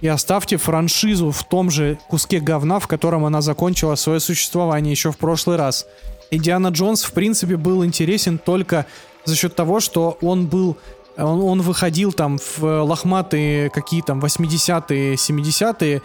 И 0.00 0.08
оставьте 0.08 0.58
франшизу 0.58 1.30
в 1.30 1.42
том 1.44 1.70
же 1.70 1.98
куске 2.08 2.38
говна, 2.38 2.78
в 2.78 2.86
котором 2.86 3.24
она 3.24 3.40
закончила 3.40 3.94
свое 3.94 4.20
существование 4.20 4.92
еще 4.92 5.10
в 5.10 5.16
прошлый 5.16 5.56
раз. 5.56 5.86
Индиана 6.30 6.68
Джонс, 6.68 7.02
в 7.02 7.12
принципе, 7.12 7.56
был 7.56 7.84
интересен 7.84 8.38
только 8.38 8.86
за 9.24 9.34
счет 9.34 9.56
того, 9.56 9.80
что 9.80 10.18
он 10.20 10.46
был 10.46 10.76
он, 11.16 11.42
он 11.42 11.62
выходил 11.62 12.12
там 12.12 12.38
в 12.38 12.62
лохматые 12.62 13.70
какие 13.70 14.02
там 14.02 14.20
80-е, 14.20 15.14
70-е, 15.14 16.02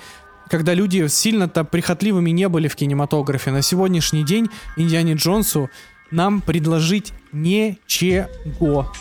когда 0.50 0.74
люди 0.74 1.08
сильно-то 1.08 1.64
прихотливыми 1.64 2.30
не 2.32 2.48
были 2.50 2.68
в 2.68 2.76
кинематографе. 2.76 3.52
На 3.52 3.62
сегодняшний 3.62 4.24
день 4.24 4.50
Индиане 4.76 5.14
Джонсу 5.14 5.70
нам 6.12 6.42
предложить 6.42 7.14
ничего. 7.32 8.92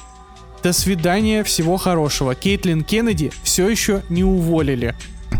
До 0.63 0.73
свидания, 0.73 1.43
всего 1.43 1.77
хорошего. 1.77 2.35
Кейтлин 2.35 2.85
Кеннеди 2.85 3.33
все 3.43 3.69
еще 3.69 4.03
не 4.11 4.25
уволили. 4.25 4.95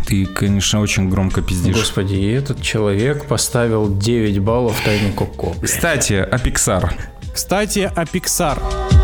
Ты, 0.07 0.25
конечно, 0.25 0.81
очень 0.81 1.09
громко 1.09 1.41
пиздишь. 1.41 1.75
Господи, 1.75 2.15
и 2.15 2.31
этот 2.31 2.61
человек 2.61 3.27
поставил 3.27 3.97
9 3.97 4.39
баллов 4.39 4.81
Тайне 4.83 5.11
Коко. 5.11 5.55
Кстати, 5.61 6.13
о 6.13 6.35
Pixar. 6.37 6.91
Кстати, 7.33 7.91
о 7.95 8.03
Pixar. 8.03 9.00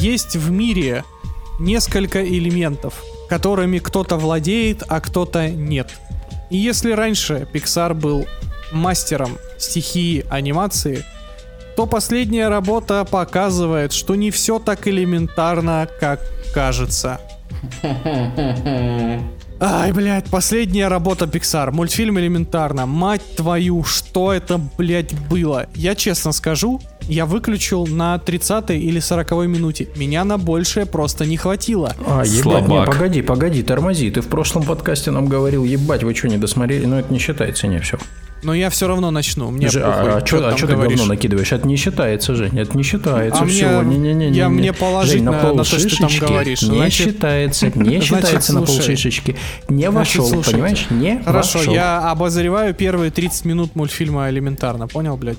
Есть 0.00 0.34
в 0.34 0.50
мире 0.50 1.04
несколько 1.58 2.26
элементов, 2.26 3.04
которыми 3.28 3.80
кто-то 3.80 4.16
владеет, 4.16 4.82
а 4.88 4.98
кто-то 4.98 5.50
нет. 5.50 5.90
И 6.48 6.56
если 6.56 6.92
раньше 6.92 7.46
Pixar 7.52 7.92
был 7.92 8.24
мастером 8.72 9.36
стихии 9.58 10.24
анимации, 10.30 11.04
то 11.76 11.84
последняя 11.84 12.48
работа 12.48 13.04
показывает, 13.04 13.92
что 13.92 14.14
не 14.14 14.30
все 14.30 14.58
так 14.58 14.88
элементарно, 14.88 15.86
как 16.00 16.20
кажется. 16.54 17.20
Ай, 19.62 19.92
блядь, 19.92 20.30
последняя 20.30 20.88
работа 20.88 21.26
Pixar. 21.26 21.72
Мультфильм 21.72 22.18
элементарно. 22.18 22.86
Мать 22.86 23.36
твою, 23.36 23.84
что 23.84 24.32
это, 24.32 24.58
блядь, 24.78 25.12
было? 25.28 25.66
Я 25.74 25.94
честно 25.94 26.32
скажу, 26.32 26.80
я 27.08 27.26
выключил 27.26 27.86
на 27.86 28.18
30 28.18 28.70
или 28.70 29.00
40 29.00 29.30
минуте. 29.46 29.88
Меня 29.96 30.24
на 30.24 30.38
большее 30.38 30.86
просто 30.86 31.26
не 31.26 31.36
хватило. 31.36 31.94
А, 32.06 32.22
ебать, 32.24 32.68
не, 32.68 32.84
погоди, 32.84 33.22
погоди, 33.22 33.62
тормози. 33.62 34.10
Ты 34.10 34.20
в 34.20 34.28
прошлом 34.28 34.62
подкасте 34.62 35.10
нам 35.10 35.26
говорил, 35.26 35.64
ебать, 35.64 36.02
вы 36.04 36.14
что, 36.14 36.28
не 36.28 36.38
досмотрели? 36.38 36.86
Ну, 36.86 36.96
это 36.98 37.12
не 37.12 37.18
считается, 37.18 37.66
не, 37.66 37.78
все. 37.80 37.98
Но 38.42 38.54
я 38.54 38.70
все 38.70 38.88
равно 38.88 39.10
начну. 39.10 39.50
Мне 39.50 39.68
Же- 39.68 39.80
похуй, 39.80 40.12
а 40.12 40.16
а 40.16 40.20
чё 40.22 40.38
что 40.38 40.48
там 40.48 40.58
ты 40.58 40.66
говоришь. 40.74 40.98
говно 40.98 41.12
накидываешь? 41.12 41.52
Это 41.52 41.66
не 41.68 41.76
считается, 41.76 42.34
Жень, 42.34 42.58
это 42.58 42.74
не 42.74 42.82
считается. 42.82 43.42
А 43.42 43.46
все, 43.46 43.82
мне- 43.82 43.98
не-не-не. 43.98 44.34
я- 44.38 44.46
не- 44.46 44.50
мне 44.50 44.72
положить 44.72 45.12
Жень, 45.16 45.24
на- 45.24 45.32
на 45.32 45.54
то, 45.56 45.64
что 45.64 45.76
ты 45.78 45.94
там 45.98 46.08
говоришь. 46.20 46.62
Не 46.62 46.76
Значит- 46.78 47.06
считается, 47.08 47.66
не 47.74 48.00
Значит, 48.00 48.04
считается 48.04 48.54
на 48.54 48.64
слушай. 48.64 48.78
полшишечки. 48.78 49.36
Не 49.68 49.90
Значит, 49.90 49.94
вошел, 50.20 50.26
слушайте. 50.26 50.52
понимаешь? 50.52 50.86
Не 50.88 51.22
Хорошо, 51.22 51.58
вошел. 51.58 51.74
я 51.74 51.98
обозреваю 52.10 52.72
первые 52.72 53.10
30 53.10 53.44
минут 53.44 53.76
мультфильма 53.76 54.30
элементарно, 54.30 54.88
понял, 54.88 55.18
блядь? 55.18 55.36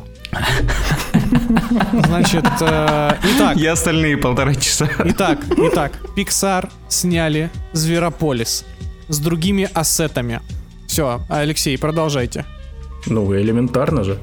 Значит, 2.05 2.45
э, 2.61 3.11
итак, 3.35 3.57
И 3.57 3.65
остальные 3.65 4.17
полтора 4.17 4.55
часа. 4.55 4.89
итак, 5.05 5.39
итак, 5.57 5.91
Pixar 6.15 6.69
сняли 6.89 7.49
Зверополис 7.73 8.65
с 9.07 9.19
другими 9.19 9.69
ассетами. 9.73 10.41
Все, 10.87 11.21
Алексей, 11.29 11.77
продолжайте. 11.77 12.45
Ну, 13.07 13.35
элементарно 13.35 14.03
же. 14.03 14.19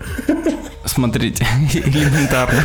Смотрите, 0.84 1.44
элементарно. 1.74 2.62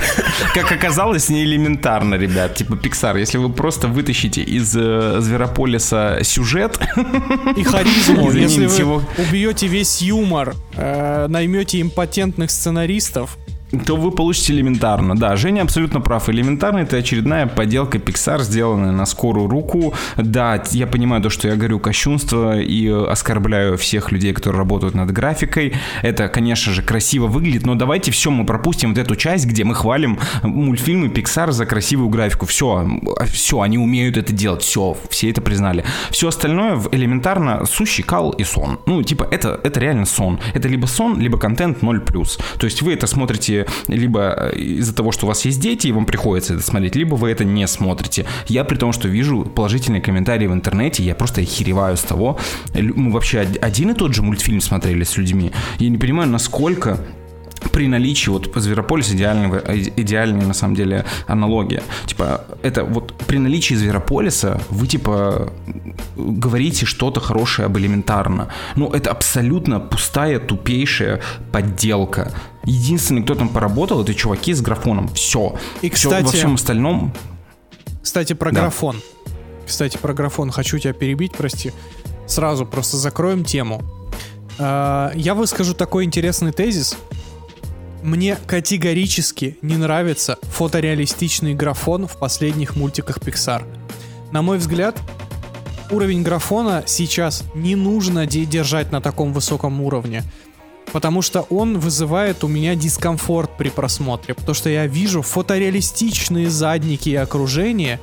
Как 0.53 0.71
оказалось, 0.71 1.27
не 1.29 1.43
элементарно, 1.43 2.15
ребят. 2.15 2.55
Типа 2.55 2.73
Pixar, 2.73 3.19
если 3.19 3.37
вы 3.37 3.49
просто 3.49 3.87
вытащите 3.87 4.41
из 4.41 4.73
э, 4.77 5.17
Зверополиса 5.19 6.19
сюжет, 6.23 6.79
И 7.57 7.63
харизму, 7.63 8.31
если 8.31 8.67
вы 8.67 8.75
его. 8.77 9.03
убьете 9.17 9.67
весь 9.67 10.01
юмор, 10.01 10.55
э, 10.75 11.25
наймете 11.27 11.81
импотентных 11.81 12.49
сценаристов, 12.51 13.37
то 13.85 13.95
вы 13.95 14.11
получите 14.11 14.53
элементарно. 14.53 15.15
Да, 15.15 15.35
Женя 15.35 15.63
абсолютно 15.63 15.99
прав. 15.99 16.29
Элементарно 16.29 16.79
это 16.79 16.97
очередная 16.97 17.47
поделка 17.47 17.97
Pixar, 17.97 18.41
сделанная 18.43 18.91
на 18.91 19.05
скорую 19.05 19.47
руку. 19.47 19.93
Да, 20.17 20.61
я 20.71 20.87
понимаю 20.87 21.21
то, 21.21 21.29
что 21.29 21.47
я 21.47 21.55
говорю 21.55 21.79
кощунство 21.79 22.59
и 22.59 22.87
э, 22.87 23.05
оскорбляю 23.05 23.77
всех 23.77 24.11
людей, 24.11 24.33
которые 24.33 24.59
работают 24.59 24.93
над 24.93 25.11
графикой. 25.11 25.73
Это, 26.01 26.29
конечно 26.29 26.71
же, 26.71 26.81
красиво 26.81 27.27
выглядит, 27.27 27.65
но 27.65 27.75
давайте 27.75 28.11
все 28.11 28.29
мы 28.29 28.45
пропустим 28.45 28.89
вот 28.89 28.97
эту 28.99 29.15
часть, 29.15 29.45
где 29.45 29.63
мы 29.63 29.75
хвалим 29.75 30.19
мультфильмы 30.43 31.07
Pixar 31.07 31.51
за 31.51 31.65
красивую 31.65 32.09
графику. 32.09 32.45
Все, 32.45 32.87
все, 33.31 33.61
они 33.61 33.77
умеют 33.77 34.17
это 34.17 34.33
делать, 34.33 34.61
все, 34.61 34.95
все 35.09 35.31
это 35.31 35.41
признали. 35.41 35.83
Все 36.11 36.27
остальное 36.27 36.79
элементарно 36.91 37.65
сущий 37.65 38.03
кал 38.03 38.31
и 38.31 38.43
сон. 38.43 38.79
Ну, 38.85 39.01
типа, 39.01 39.27
это, 39.31 39.59
это 39.63 39.79
реально 39.79 40.05
сон. 40.05 40.39
Это 40.53 40.67
либо 40.67 40.85
сон, 40.85 41.19
либо 41.19 41.37
контент 41.39 41.79
0+. 41.79 42.39
То 42.59 42.65
есть 42.65 42.81
вы 42.81 42.93
это 42.93 43.07
смотрите 43.07 43.62
либо 43.87 44.33
э, 44.51 44.55
из-за 44.57 44.93
того, 44.93 45.11
что 45.11 45.25
у 45.25 45.29
вас 45.29 45.45
есть 45.45 45.59
дети, 45.59 45.87
и 45.87 45.91
вам 45.91 46.05
приходится 46.05 46.53
это 46.53 46.63
смотреть, 46.63 46.95
либо 46.95 47.15
вы 47.15 47.29
это 47.31 47.43
не 47.43 47.67
смотрите. 47.67 48.25
Я 48.47 48.63
при 48.63 48.75
том, 48.77 48.91
что 48.93 49.07
вижу 49.07 49.43
положительные 49.45 50.01
комментарии 50.01 50.47
в 50.47 50.53
интернете, 50.53 51.03
я 51.03 51.15
просто 51.15 51.41
охереваю 51.41 51.97
с 51.97 52.01
того. 52.01 52.37
Мы 52.73 53.11
вообще 53.11 53.41
од- 53.41 53.57
один 53.63 53.91
и 53.91 53.93
тот 53.93 54.13
же 54.13 54.21
мультфильм 54.21 54.61
смотрели 54.61 55.03
с 55.03 55.17
людьми. 55.17 55.51
Я 55.79 55.89
не 55.89 55.97
понимаю, 55.97 56.29
насколько 56.29 56.99
при 57.71 57.87
наличии, 57.87 58.29
вот 58.29 58.51
Зверополис 58.55 59.11
идеальный, 59.11 59.91
идеальная 59.95 60.45
на 60.45 60.53
самом 60.53 60.75
деле 60.75 61.05
аналогия. 61.27 61.83
Типа, 62.05 62.45
это 62.61 62.83
вот 62.83 63.13
при 63.27 63.37
наличии 63.37 63.73
Зверополиса 63.75 64.61
вы 64.69 64.87
типа 64.87 65.51
говорите 66.15 66.85
что-то 66.85 67.19
хорошее 67.19 67.65
об 67.65 67.77
элементарно. 67.77 68.49
Ну, 68.75 68.89
это 68.91 69.11
абсолютно 69.11 69.79
пустая, 69.79 70.39
тупейшая 70.39 71.21
подделка. 71.51 72.31
Единственный, 72.65 73.23
кто 73.23 73.35
там 73.35 73.49
поработал, 73.49 74.01
это 74.01 74.13
чуваки 74.13 74.53
с 74.53 74.61
графоном. 74.61 75.07
Все. 75.09 75.55
И, 75.81 75.89
Всё, 75.89 76.09
во 76.09 76.17
кстати- 76.17 76.35
всем 76.37 76.53
остальном 76.55 77.13
Кстати, 78.01 78.33
про 78.33 78.51
Да. 78.51 78.61
графон. 78.61 78.97
Кстати, 79.65 79.97
про 79.97 80.13
графон. 80.13 80.51
Хочу 80.51 80.77
тебя 80.77 80.93
перебить, 80.93 81.33
прости. 81.33 81.71
Сразу 82.27 82.65
просто 82.65 82.97
закроем 82.97 83.43
тему. 83.45 83.81
А, 84.59 85.11
Я 85.15 85.33
выскажу 85.35 85.73
такой 85.73 86.03
интересный 86.03 86.51
тезис. 86.51 86.97
Мне 88.03 88.37
категорически 88.47 89.57
не 89.61 89.77
нравится 89.77 90.37
фотореалистичный 90.41 91.55
графон 91.55 92.05
в 92.05 92.17
последних 92.17 92.75
мультиках 92.75 93.19
Pixar. 93.19 93.63
На 94.33 94.41
мой 94.41 94.57
взгляд, 94.57 94.99
уровень 95.89 96.21
графона 96.21 96.83
сейчас 96.85 97.45
не 97.55 97.77
нужно 97.77 98.25
де- 98.27 98.43
держать 98.43 98.91
на 98.91 98.99
таком 98.99 99.31
высоком 99.31 99.79
уровне. 99.79 100.23
Потому 100.91 101.21
что 101.21 101.43
он 101.43 101.79
вызывает 101.79 102.43
у 102.43 102.49
меня 102.49 102.75
дискомфорт 102.75 103.55
при 103.57 103.69
просмотре. 103.69 104.33
Потому 104.33 104.53
что 104.53 104.69
я 104.69 104.85
вижу 104.85 105.21
фотореалистичные 105.21 106.49
задники 106.49 107.07
и 107.07 107.15
окружение, 107.15 108.01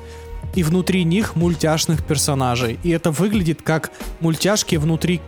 и 0.55 0.63
внутри 0.63 1.05
них 1.05 1.37
мультяшных 1.37 2.03
персонажей. 2.07 2.79
И 2.85 2.89
это 2.89 3.11
выглядит 3.11 3.61
как 3.61 3.91
мультяшки 4.21 4.77
внутри 4.77 5.21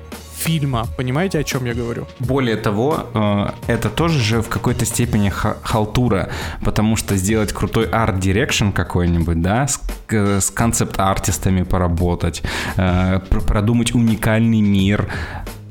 фильма. 0.43 0.86
Понимаете, 0.97 1.38
о 1.38 1.45
чем 1.45 1.64
я 1.66 1.74
говорю? 1.74 2.07
Более 2.18 2.57
того, 2.57 3.07
э, 3.14 3.72
это 3.72 3.88
тоже 3.88 4.18
же 4.18 4.40
в 4.43 4.49
какой-то 4.49 4.84
степени 4.84 5.28
ха- 5.30 5.57
халтура, 5.62 6.28
потому 6.64 6.97
что 6.97 7.16
сделать 7.16 7.53
крутой 7.53 7.86
art 7.86 8.07
direction 8.07 8.70
какой-нибудь, 8.70 9.40
да, 9.43 9.66
с, 9.66 10.51
концепт-артистами 10.51 11.62
поработать, 11.62 12.43
э, 12.76 13.20
пр- 13.30 13.40
продумать 13.40 13.95
уникальный 13.95 14.61
мир, 14.61 15.09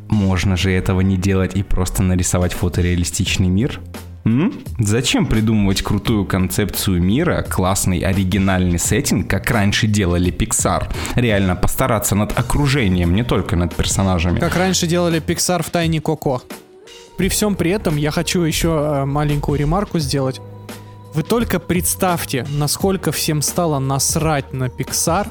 можно 0.09 0.57
же 0.57 0.71
этого 0.71 1.01
не 1.01 1.17
делать 1.17 1.55
и 1.55 1.63
просто 1.63 2.03
нарисовать 2.03 2.53
фотореалистичный 2.53 3.47
мир? 3.47 3.79
М? 4.23 4.53
Зачем 4.79 5.25
придумывать 5.25 5.81
крутую 5.81 6.25
концепцию 6.25 7.01
мира, 7.01 7.45
классный 7.47 7.99
оригинальный 7.99 8.77
сеттинг, 8.77 9.29
как 9.29 9.49
раньше 9.49 9.87
делали 9.87 10.31
Pixar? 10.31 10.91
Реально 11.15 11.55
постараться 11.55 12.15
над 12.15 12.37
окружением, 12.37 13.15
не 13.15 13.23
только 13.23 13.55
над 13.55 13.75
персонажами. 13.75 14.39
Как 14.39 14.55
раньше 14.55 14.87
делали 14.87 15.21
Pixar 15.21 15.63
в 15.63 15.69
Тайне 15.69 16.01
Коко. 16.01 16.41
При 17.17 17.29
всем 17.29 17.55
при 17.55 17.71
этом 17.71 17.97
я 17.97 18.11
хочу 18.11 18.41
еще 18.41 18.69
э, 18.69 19.05
маленькую 19.05 19.59
ремарку 19.59 19.99
сделать. 19.99 20.39
Вы 21.13 21.23
только 21.23 21.59
представьте, 21.59 22.45
насколько 22.49 23.11
всем 23.11 23.41
стало 23.41 23.79
насрать 23.79 24.53
на 24.53 24.65
Pixar, 24.65 25.27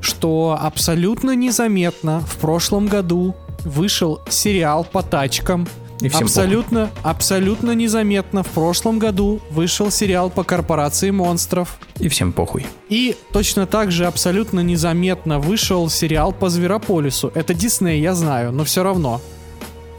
что 0.00 0.58
абсолютно 0.60 1.34
незаметно 1.34 2.20
в 2.20 2.36
прошлом 2.36 2.88
году 2.88 3.34
вышел 3.64 4.20
сериал 4.28 4.84
по 4.84 5.02
тачкам. 5.02 5.66
И 6.02 6.08
всем 6.08 6.24
абсолютно, 6.24 6.90
абсолютно 7.02 7.72
незаметно 7.72 8.42
в 8.42 8.48
прошлом 8.48 8.98
году 8.98 9.40
вышел 9.50 9.90
сериал 9.90 10.30
по 10.30 10.42
корпорации 10.42 11.10
монстров. 11.10 11.78
И 11.98 12.08
всем 12.08 12.32
похуй. 12.32 12.66
И 12.88 13.16
точно 13.32 13.66
так 13.66 13.92
же 13.92 14.06
абсолютно 14.06 14.60
незаметно 14.60 15.38
вышел 15.38 15.88
сериал 15.88 16.32
по 16.32 16.48
Зверополису. 16.48 17.30
Это 17.34 17.54
Дисней, 17.54 18.00
я 18.00 18.14
знаю, 18.14 18.50
но 18.50 18.64
все 18.64 18.82
равно. 18.82 19.20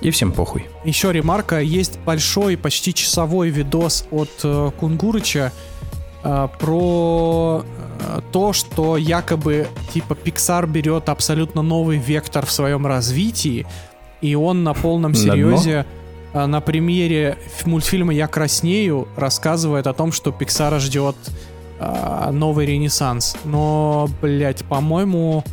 И 0.01 0.11
всем 0.11 0.33
похуй. 0.33 0.65
Еще 0.83 1.13
ремарка, 1.13 1.61
есть 1.61 1.97
большой, 1.99 2.57
почти 2.57 2.93
часовой 2.93 3.49
видос 3.49 4.05
от 4.11 4.31
э, 4.43 4.71
Кунгурыча 4.77 5.53
э, 6.21 6.47
про 6.59 7.63
э, 7.63 8.19
то, 8.33 8.51
что 8.51 8.97
якобы 8.97 9.67
типа 9.93 10.17
Pixar 10.21 10.67
берет 10.67 11.07
абсолютно 11.07 11.61
новый 11.61 11.97
вектор 11.97 12.45
в 12.45 12.51
своем 12.51 12.85
развитии, 12.85 13.65
и 14.23 14.35
он 14.35 14.63
на 14.63 14.73
полном 14.73 15.13
серьезе 15.15 15.85
э, 16.33 16.45
на 16.45 16.61
примере 16.61 17.37
ф- 17.59 17.65
мультфильма 17.67 18.13
«Я 18.13 18.27
краснею» 18.27 19.07
рассказывает 19.17 19.85
о 19.87 19.93
том, 19.93 20.11
что 20.11 20.31
Pixar 20.31 20.79
ждет 20.79 21.15
э, 21.79 22.29
новый 22.31 22.65
ренессанс. 22.65 23.35
Но, 23.45 24.09
блять, 24.21 24.63
по-моему, 24.65 25.43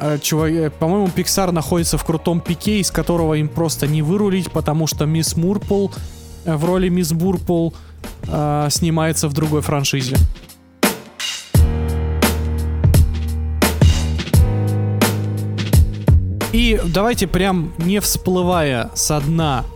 э, 0.00 0.18
чувак, 0.22 0.50
э, 0.50 0.70
по-моему, 0.70 1.08
Pixar 1.14 1.52
находится 1.52 1.98
в 1.98 2.04
крутом 2.04 2.40
пике, 2.40 2.80
из 2.80 2.90
которого 2.90 3.34
им 3.34 3.48
просто 3.48 3.86
не 3.86 4.02
вырулить, 4.02 4.50
потому 4.50 4.86
что 4.86 5.06
мисс 5.06 5.36
Мурпл 5.36 5.88
в 6.44 6.64
роли 6.64 6.88
мисс 6.88 7.12
Бурпл 7.12 7.70
э, 8.28 8.68
снимается 8.70 9.28
в 9.28 9.32
другой 9.32 9.60
франшизе. 9.60 10.16
И 16.56 16.80
давайте 16.82 17.26
прям 17.26 17.74
не 17.76 18.00
всплывая 18.00 18.90
со 18.94 19.20
дна 19.20 19.66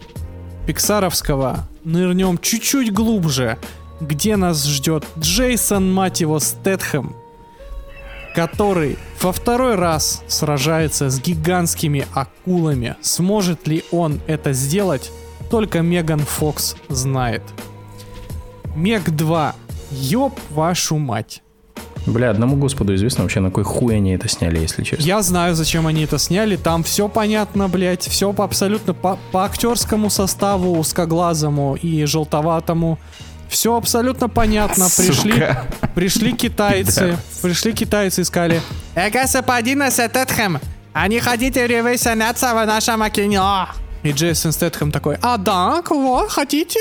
пиксаровского, 0.66 1.68
нырнем 1.84 2.38
чуть-чуть 2.38 2.90
глубже, 2.90 3.58
где 4.00 4.36
нас 4.36 4.64
ждет 4.64 5.04
Джейсон, 5.18 5.92
мать 5.92 6.22
его, 6.22 6.38
Стэтхэм, 6.38 7.14
который 8.34 8.96
во 9.20 9.30
второй 9.30 9.74
раз 9.74 10.22
сражается 10.26 11.10
с 11.10 11.20
гигантскими 11.20 12.06
акулами. 12.14 12.96
Сможет 13.02 13.68
ли 13.68 13.84
он 13.92 14.18
это 14.26 14.54
сделать, 14.54 15.12
только 15.50 15.82
Меган 15.82 16.20
Фокс 16.20 16.76
знает. 16.88 17.42
Мег 18.74 19.10
2. 19.10 19.54
Ёб 19.90 20.40
вашу 20.48 20.96
мать. 20.96 21.42
Бля, 22.10 22.30
одному 22.30 22.56
господу 22.56 22.94
известно 22.94 23.22
вообще, 23.22 23.40
на 23.40 23.48
какой 23.50 23.64
хуй 23.64 23.96
они 23.96 24.12
это 24.12 24.28
сняли, 24.28 24.58
если 24.58 24.82
честно. 24.82 25.04
Я 25.04 25.22
знаю, 25.22 25.54
зачем 25.54 25.86
они 25.86 26.04
это 26.04 26.18
сняли. 26.18 26.56
Там 26.56 26.82
все 26.82 27.08
понятно, 27.08 27.68
блядь. 27.68 28.06
Все 28.08 28.32
по 28.32 28.44
абсолютно 28.44 28.94
по, 28.94 29.18
по 29.32 29.44
актерскому 29.44 30.10
составу, 30.10 30.78
узкоглазому 30.78 31.76
и 31.76 32.04
желтоватому. 32.04 32.98
Все 33.48 33.76
абсолютно 33.76 34.28
понятно. 34.28 34.86
Пришли, 34.96 35.32
Сука. 35.32 35.64
пришли 35.94 36.32
китайцы. 36.32 37.16
Пришли 37.42 37.72
китайцы 37.72 38.20
и 38.20 38.24
сказали. 38.24 38.60
Эга 38.94 39.26
сападина 39.26 39.90
сететхем. 39.90 40.58
А 40.92 41.08
не 41.08 41.20
хотите 41.20 41.66
сняться 41.96 42.52
в 42.52 42.66
нашем 42.66 43.08
кино? 43.10 43.68
И 44.02 44.12
Джейсон 44.12 44.52
Стэтхэм 44.52 44.90
такой, 44.90 45.18
а 45.20 45.36
да, 45.36 45.82
кого, 45.82 46.26
хотите? 46.28 46.80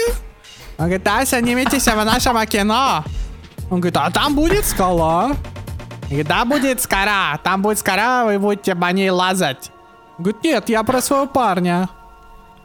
Он 0.78 0.86
говорит, 0.86 1.04
да, 1.04 1.26
снимитесь 1.26 1.86
в 1.86 2.06
нашем 2.06 2.46
кино. 2.48 3.04
Он 3.70 3.80
говорит, 3.80 3.98
а 3.98 4.10
там 4.12 4.36
будет 4.36 4.66
скала. 4.66 5.36
И 6.10 6.24
да, 6.24 6.44
будет 6.44 6.82
скара, 6.82 7.40
там 7.44 7.62
будет 7.62 7.78
скара, 7.78 8.26
вы 8.26 8.40
будете 8.40 8.76
по 8.76 8.92
ней 8.92 9.12
лазать. 9.12 9.72
Он 10.18 10.24
говорит, 10.24 10.44
нет, 10.44 10.70
я 10.70 10.82
про 10.84 11.02
своего 11.02 11.28
парня. 11.28 11.88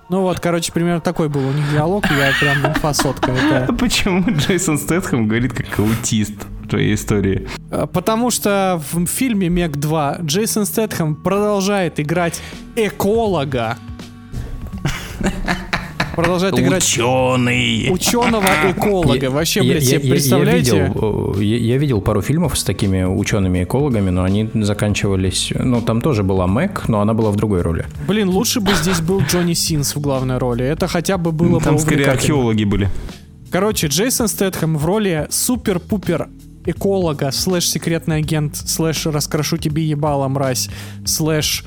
Ну 0.09 0.21
вот, 0.23 0.41
короче, 0.41 0.73
примерно 0.73 1.01
такой 1.01 1.29
был 1.29 1.47
у 1.47 1.53
них 1.53 1.71
диалог, 1.71 2.05
я 2.11 2.33
прям 2.41 2.59
инфа 2.67 2.93
сотка. 2.95 3.31
Это, 3.33 3.67
А 3.69 3.73
почему 3.79 4.25
Джейсон 4.31 4.79
Стэтхэм 4.79 5.29
говорит 5.29 5.53
как 5.55 5.79
аутист 5.79 6.35
в 6.63 6.69
твоей 6.69 6.95
истории? 6.95 7.49
э, 7.71 7.87
потому 7.93 8.31
что 8.31 8.81
в 8.93 9.07
фильме 9.07 9.49
Мег 9.49 9.73
2 9.77 10.19
Джейсон 10.23 10.65
Стэтхэм 10.67 11.15
продолжает 11.17 12.01
играть 12.01 12.41
эколога. 12.77 13.77
Продолжает 16.17 16.59
играть 16.59 16.83
Ученый! 16.85 17.89
ученого 17.91 18.47
эколога. 18.71 19.31
Вообще, 19.31 19.61
Я- 19.61 19.73
блядь, 19.73 19.83
я- 19.85 19.99
себе 20.01 20.11
представляете? 20.11 20.77
Я 20.77 20.87
видел, 20.89 21.35
э, 21.39 21.45
я, 21.45 21.79
видел 21.79 22.01
пару 22.01 22.23
фильмов 22.23 22.59
с 22.59 22.65
такими 22.65 23.03
учеными-экологами, 23.05 24.11
но 24.11 24.23
они 24.25 24.49
заканчивались... 24.55 25.53
Ну, 25.59 25.81
там 25.81 26.01
тоже 26.01 26.23
была 26.23 26.47
Мэг, 26.47 26.89
но 26.89 27.01
она 27.01 27.15
была 27.15 27.31
в 27.31 27.37
другой 27.37 27.63
роли. 27.63 27.87
Блин, 28.07 28.29
лучше 28.29 28.61
бы 28.61 28.73
здесь 28.75 29.01
был 29.01 29.21
Джонни 29.21 29.55
Синс 29.55 29.95
в 29.95 30.01
главной 30.01 30.39
роли. 30.39 30.65
Это 30.65 30.87
хотя 30.89 31.19
бы 31.19 31.33
было 31.33 31.61
Там 31.61 31.75
бы 31.77 31.81
скорее 31.81 32.07
археологи 32.07 32.65
были. 32.65 32.89
Короче, 33.51 33.87
Джейсон 33.87 34.29
Стэтхэм 34.29 34.77
в 34.77 34.85
роли 34.85 35.27
супер-пупер 35.31 36.29
эколога, 36.67 37.31
слэш 37.31 37.69
секретный 37.69 38.17
агент, 38.17 38.57
слэш 38.57 39.07
раскрашу 39.07 39.59
тебе 39.59 39.85
ебало, 39.85 40.29
мразь, 40.29 40.71
слэш 41.05 41.65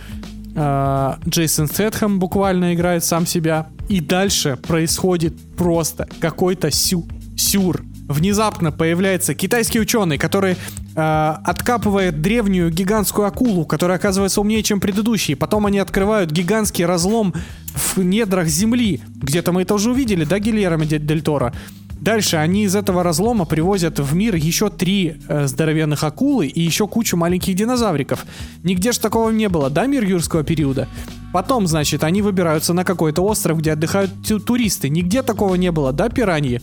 Джейсон 0.57 1.67
Стэтхэм 1.67 2.19
буквально 2.19 2.73
играет 2.73 3.03
сам 3.03 3.25
себя. 3.25 3.67
И 3.89 4.01
дальше 4.01 4.57
происходит 4.57 5.33
просто 5.55 6.07
какой-то 6.19 6.71
сю 6.71 7.07
сюр. 7.37 7.83
Внезапно 8.07 8.71
появляется 8.71 9.35
китайский 9.35 9.79
ученый, 9.79 10.17
который 10.17 10.53
э, 10.53 10.55
откапывает 10.95 12.21
древнюю 12.21 12.71
гигантскую 12.71 13.27
акулу, 13.27 13.65
которая 13.65 13.97
оказывается 13.97 14.41
умнее, 14.41 14.63
чем 14.63 14.79
предыдущие. 14.79 15.35
Потом 15.37 15.65
они 15.65 15.77
открывают 15.77 16.31
гигантский 16.31 16.85
разлом 16.85 17.33
в 17.75 17.97
недрах 17.97 18.47
земли. 18.47 19.01
Где-то 19.15 19.51
мы 19.51 19.63
это 19.63 19.73
уже 19.73 19.91
увидели, 19.91 20.23
да, 20.23 20.39
Гильермо 20.39 20.85
Дель 20.85 21.21
Торо? 21.21 21.53
Дальше 22.01 22.37
они 22.37 22.63
из 22.63 22.75
этого 22.75 23.03
разлома 23.03 23.45
привозят 23.45 23.99
в 23.99 24.13
мир 24.15 24.35
еще 24.35 24.69
три 24.69 25.17
э, 25.27 25.47
здоровенных 25.47 26.03
акулы 26.03 26.47
и 26.47 26.61
еще 26.61 26.87
кучу 26.87 27.17
маленьких 27.17 27.55
динозавриков. 27.55 28.25
Нигде 28.63 28.91
ж 28.91 28.97
такого 28.99 29.31
не 29.31 29.49
было, 29.49 29.69
да, 29.69 29.87
мир 29.87 30.03
юрского 30.03 30.43
периода? 30.43 30.87
Потом, 31.33 31.67
значит, 31.67 32.03
они 32.03 32.21
выбираются 32.21 32.73
на 32.73 32.83
какой-то 32.83 33.23
остров, 33.23 33.57
где 33.59 33.71
отдыхают 33.73 34.11
ту- 34.27 34.39
туристы. 34.39 34.89
Нигде 34.89 35.23
такого 35.23 35.55
не 35.55 35.71
было, 35.71 35.91
да, 35.91 36.09
пираньи? 36.09 36.61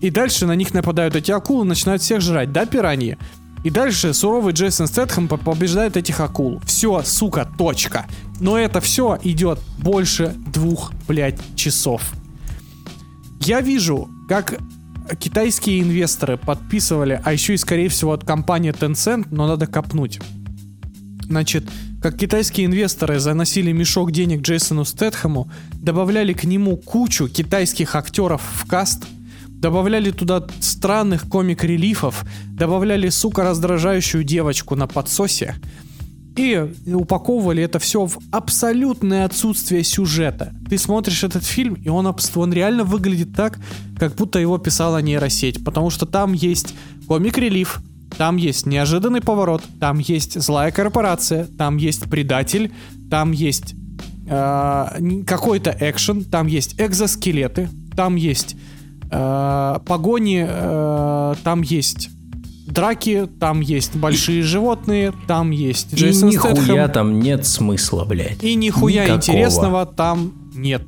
И 0.00 0.10
дальше 0.10 0.46
на 0.46 0.54
них 0.54 0.74
нападают 0.74 1.16
эти 1.16 1.30
акулы, 1.30 1.64
начинают 1.64 2.02
всех 2.02 2.20
жрать, 2.20 2.52
да, 2.52 2.66
пираньи? 2.66 3.16
И 3.64 3.70
дальше 3.70 4.12
суровый 4.14 4.52
Джейсон 4.52 4.86
Стэтхэм 4.88 5.28
по- 5.28 5.38
побеждает 5.38 5.96
этих 5.96 6.20
акул. 6.20 6.60
Все, 6.66 7.02
сука, 7.04 7.48
точка. 7.56 8.06
Но 8.40 8.58
это 8.58 8.80
все 8.80 9.18
идет 9.22 9.58
больше 9.78 10.34
двух, 10.52 10.92
блядь, 11.08 11.38
часов. 11.56 12.02
Я 13.40 13.60
вижу, 13.60 14.08
как 14.28 14.58
китайские 15.18 15.82
инвесторы 15.82 16.36
подписывали, 16.36 17.20
а 17.24 17.32
еще 17.32 17.54
и, 17.54 17.58
скорее 17.58 17.88
всего, 17.88 18.12
от 18.12 18.24
компании 18.24 18.72
Tencent, 18.72 19.28
но 19.30 19.46
надо 19.46 19.66
копнуть. 19.66 20.20
Значит, 21.22 21.64
как 22.02 22.16
китайские 22.16 22.66
инвесторы 22.66 23.18
заносили 23.18 23.72
мешок 23.72 24.12
денег 24.12 24.42
Джейсону 24.42 24.84
Стэтхэму, 24.84 25.50
добавляли 25.74 26.32
к 26.32 26.44
нему 26.44 26.76
кучу 26.76 27.28
китайских 27.28 27.94
актеров 27.96 28.42
в 28.42 28.66
каст, 28.66 29.04
добавляли 29.48 30.10
туда 30.10 30.46
странных 30.60 31.28
комик-релифов, 31.28 32.24
добавляли, 32.52 33.08
сука, 33.08 33.42
раздражающую 33.42 34.22
девочку 34.22 34.76
на 34.76 34.86
подсосе, 34.86 35.56
и 36.36 36.68
упаковывали 36.86 37.62
это 37.62 37.78
все 37.78 38.04
в 38.06 38.18
абсолютное 38.30 39.24
отсутствие 39.24 39.82
сюжета. 39.84 40.52
Ты 40.68 40.78
смотришь 40.78 41.24
этот 41.24 41.44
фильм, 41.44 41.74
и 41.74 41.88
он, 41.88 42.06
он 42.06 42.52
реально 42.52 42.84
выглядит 42.84 43.34
так, 43.34 43.58
как 43.98 44.14
будто 44.14 44.38
его 44.38 44.58
писала 44.58 44.98
нейросеть. 44.98 45.64
Потому 45.64 45.90
что 45.90 46.06
там 46.06 46.32
есть 46.32 46.74
комик-релиф, 47.08 47.80
там 48.16 48.36
есть 48.36 48.66
неожиданный 48.66 49.20
поворот, 49.20 49.62
там 49.80 49.98
есть 49.98 50.40
злая 50.40 50.70
корпорация, 50.70 51.46
там 51.58 51.76
есть 51.76 52.08
предатель, 52.08 52.72
там 53.10 53.32
есть 53.32 53.74
э, 54.28 54.86
какой-то 55.26 55.76
экшен, 55.78 56.24
там 56.24 56.46
есть 56.46 56.80
экзоскелеты, 56.80 57.68
там 57.96 58.16
есть 58.16 58.56
э, 59.10 59.78
погони, 59.86 60.46
э, 60.48 61.34
там 61.42 61.62
есть 61.62 62.10
драки, 62.76 63.28
там 63.40 63.60
есть 63.60 63.96
большие 63.96 64.42
животные, 64.42 65.12
там 65.26 65.50
есть 65.50 65.92
И 65.92 65.96
Джейсон 65.96 66.28
нихуя 66.30 66.54
Стэтхэм. 66.54 66.90
там 66.92 67.18
нет 67.20 67.46
смысла, 67.46 68.04
блядь. 68.04 68.42
И 68.44 68.54
нихуя 68.54 69.02
Никакого. 69.04 69.16
интересного 69.18 69.86
там 69.86 70.32
нет. 70.54 70.82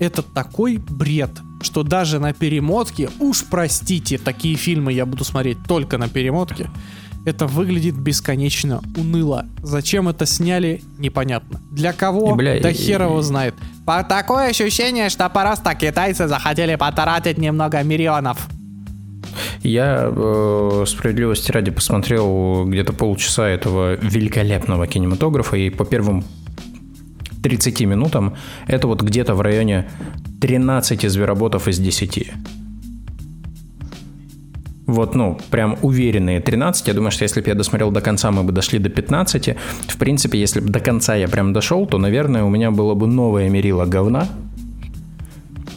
Это 0.00 0.22
такой 0.22 0.78
бред, 0.78 1.30
что 1.62 1.82
даже 1.82 2.18
на 2.20 2.32
перемотке, 2.32 3.10
уж 3.20 3.44
простите, 3.44 4.18
такие 4.18 4.56
фильмы 4.56 4.92
я 4.92 5.06
буду 5.06 5.24
смотреть 5.24 5.58
только 5.66 5.98
на 5.98 6.08
перемотке, 6.08 6.70
это 7.26 7.46
выглядит 7.46 7.96
бесконечно 7.98 8.80
уныло. 8.96 9.44
Зачем 9.62 10.08
это 10.08 10.24
сняли, 10.24 10.82
непонятно. 10.98 11.60
Для 11.70 11.92
кого, 11.92 12.32
И, 12.32 12.36
бля, 12.36 12.60
да 12.60 12.70
и- 12.70 12.74
хер 12.74 13.02
его 13.02 13.20
знает. 13.22 13.54
По 13.84 14.02
такое 14.04 14.48
ощущение, 14.50 15.08
что 15.10 15.28
просто 15.28 15.74
китайцы 15.74 16.28
захотели 16.28 16.76
потратить 16.76 17.36
немного 17.38 17.82
миллионов. 17.82 18.48
Я 19.62 20.10
э, 20.10 20.84
справедливости 20.86 21.52
ради 21.52 21.70
посмотрел 21.70 22.64
где-то 22.66 22.92
полчаса 22.92 23.48
этого 23.48 23.96
великолепного 23.96 24.86
кинематографа, 24.86 25.56
и 25.56 25.70
по 25.70 25.84
первым 25.84 26.24
30 27.42 27.80
минутам 27.82 28.36
это 28.66 28.86
вот 28.86 29.02
где-то 29.02 29.34
в 29.34 29.40
районе 29.40 29.88
13 30.40 31.10
звероботов 31.10 31.68
из 31.68 31.78
10. 31.78 32.32
Вот, 34.86 35.14
ну, 35.14 35.38
прям 35.50 35.76
уверенные 35.82 36.40
13. 36.40 36.88
Я 36.88 36.94
думаю, 36.94 37.10
что 37.10 37.22
если 37.22 37.42
бы 37.42 37.48
я 37.48 37.54
досмотрел 37.54 37.90
до 37.90 38.00
конца, 38.00 38.30
мы 38.30 38.42
бы 38.42 38.52
дошли 38.52 38.78
до 38.78 38.88
15. 38.88 39.54
В 39.86 39.98
принципе, 39.98 40.40
если 40.40 40.60
бы 40.60 40.70
до 40.70 40.80
конца 40.80 41.14
я 41.14 41.28
прям 41.28 41.52
дошел, 41.52 41.86
то, 41.86 41.98
наверное, 41.98 42.42
у 42.42 42.48
меня 42.48 42.70
было 42.70 42.94
бы 42.94 43.06
новое 43.06 43.50
мерило 43.50 43.84
говна. 43.84 44.28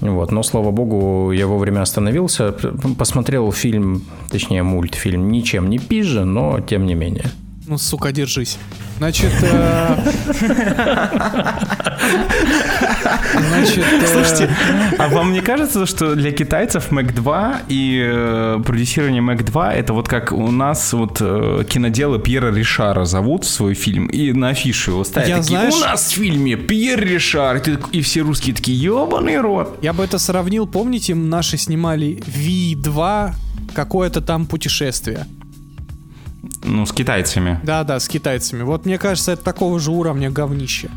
Вот, 0.02 0.32
но, 0.32 0.42
слава 0.42 0.72
богу, 0.72 1.32
я 1.32 1.46
вовремя 1.46 1.82
остановился, 1.82 2.56
посмотрел 2.98 3.52
фильм, 3.52 4.02
точнее, 4.30 4.64
мультфильм, 4.64 5.32
ничем 5.32 5.70
не 5.70 5.78
пизже, 5.78 6.26
но 6.26 6.60
тем 6.60 6.88
не 6.88 6.96
менее. 6.96 7.32
Ну, 7.72 7.78
сука, 7.78 8.12
держись. 8.12 8.58
Значит, 8.98 9.32
э, 9.42 9.96
значит, 13.48 13.86
э, 13.86 14.08
Слушайте, 14.08 14.50
а 15.00 15.08
вам 15.08 15.32
не 15.32 15.40
кажется, 15.40 15.86
что 15.86 16.16
для 16.16 16.34
китайцев 16.34 16.92
Mac 16.92 17.14
2 17.14 17.62
и 17.70 18.02
э, 18.04 18.60
продюсирование 18.66 19.22
Mac 19.22 19.44
2 19.44 19.74
это 19.74 19.94
вот 19.94 20.10
как 20.10 20.34
у 20.34 20.52
нас 20.52 20.92
вот 20.92 21.20
киноделы 21.20 22.20
Пьера 22.20 22.54
Ришара 22.54 23.06
зовут 23.06 23.46
в 23.46 23.50
свой 23.50 23.74
фильм 23.74 24.08
и 24.08 24.34
на 24.34 24.50
афишу 24.50 24.92
его 24.92 25.04
ставят 25.06 25.30
Я, 25.30 25.38
такие, 25.38 25.58
знаешь- 25.60 25.74
у 25.74 25.80
нас 25.80 26.12
в 26.12 26.14
фильме 26.14 26.58
Пьер 26.58 27.00
Ришар, 27.00 27.62
и 27.94 28.02
все 28.02 28.20
русские 28.22 28.54
такие, 28.54 28.78
ебаный 28.78 29.40
рот. 29.40 29.78
Я 29.82 29.94
бы 29.94 30.04
это 30.04 30.20
сравнил, 30.20 30.68
помните, 30.68 31.16
наши 31.16 31.56
снимали 31.58 32.22
V2 32.28 33.32
какое-то 33.74 34.20
там 34.20 34.46
путешествие. 34.46 35.26
Ну, 36.64 36.86
с 36.86 36.92
китайцами. 36.92 37.60
Да-да, 37.64 38.00
с 38.00 38.08
китайцами. 38.08 38.64
Вот 38.64 38.86
мне 38.86 38.98
кажется, 38.98 39.32
это 39.32 39.44
такого 39.44 39.80
же 39.80 39.92
уровня 39.92 40.30
говнище. 40.30 40.90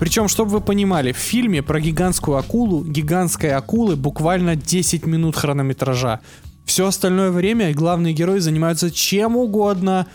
Причем, 0.00 0.28
чтобы 0.28 0.50
вы 0.50 0.60
понимали, 0.60 1.12
в 1.12 1.16
фильме 1.16 1.62
про 1.62 1.80
гигантскую 1.80 2.36
акулу, 2.36 2.84
гигантской 2.84 3.52
акулы 3.52 3.96
буквально 3.96 4.56
10 4.56 5.06
минут 5.06 5.36
хронометража. 5.36 6.20
Все 6.64 6.86
остальное 6.86 7.30
время 7.30 7.72
главные 7.74 8.12
герои 8.14 8.38
занимаются 8.38 8.90
чем 8.90 9.36
угодно. 9.36 10.06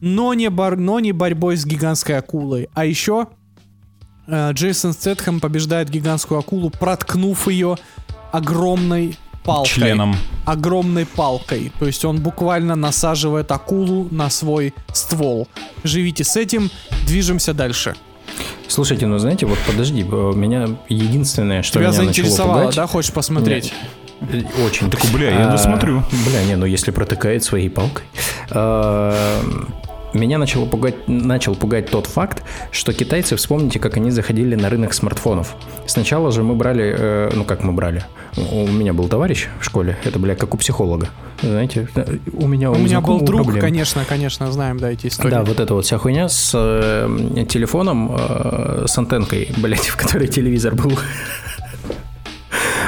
но 0.00 0.34
не, 0.34 0.48
бор- 0.50 0.76
но 0.76 1.00
не 1.00 1.12
борьбой 1.12 1.56
с 1.56 1.64
гигантской 1.66 2.18
акулой. 2.18 2.68
А 2.74 2.84
еще 2.84 3.28
э, 4.26 4.52
Джейсон 4.52 4.92
Стэтхэм 4.92 5.40
побеждает 5.40 5.90
гигантскую 5.90 6.38
акулу, 6.38 6.70
проткнув 6.70 7.48
ее 7.48 7.76
огромной 8.32 9.18
палкой. 9.46 9.70
Членом. 9.70 10.16
Огромной 10.44 11.06
палкой. 11.06 11.72
То 11.78 11.86
есть 11.86 12.04
он 12.04 12.20
буквально 12.20 12.74
насаживает 12.76 13.50
акулу 13.52 14.08
на 14.10 14.28
свой 14.30 14.74
ствол. 14.92 15.48
Живите 15.84 16.24
с 16.24 16.36
этим, 16.36 16.70
движемся 17.06 17.54
дальше. 17.54 17.94
Слушайте, 18.68 19.06
ну 19.06 19.18
знаете, 19.18 19.46
вот 19.46 19.58
подожди, 19.66 20.02
меня 20.02 20.68
единственное, 20.88 21.62
что 21.62 21.74
Тебя 21.74 21.88
меня 21.88 21.90
начало 21.90 22.04
заинтересовало, 22.12 22.60
пугать... 22.60 22.76
да? 22.76 22.86
Хочешь 22.86 23.12
посмотреть? 23.12 23.72
Э, 24.20 24.42
Очень. 24.66 24.90
Так, 24.90 25.00
бля, 25.12 25.30
я 25.30 25.48
А, 25.48 25.52
досмотрю. 25.52 26.02
Бля, 26.26 26.42
не, 26.44 26.56
ну 26.56 26.66
если 26.66 26.90
протыкает 26.90 27.44
своей 27.44 27.68
палкой. 27.68 28.04
А, 28.50 29.40
Меня 30.16 30.38
начало 30.38 30.64
пугать, 30.64 31.08
начал 31.08 31.54
пугать 31.54 31.90
тот 31.90 32.06
факт, 32.06 32.42
что 32.70 32.92
китайцы, 32.94 33.36
вспомните, 33.36 33.78
как 33.78 33.96
они 33.98 34.10
заходили 34.10 34.54
на 34.54 34.70
рынок 34.70 34.94
смартфонов. 34.94 35.54
Сначала 35.86 36.32
же 36.32 36.42
мы 36.42 36.54
брали, 36.54 36.94
э, 36.98 37.30
ну 37.34 37.44
как 37.44 37.62
мы 37.62 37.72
брали, 37.72 38.04
у 38.36 38.66
меня 38.66 38.94
был 38.94 39.08
товарищ 39.08 39.48
в 39.60 39.64
школе, 39.64 39.98
это, 40.04 40.18
бля, 40.18 40.34
как 40.34 40.54
у 40.54 40.56
психолога. 40.56 41.08
Знаете, 41.42 41.88
э, 41.94 42.16
у 42.32 42.46
меня 42.46 42.70
У 42.70 42.78
меня 42.78 43.00
был 43.02 43.20
друг, 43.20 43.42
проблемы. 43.42 43.60
конечно, 43.60 44.04
конечно, 44.08 44.50
знаем, 44.50 44.78
да, 44.78 44.90
эти 44.90 45.08
истории. 45.08 45.30
Да, 45.30 45.44
вот 45.44 45.60
эта 45.60 45.74
вот 45.74 45.84
вся 45.84 45.98
хуйня 45.98 46.28
с 46.30 46.52
э, 46.54 47.44
телефоном, 47.48 48.16
э, 48.18 48.84
с 48.88 48.96
антенкой, 48.96 49.50
блядь, 49.58 49.86
в 49.86 49.96
которой 49.96 50.28
телевизор 50.28 50.74
был. 50.74 50.98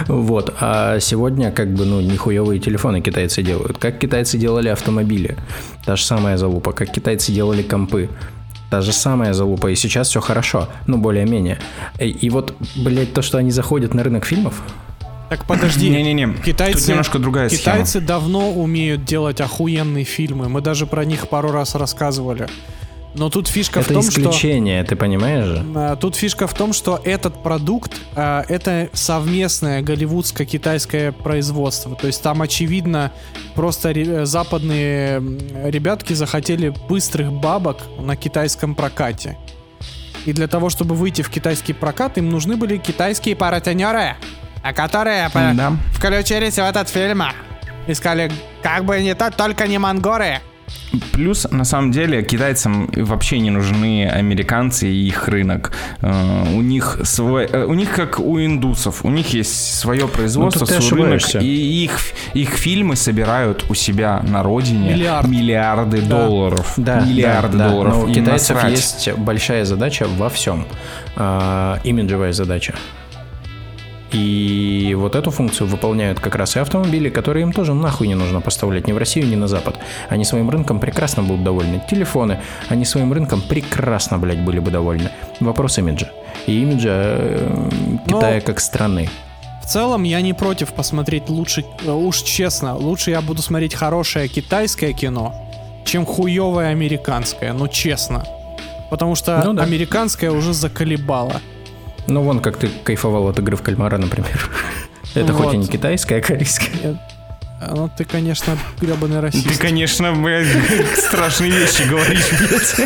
Вот, 0.09 0.55
а 0.59 0.99
сегодня 1.01 1.53
как 1.53 1.73
бы, 1.75 1.85
ну, 1.85 2.01
нихуевые 2.01 2.59
телефоны 2.61 3.03
китайцы 3.03 3.43
делают. 3.43 3.77
Как 3.79 3.99
китайцы 3.99 4.39
делали 4.39 4.69
автомобили, 4.69 5.37
та 5.85 5.97
же 5.97 6.05
самая 6.05 6.39
залупа. 6.39 6.73
Как 6.73 6.91
китайцы 6.91 7.31
делали 7.31 7.63
компы, 7.63 8.09
та 8.71 8.81
же 8.81 8.93
самая 8.93 9.35
залупа. 9.35 9.69
И 9.71 9.75
сейчас 9.75 10.09
все 10.09 10.21
хорошо, 10.21 10.69
ну, 10.87 10.97
более-менее. 10.97 11.59
И, 12.01 12.09
и 12.09 12.31
вот, 12.31 12.55
блядь, 12.77 13.13
то, 13.13 13.21
что 13.21 13.37
они 13.37 13.51
заходят 13.51 13.93
на 13.95 14.03
рынок 14.03 14.25
фильмов, 14.25 14.63
Так 15.29 15.45
подожди. 15.45 15.91
Не-не-не, 15.91 16.33
Китайцы, 16.43 16.79
тут 16.81 16.89
немножко 16.89 17.19
другая 17.19 17.51
схема. 17.51 17.61
Китайцы 17.61 18.01
давно 18.01 18.51
умеют 18.51 19.05
делать 19.05 19.43
охуенные 19.43 20.05
фильмы. 20.05 20.49
Мы 20.49 20.63
даже 20.63 20.87
про 20.87 21.05
них 21.05 21.29
пару 21.29 21.53
раз 21.53 21.75
рассказывали. 21.75 22.49
Но 23.15 23.31
тут 23.31 23.49
фишка 23.49 23.81
в 23.83 23.87
это 23.87 23.95
том, 23.95 24.03
что... 24.03 24.21
исключение, 24.21 24.85
ты 24.85 24.95
понимаешь 24.95 25.45
же? 25.47 25.65
А, 25.75 25.97
Тут 25.97 26.15
фишка 26.15 26.47
в 26.47 26.55
том, 26.55 26.73
что 26.73 27.01
этот 27.05 27.43
продукт 27.43 27.93
а, 28.15 28.45
это 28.49 28.91
совместное 28.93 29.83
голливудско-китайское 29.83 31.13
производство. 31.13 31.97
То 31.97 32.07
есть 32.07 32.23
там 32.23 32.43
очевидно 32.43 33.11
просто 33.55 33.91
ре- 33.93 34.25
западные 34.27 35.17
м, 35.17 35.39
ребятки 35.65 36.13
захотели 36.13 36.73
быстрых 36.89 37.33
бабок 37.33 37.79
на 37.99 38.15
китайском 38.15 38.75
прокате. 38.75 39.37
И 40.27 40.33
для 40.33 40.47
того, 40.47 40.69
чтобы 40.69 40.95
выйти 40.95 41.23
в 41.23 41.31
китайский 41.31 41.73
прокат, 41.73 42.19
им 42.19 42.29
нужны 42.29 42.57
были 42.57 42.77
китайские 42.77 43.35
паратенеры, 43.37 44.17
а 44.63 44.73
которые 44.75 45.31
Да. 45.33 45.73
включились 45.95 46.55
в 46.57 46.59
этот 46.59 46.89
фильм. 46.89 47.23
И 47.87 47.95
сказали, 47.95 48.31
как 48.63 48.85
бы 48.85 49.01
не 49.01 49.15
то, 49.15 49.31
только 49.31 49.67
не 49.67 49.79
мангоры. 49.79 50.41
Плюс, 51.13 51.47
на 51.51 51.65
самом 51.65 51.91
деле, 51.93 52.23
китайцам 52.23 52.91
вообще 52.97 53.39
не 53.41 53.51
нужны 53.51 54.09
американцы 54.09 54.89
и 54.89 55.07
их 55.09 55.29
рынок. 55.29 55.73
Э, 56.01 56.45
У 56.55 56.63
них 56.63 57.01
свой, 57.05 57.47
э, 57.47 57.65
у 57.65 57.75
них 57.75 57.93
как 57.95 58.19
у 58.21 58.39
индусов, 58.41 59.05
у 59.05 59.11
них 59.11 59.35
есть 59.35 59.75
свое 59.79 60.09
производство, 60.09 60.61
Ну, 60.61 60.67
ты 60.67 60.81
свой 60.81 61.03
рынок, 61.03 61.17
ошибаешься. 61.17 61.39
и 61.41 61.85
их, 61.85 61.99
их 62.35 62.51
фильмы 62.51 62.97
собирают 62.97 63.65
у 63.71 63.75
себя 63.75 64.21
на 64.27 64.43
родине 64.43 64.95
Миллиард. 64.95 65.29
миллиарды 65.29 66.01
Да. 66.03 66.27
долларов. 66.27 66.75
Да, 66.77 67.01
миллиарды 67.01 67.59
да, 67.59 67.65
да. 67.65 67.71
долларов. 67.71 67.95
Но 67.95 68.03
у 68.05 68.13
китайцев 68.13 68.57
насрать. 68.57 68.73
есть 68.73 69.13
большая 69.19 69.65
задача 69.65 70.07
во 70.17 70.29
всем. 70.29 70.67
А, 71.17 71.79
имиджевая 71.85 72.33
задача. 72.33 72.75
И 74.13 74.95
вот 74.99 75.15
эту 75.15 75.31
функцию 75.31 75.69
выполняют 75.69 76.19
как 76.21 76.35
раз 76.35 76.57
и 76.57 76.61
автомобили, 76.61 77.11
которые 77.11 77.43
им 77.43 77.53
тоже 77.53 77.75
нахуй 77.75 78.09
не 78.09 78.15
нужно 78.15 78.41
поставлять 78.41 78.87
ни 78.87 78.93
в 78.93 78.99
Россию, 78.99 79.27
ни 79.27 79.37
на 79.37 79.49
Запад. 79.49 79.77
Они 80.09 80.25
своим 80.25 80.49
рынком 80.49 80.81
прекрасно 80.81 81.23
будут 81.23 81.45
довольны. 81.45 81.83
Телефоны, 81.91 82.41
они 82.69 82.85
своим 82.85 83.13
рынком 83.13 83.43
прекрасно, 83.43 84.19
блядь, 84.19 84.41
были 84.41 84.61
бы 84.61 84.71
довольны. 84.71 85.11
Вопрос 85.41 85.79
имиджа. 85.79 86.11
И 86.47 86.63
имиджа 86.63 86.91
э, 86.91 87.69
Китая 88.07 88.41
как 88.41 88.61
страны. 88.61 89.09
В 89.63 89.67
целом 89.67 90.05
я 90.05 90.23
не 90.23 90.33
против 90.33 90.73
посмотреть 90.73 91.29
лучше, 91.29 91.65
э, 91.85 91.91
уж 91.91 92.23
честно, 92.23 92.75
лучше 92.77 93.11
я 93.11 93.21
буду 93.21 93.43
смотреть 93.43 93.75
хорошее 93.75 94.29
китайское 94.29 94.95
кино, 94.95 95.35
чем 95.85 96.07
хуевое 96.07 96.69
американское, 96.69 97.53
ну 97.53 97.69
честно. 97.69 98.25
Потому 98.89 99.15
что 99.15 99.43
Ну 99.45 99.53
да. 99.53 99.65
американское 99.65 100.31
уже 100.31 100.55
заколебало. 100.55 101.43
Ну, 102.09 102.23
вон 102.23 102.41
как 102.41 102.57
ты 102.57 102.69
кайфовал 102.69 103.29
от 103.29 103.39
игры 103.39 103.57
в 103.57 103.63
кальмара, 103.63 103.99
например. 103.99 104.51
Это 105.15 105.33
хоть 105.33 105.55
и 105.55 105.57
не 105.59 105.65
Вот. 105.65 105.73
китайская, 105.73 106.19
а 106.19 106.21
корейская. 106.23 106.99
Ну 107.61 107.91
ты, 107.97 108.05
конечно, 108.05 108.57
гребаный 108.81 109.19
расист. 109.21 109.49
Ты, 109.49 109.59
конечно, 109.59 110.13
блядь, 110.15 110.47
страшные 110.97 111.51
вещи 111.51 111.83
говоришь, 111.89 112.31
блядь. 112.39 112.79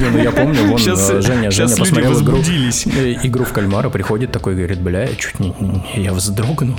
Не, 0.00 0.04
ну 0.10 0.18
я 0.18 0.30
помню, 0.30 0.64
вон 0.68 0.78
Щас- 0.78 1.10
э, 1.10 1.20
Женя, 1.20 1.50
щас 1.50 1.54
Женя 1.54 1.68
люди 1.68 1.80
посмотрел 1.80 2.22
игру, 2.22 2.38
э, 2.38 3.16
игру 3.24 3.44
в 3.44 3.52
кальмара, 3.52 3.90
приходит 3.90 4.32
такой, 4.32 4.54
говорит, 4.56 4.80
бля, 4.80 5.02
я 5.02 5.14
чуть 5.14 5.38
не, 5.38 5.54
не- 5.60 6.02
я 6.02 6.12
вздрогнул. 6.14 6.76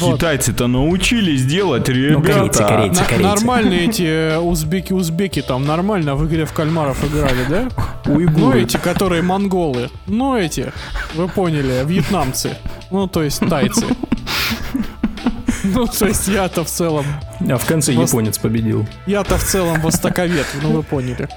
Вот. 0.00 0.16
Китайцы-то 0.16 0.66
научились 0.66 1.44
делать, 1.46 1.88
ребята. 1.88 2.22
корейцы, 2.32 2.62
корейцы. 2.64 3.00
На- 3.00 3.06
корейцы. 3.06 3.22
нормальные 3.28 3.84
эти 3.88 4.02
э, 4.02 4.38
узбеки-узбеки 4.38 5.40
там 5.42 5.64
нормально 5.64 6.14
в 6.14 6.26
игре 6.26 6.44
в 6.44 6.52
кальмаров 6.52 7.02
играли, 7.04 7.44
да? 7.48 7.68
Ну 8.04 8.14
Уйгуры. 8.16 8.62
эти, 8.62 8.76
которые 8.76 9.22
монголы. 9.22 9.88
Ну 10.06 10.36
эти, 10.36 10.72
вы 11.14 11.28
поняли, 11.28 11.82
вьетнамцы. 11.86 12.56
Ну 12.90 13.06
то 13.06 13.22
есть 13.22 13.40
тайцы. 13.48 13.86
Ну 15.64 15.86
то 15.86 16.06
есть 16.06 16.28
я-то 16.28 16.64
в 16.64 16.68
целом, 16.68 17.04
А 17.48 17.56
в 17.56 17.64
конце 17.66 17.92
японец 17.92 18.38
победил. 18.38 18.86
я-то 19.06 19.36
в 19.38 19.44
целом 19.44 19.80
востоковед, 19.80 20.46
ну 20.62 20.72
вы 20.72 20.82
поняли. 20.82 21.28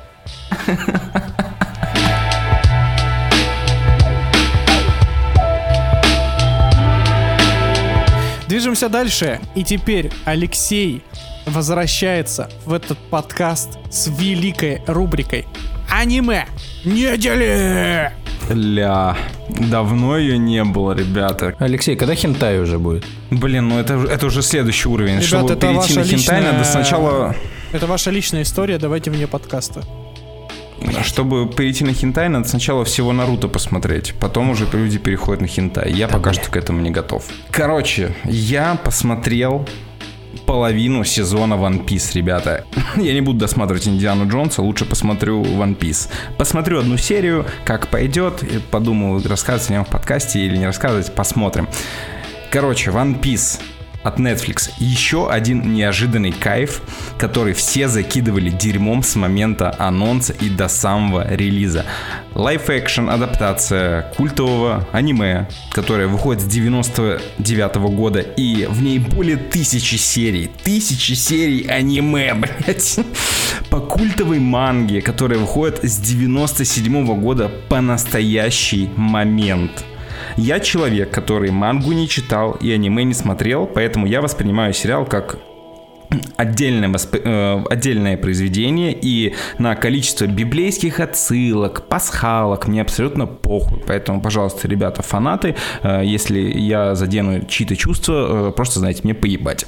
Движемся 8.48 8.90
дальше. 8.90 9.40
И 9.56 9.64
теперь 9.64 10.12
Алексей 10.24 11.04
возвращается 11.46 12.50
в 12.66 12.74
этот 12.74 12.98
подкаст 13.10 13.78
с 13.92 14.08
великой 14.08 14.82
рубрикой 14.88 15.46
Аниме 15.90 16.48
недели! 16.84 18.12
Ля, 18.50 19.18
давно 19.50 20.18
ее 20.18 20.38
не 20.38 20.64
было, 20.64 20.94
ребята. 20.94 21.56
Алексей, 21.60 21.96
когда 21.96 22.14
хентай 22.16 22.60
уже 22.60 22.78
будет? 22.78 23.04
Блин, 23.32 23.70
ну 23.70 23.80
это, 23.80 23.96
это 23.96 24.28
уже 24.28 24.42
следующий 24.42 24.88
уровень. 24.88 25.14
Ребят, 25.16 25.26
Чтобы 25.26 25.52
это 25.54 25.68
перейти 25.68 25.94
на 25.96 26.04
хентай, 26.04 26.16
личная- 26.42 26.52
надо 26.54 26.64
сначала... 26.64 27.36
Это 27.72 27.88
ваша 27.88 28.12
личная 28.12 28.44
история, 28.44 28.78
давайте 28.78 29.10
вне 29.12 29.28
подкаста. 29.28 29.84
Чтобы 31.04 31.48
перейти 31.50 31.84
на 31.84 31.94
хентай, 31.94 32.30
надо 32.30 32.48
сначала 32.48 32.86
всего 32.86 33.12
Наруто 33.14 33.48
посмотреть. 33.48 34.14
Потом 34.20 34.50
уже 34.52 34.68
люди 34.74 34.98
переходят 34.98 35.42
на 35.42 35.48
хентай. 35.48 35.92
Я 35.92 36.08
пока 36.08 36.34
что 36.34 36.50
к 36.52 36.56
этому 36.58 36.82
не 36.82 36.92
готов. 36.92 37.26
Короче, 37.50 38.14
я 38.26 38.76
посмотрел 38.84 39.68
половину 40.46 41.04
сезона 41.04 41.56
One 41.56 41.86
Piece, 41.86 42.16
ребята. 42.16 42.66
Я 42.98 43.14
не 43.14 43.22
буду 43.22 43.40
досматривать 43.40 43.88
Индиану 43.88 44.28
Джонса, 44.28 44.62
лучше 44.62 44.86
посмотрю 44.86 45.44
One 45.44 45.78
Piece. 45.78 46.10
Посмотрю 46.38 46.80
одну 46.80 46.98
серию, 46.98 47.46
как 47.66 47.88
пойдет, 47.88 48.44
подумаю, 48.72 49.22
рассказывать 49.28 49.70
о 49.70 49.74
нем 49.74 49.86
в 49.86 49.90
подкасте 49.90 50.40
или 50.40 50.58
не 50.58 50.66
рассказывать, 50.66 51.14
посмотрим. 51.14 51.68
Короче, 52.52 52.92
One 52.92 53.20
Piece 53.20 53.60
от 54.06 54.20
Netflix. 54.20 54.70
Еще 54.78 55.30
один 55.30 55.74
неожиданный 55.74 56.32
кайф, 56.32 56.82
который 57.18 57.54
все 57.54 57.88
закидывали 57.88 58.50
дерьмом 58.50 59.02
с 59.02 59.16
момента 59.16 59.76
анонса 59.80 60.34
и 60.34 60.48
до 60.48 60.68
самого 60.68 61.28
релиза. 61.34 61.86
Live-action 62.36 63.10
адаптация 63.10 64.04
культового 64.16 64.88
аниме, 64.92 65.50
которое 65.72 66.08
выходит 66.08 66.44
с 66.44 66.46
99 66.46 67.76
года 67.96 68.20
и 68.20 68.68
в 68.68 68.82
ней 68.84 69.00
более 69.00 69.38
тысячи 69.38 69.96
серий. 69.96 70.52
Тысячи 70.64 71.14
серий 71.14 71.66
аниме, 71.68 72.34
блять. 72.36 73.00
По 73.72 73.80
культовой 73.80 74.40
манге, 74.40 75.02
которая 75.02 75.40
выходит 75.40 75.84
с 75.84 75.98
97 75.98 77.20
года 77.20 77.50
по 77.70 77.82
настоящий 77.82 78.90
момент. 78.96 79.84
Я 80.38 80.60
человек, 80.60 81.12
который 81.12 81.52
мангу 81.52 81.94
не 81.94 82.10
читал 82.10 82.58
и 82.60 82.70
аниме 82.72 83.06
не 83.06 83.14
смотрел, 83.14 83.66
поэтому 83.66 84.06
я 84.06 84.22
воспринимаю 84.22 84.74
сериал 84.74 85.06
как 85.06 85.38
отдельное, 86.38 86.90
восп- 86.90 87.22
э, 87.24 87.64
отдельное 87.70 88.18
произведение, 88.18 88.98
и 89.00 89.34
на 89.58 89.76
количество 89.76 90.26
библейских 90.26 91.00
отсылок, 91.00 91.88
пасхалок 91.88 92.68
мне 92.68 92.82
абсолютно 92.82 93.26
похуй. 93.26 93.82
Поэтому, 93.88 94.22
пожалуйста, 94.22 94.68
ребята, 94.68 95.02
фанаты, 95.02 95.56
э, 95.84 96.02
если 96.04 96.40
я 96.40 96.96
задену 96.96 97.46
чьи-то 97.46 97.76
чувства, 97.76 98.50
э, 98.50 98.52
просто, 98.52 98.80
знаете, 98.80 99.02
мне 99.04 99.14
поебать. 99.14 99.66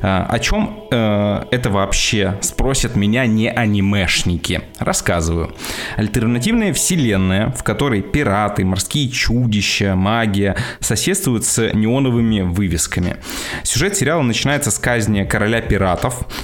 О 0.00 0.38
чем 0.38 0.84
это 0.90 1.70
вообще 1.70 2.38
спросят 2.40 2.96
меня 2.96 3.26
не 3.26 3.50
анимешники? 3.50 4.62
Рассказываю. 4.78 5.54
Альтернативная 5.96 6.72
вселенная, 6.72 7.50
в 7.50 7.62
которой 7.62 8.02
пираты, 8.02 8.64
морские 8.64 9.08
чудища, 9.08 9.94
магия 9.96 10.56
соседствуют 10.80 11.44
с 11.44 11.72
неоновыми 11.72 12.40
вывесками. 12.40 13.16
Сюжет 13.62 13.96
сериала 13.96 14.22
начинается 14.22 14.70
с 14.70 14.78
казни 14.78 15.24
короля 15.24 15.60
пиратов, 15.60 15.77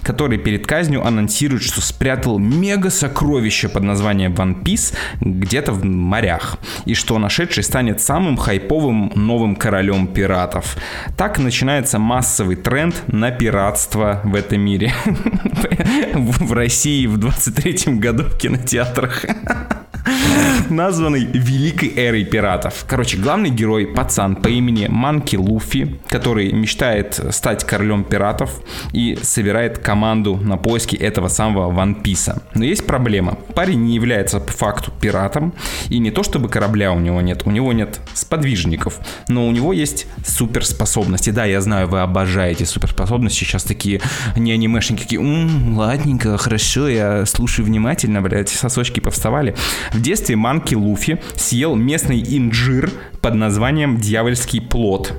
который 0.03 0.39
перед 0.39 0.67
казнью 0.67 1.07
анонсирует, 1.07 1.63
что 1.63 1.81
спрятал 1.81 2.39
мега 2.39 2.91
сокровище 2.91 3.69
под 3.69 3.83
названием 3.83 4.33
One 4.35 4.63
Piece 4.63 4.95
где-то 5.21 5.73
в 5.73 5.85
морях, 5.85 6.57
и 6.85 6.95
что 6.95 7.19
нашедший 7.19 7.63
станет 7.63 8.01
самым 8.01 8.37
хайповым 8.37 9.13
новым 9.15 9.57
королем 9.57 10.07
пиратов. 10.07 10.77
Так 11.17 11.39
начинается 11.39 11.99
массовый 11.99 12.57
тренд 12.57 13.03
на 13.07 13.31
пиратство 13.31 14.21
в 14.25 14.35
этом 14.35 14.61
мире. 14.61 14.93
В 16.15 16.53
России 16.53 17.07
в 17.07 17.19
23 17.19 17.95
году 17.95 18.25
в 18.25 18.39
кинотеатрах 18.39 19.25
названный 20.71 21.25
Великой 21.25 21.93
Эрой 21.97 22.25
Пиратов. 22.25 22.85
Короче, 22.89 23.17
главный 23.17 23.51
герой 23.51 23.87
пацан 23.87 24.37
по 24.37 24.49
имени 24.49 24.87
Манки 24.89 25.37
Луфи, 25.37 26.01
который 26.09 26.53
мечтает 26.53 27.21
стать 27.31 27.65
королем 27.65 28.05
пиратов 28.05 28.61
и 28.93 29.19
собирает 29.23 29.79
команду 29.79 30.37
на 30.37 30.57
поиски 30.57 30.97
этого 30.97 31.29
самого 31.29 31.73
Ван 31.73 31.97
Писа. 31.97 32.43
Но 32.55 32.65
есть 32.65 32.87
проблема. 32.87 33.39
Парень 33.55 33.85
не 33.85 33.95
является 33.95 34.41
по 34.41 34.53
факту 34.53 34.93
пиратом, 35.01 35.55
и 35.89 35.99
не 35.99 36.11
то 36.11 36.23
чтобы 36.23 36.49
корабля 36.49 36.93
у 36.93 37.01
него 37.01 37.21
нет, 37.21 37.43
у 37.47 37.51
него 37.51 37.73
нет 37.73 38.01
сподвижников, 38.15 39.01
но 39.29 39.47
у 39.47 39.51
него 39.53 39.73
есть 39.73 40.07
суперспособности. 40.27 41.31
Да, 41.31 41.45
я 41.45 41.61
знаю, 41.61 41.89
вы 41.89 42.01
обожаете 42.01 42.67
суперспособности, 42.67 43.45
сейчас 43.45 43.65
такие 43.65 44.01
не 44.37 44.53
анимешники, 44.53 45.03
такие, 45.03 45.21
ладненько, 45.21 46.37
хорошо, 46.39 46.89
я 46.89 47.27
слушаю 47.27 47.67
внимательно, 47.67 48.21
блядь, 48.21 48.49
сосочки 48.49 49.01
повставали. 49.01 49.55
В 49.95 50.01
детстве 50.01 50.35
Манки 50.35 50.75
Луфи 50.75 51.21
съел 51.37 51.77
местный 51.77 52.21
инжир 52.21 52.91
под 53.21 53.35
названием 53.35 53.99
«Дьявольский 53.99 54.61
плод», 54.61 55.13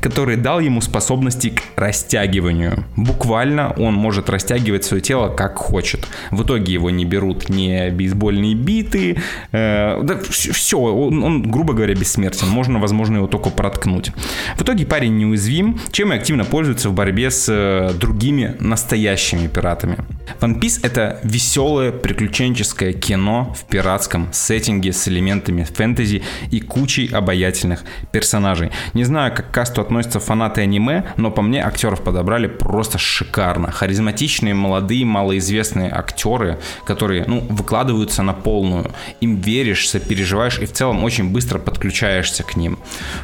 который 0.00 0.36
дал 0.36 0.60
ему 0.60 0.80
способности 0.80 1.50
к 1.50 1.62
растягиванию. 1.76 2.84
Буквально 2.96 3.72
он 3.72 3.94
может 3.94 4.30
растягивать 4.30 4.84
свое 4.84 5.02
тело 5.02 5.28
как 5.28 5.56
хочет. 5.56 6.06
В 6.30 6.42
итоге 6.42 6.72
его 6.72 6.90
не 6.90 7.04
берут 7.04 7.48
ни 7.48 7.90
бейсбольные 7.90 8.54
биты, 8.54 9.18
э, 9.52 10.00
да 10.02 10.18
все, 10.28 10.78
он, 10.78 11.22
он, 11.22 11.42
грубо 11.50 11.74
говоря, 11.74 11.94
бессмертен. 11.94 12.48
Можно, 12.48 12.78
возможно, 12.78 13.16
его 13.16 13.26
только 13.26 13.50
проткнуть. 13.50 14.12
В 14.56 14.62
итоге 14.62 14.86
парень 14.86 15.16
неуязвим, 15.16 15.78
чем 15.92 16.12
и 16.12 16.16
активно 16.16 16.44
пользуется 16.44 16.88
в 16.88 16.94
борьбе 16.94 17.30
с 17.30 17.46
э, 17.48 17.92
другими 17.98 18.56
настоящими 18.60 19.46
пиратами. 19.46 19.96
One 20.40 20.60
Piece 20.60 20.80
это 20.82 21.20
веселое 21.22 21.92
приключенческое 21.92 22.92
кино 22.92 23.54
в 23.58 23.64
пиратском 23.64 24.28
сеттинге 24.32 24.92
с 24.92 25.08
элементами 25.08 25.64
фэнтези 25.64 26.22
и 26.50 26.60
кучей 26.60 27.06
обаятельных 27.08 27.84
персонажей. 28.12 28.70
Не 28.94 29.04
знаю, 29.04 29.34
как 29.34 29.50
к 29.60 29.62
касту 29.62 29.82
относятся 29.82 30.20
фанаты 30.20 30.62
аниме, 30.62 31.04
но 31.18 31.30
по 31.30 31.42
мне 31.42 31.62
актеров 31.62 32.02
подобрали 32.02 32.46
просто 32.46 32.96
шикарно. 32.96 33.70
Харизматичные, 33.70 34.54
молодые, 34.54 35.04
малоизвестные 35.04 35.90
актеры, 35.90 36.58
которые, 36.86 37.24
ну, 37.26 37.40
выкладываются 37.50 38.22
на 38.22 38.32
полную. 38.32 38.90
Им 39.20 39.36
веришь, 39.36 39.86
сопереживаешь 39.86 40.58
и 40.58 40.64
в 40.64 40.72
целом 40.72 41.04
очень 41.04 41.30
быстро 41.30 41.58
подключаешься 41.58 42.42
к 42.42 42.56
ним. 42.56 42.78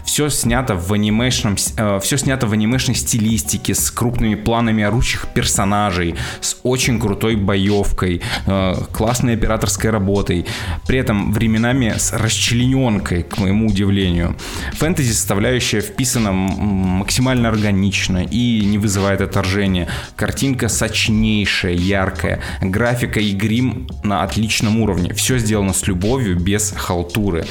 Все 0.05 0.29
снято 0.29 0.75
в 0.75 0.93
анимешном, 0.93 1.57
э, 1.79 2.01
все 2.03 2.19
снято 2.19 2.47
в 2.47 2.53
анимешной 2.53 2.97
стилистике, 2.97 3.75
с 3.75 3.91
крупными 3.91 4.35
планами 4.35 4.85
орущих 4.85 5.29
персонажей, 5.35 6.17
с 6.43 6.57
очень 6.65 7.01
крутой 7.01 7.37
боевкой, 7.37 8.21
э, 8.47 8.75
классной 8.93 9.35
операторской 9.37 9.91
работой, 9.91 10.45
при 10.87 10.99
этом 10.99 11.33
временами 11.33 11.95
с 11.97 12.13
расчлененкой, 12.13 13.23
к 13.23 13.39
моему 13.39 13.69
удивлению. 13.69 14.37
Фэнтези 14.75 15.13
составляющая 15.13 15.81
вписана 15.81 16.26
максимально 16.33 17.49
органично 17.49 18.25
и 18.25 18.65
не 18.65 18.79
вызывает 18.79 19.21
отторжения. 19.21 19.89
Картинка 20.17 20.69
сочнейшая, 20.69 21.75
яркая, 21.75 22.41
графика 22.61 23.21
и 23.21 23.33
грим 23.33 23.89
на 24.03 24.23
отличном 24.23 24.81
уровне. 24.81 25.13
Все 25.15 25.39
сделано 25.39 25.73
с 25.73 25.87
любовью, 25.87 26.39
без 26.39 26.73
халтуры. 26.77 27.47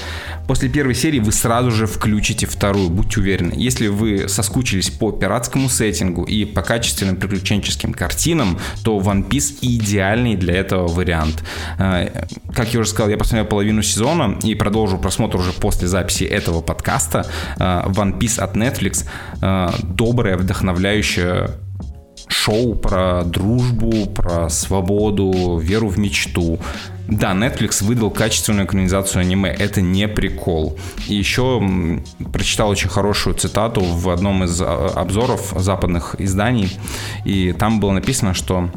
После 0.48 0.70
первой 0.70 0.94
серии 0.94 1.20
вы 1.20 1.32
сразу 1.32 1.72
же 1.72 1.88
включите 1.88 2.46
вторую, 2.46 2.90
будьте 2.90 3.20
уверены. 3.20 3.54
Если 3.56 3.88
вы 3.88 4.30
соскучились 4.30 4.90
по 4.90 5.12
пиратскому 5.12 5.70
сеттингу 5.70 6.24
и 6.24 6.46
по 6.46 6.62
качественным 6.62 7.16
приключенческим 7.16 7.94
картинам, 7.94 8.60
то 8.84 9.00
One 9.00 9.28
Piece 9.28 9.58
идеальный 9.62 10.36
для 10.36 10.56
этого 10.56 10.88
вариант. 10.88 11.44
Э, 11.80 12.26
как 12.54 12.74
я 12.74 12.80
уже 12.80 12.90
сказал, 12.90 13.10
я 13.10 13.18
посмотрел 13.18 13.46
половину 13.48 13.82
сезона 13.82 14.38
и 14.44 14.54
продолжу 14.56 14.98
просмотр 14.98 15.38
уже 15.38 15.52
после 15.52 15.88
записи 15.88 16.24
этого 16.24 16.62
подкаста. 16.62 17.26
Э, 17.58 17.84
One 17.88 18.18
Piece 18.20 18.40
от 18.40 18.56
Netflix 18.56 18.65
э, 19.42 19.70
доброе, 19.84 20.38
вдохновляющее 20.38 21.50
шоу 22.28 22.76
про 22.76 23.24
дружбу, 23.24 24.08
про 24.08 24.50
свободу, 24.50 25.58
веру 25.58 25.90
в 25.90 25.98
мечту. 25.98 26.60
Да, 27.08 27.34
Netflix 27.34 27.84
выдал 27.84 28.10
качественную 28.10 28.66
экранизацию 28.66 29.22
аниме. 29.22 29.50
Это 29.50 29.82
не 29.82 30.08
прикол. 30.08 30.78
И 31.08 31.16
еще 31.16 31.62
прочитал 32.34 32.70
очень 32.70 32.90
хорошую 32.90 33.36
цитату 33.36 33.82
в 33.82 34.10
одном 34.10 34.44
из 34.44 34.60
а, 34.62 34.88
обзоров 34.96 35.54
западных 35.56 36.16
изданий. 36.20 36.78
И 37.24 37.52
там 37.52 37.80
было 37.80 37.92
написано, 37.92 38.34
что 38.34 38.70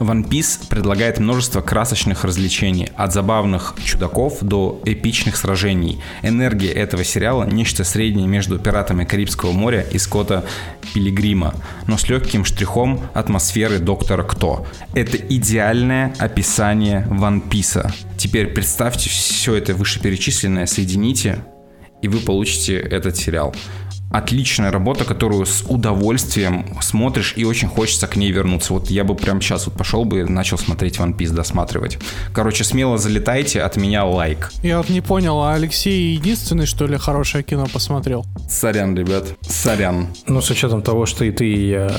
One 0.00 0.28
Piece 0.28 0.68
предлагает 0.68 1.18
множество 1.18 1.60
красочных 1.60 2.24
развлечений, 2.24 2.88
от 2.96 3.12
забавных 3.12 3.74
чудаков 3.84 4.38
до 4.40 4.80
эпичных 4.84 5.36
сражений. 5.36 6.00
Энергия 6.22 6.72
этого 6.72 7.04
сериала– 7.04 7.44
нечто 7.50 7.84
среднее 7.84 8.26
между 8.26 8.58
«Пиратами 8.58 9.04
Карибского 9.04 9.52
моря» 9.52 9.82
и 9.82 9.98
«Скотта 9.98 10.44
Пилигрима», 10.92 11.54
но 11.86 11.96
с 11.96 12.08
легким 12.08 12.44
штрихом 12.44 13.00
атмосферы 13.14 13.78
Доктора 13.78 14.24
Кто. 14.24 14.66
Это 14.94 15.16
идеальное 15.16 16.14
описание 16.18 17.06
One 17.10 17.48
Piece. 17.48 17.90
Теперь 18.16 18.48
представьте 18.48 19.08
все 19.10 19.54
это 19.54 19.74
вышеперечисленное, 19.74 20.66
соедините, 20.66 21.44
и 22.02 22.08
вы 22.08 22.18
получите 22.18 22.76
этот 22.76 23.16
сериал 23.16 23.54
отличная 24.14 24.70
работа, 24.70 25.04
которую 25.04 25.44
с 25.44 25.64
удовольствием 25.68 26.66
смотришь 26.80 27.34
и 27.36 27.44
очень 27.44 27.68
хочется 27.68 28.06
к 28.06 28.14
ней 28.14 28.30
вернуться. 28.30 28.72
Вот 28.72 28.88
я 28.88 29.02
бы 29.02 29.16
прямо 29.16 29.40
сейчас 29.40 29.66
вот 29.66 29.76
пошел 29.76 30.04
бы 30.04 30.20
и 30.20 30.24
начал 30.24 30.56
смотреть 30.56 30.98
One 30.98 31.16
Piece, 31.16 31.32
досматривать. 31.32 31.98
Короче, 32.32 32.62
смело 32.62 32.96
залетайте, 32.96 33.60
от 33.60 33.76
меня 33.76 34.04
лайк. 34.04 34.52
Я 34.62 34.78
вот 34.78 34.88
не 34.88 35.00
понял, 35.00 35.40
а 35.40 35.54
Алексей 35.54 36.14
единственный, 36.14 36.66
что 36.66 36.86
ли, 36.86 36.96
хорошее 36.96 37.42
кино 37.42 37.66
посмотрел? 37.72 38.24
Сорян, 38.48 38.94
ребят, 38.96 39.26
сорян. 39.40 40.06
Ну, 40.28 40.40
с 40.40 40.48
учетом 40.48 40.82
того, 40.82 41.06
что 41.06 41.24
и 41.24 41.32
ты, 41.32 41.48
и 41.48 41.70
я 41.70 41.90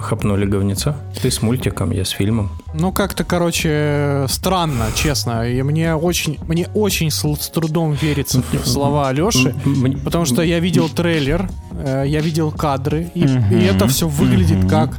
хапнули 0.00 0.46
говнеца. 0.46 0.96
Ты 1.20 1.30
с 1.30 1.42
мультиком, 1.42 1.90
я 1.90 2.04
с 2.04 2.10
фильмом. 2.10 2.50
Ну, 2.72 2.92
как-то, 2.92 3.24
короче, 3.24 4.26
странно, 4.28 4.86
честно. 4.94 5.50
И 5.50 5.60
мне 5.62 5.96
очень, 5.96 6.38
мне 6.46 6.68
очень 6.74 7.10
с, 7.10 7.24
с 7.24 7.48
трудом 7.48 7.94
верится 7.94 8.42
в 8.52 8.66
слова 8.68 9.08
Алеши, 9.08 9.54
потому 10.04 10.24
что 10.24 10.42
я 10.42 10.60
видел 10.60 10.88
трейлер, 10.88 11.48
я 11.72 12.20
видел 12.20 12.50
кадры, 12.52 13.10
и, 13.14 13.20
и 13.20 13.64
это 13.64 13.86
все 13.88 14.08
выглядит 14.08 14.68
как 14.68 14.98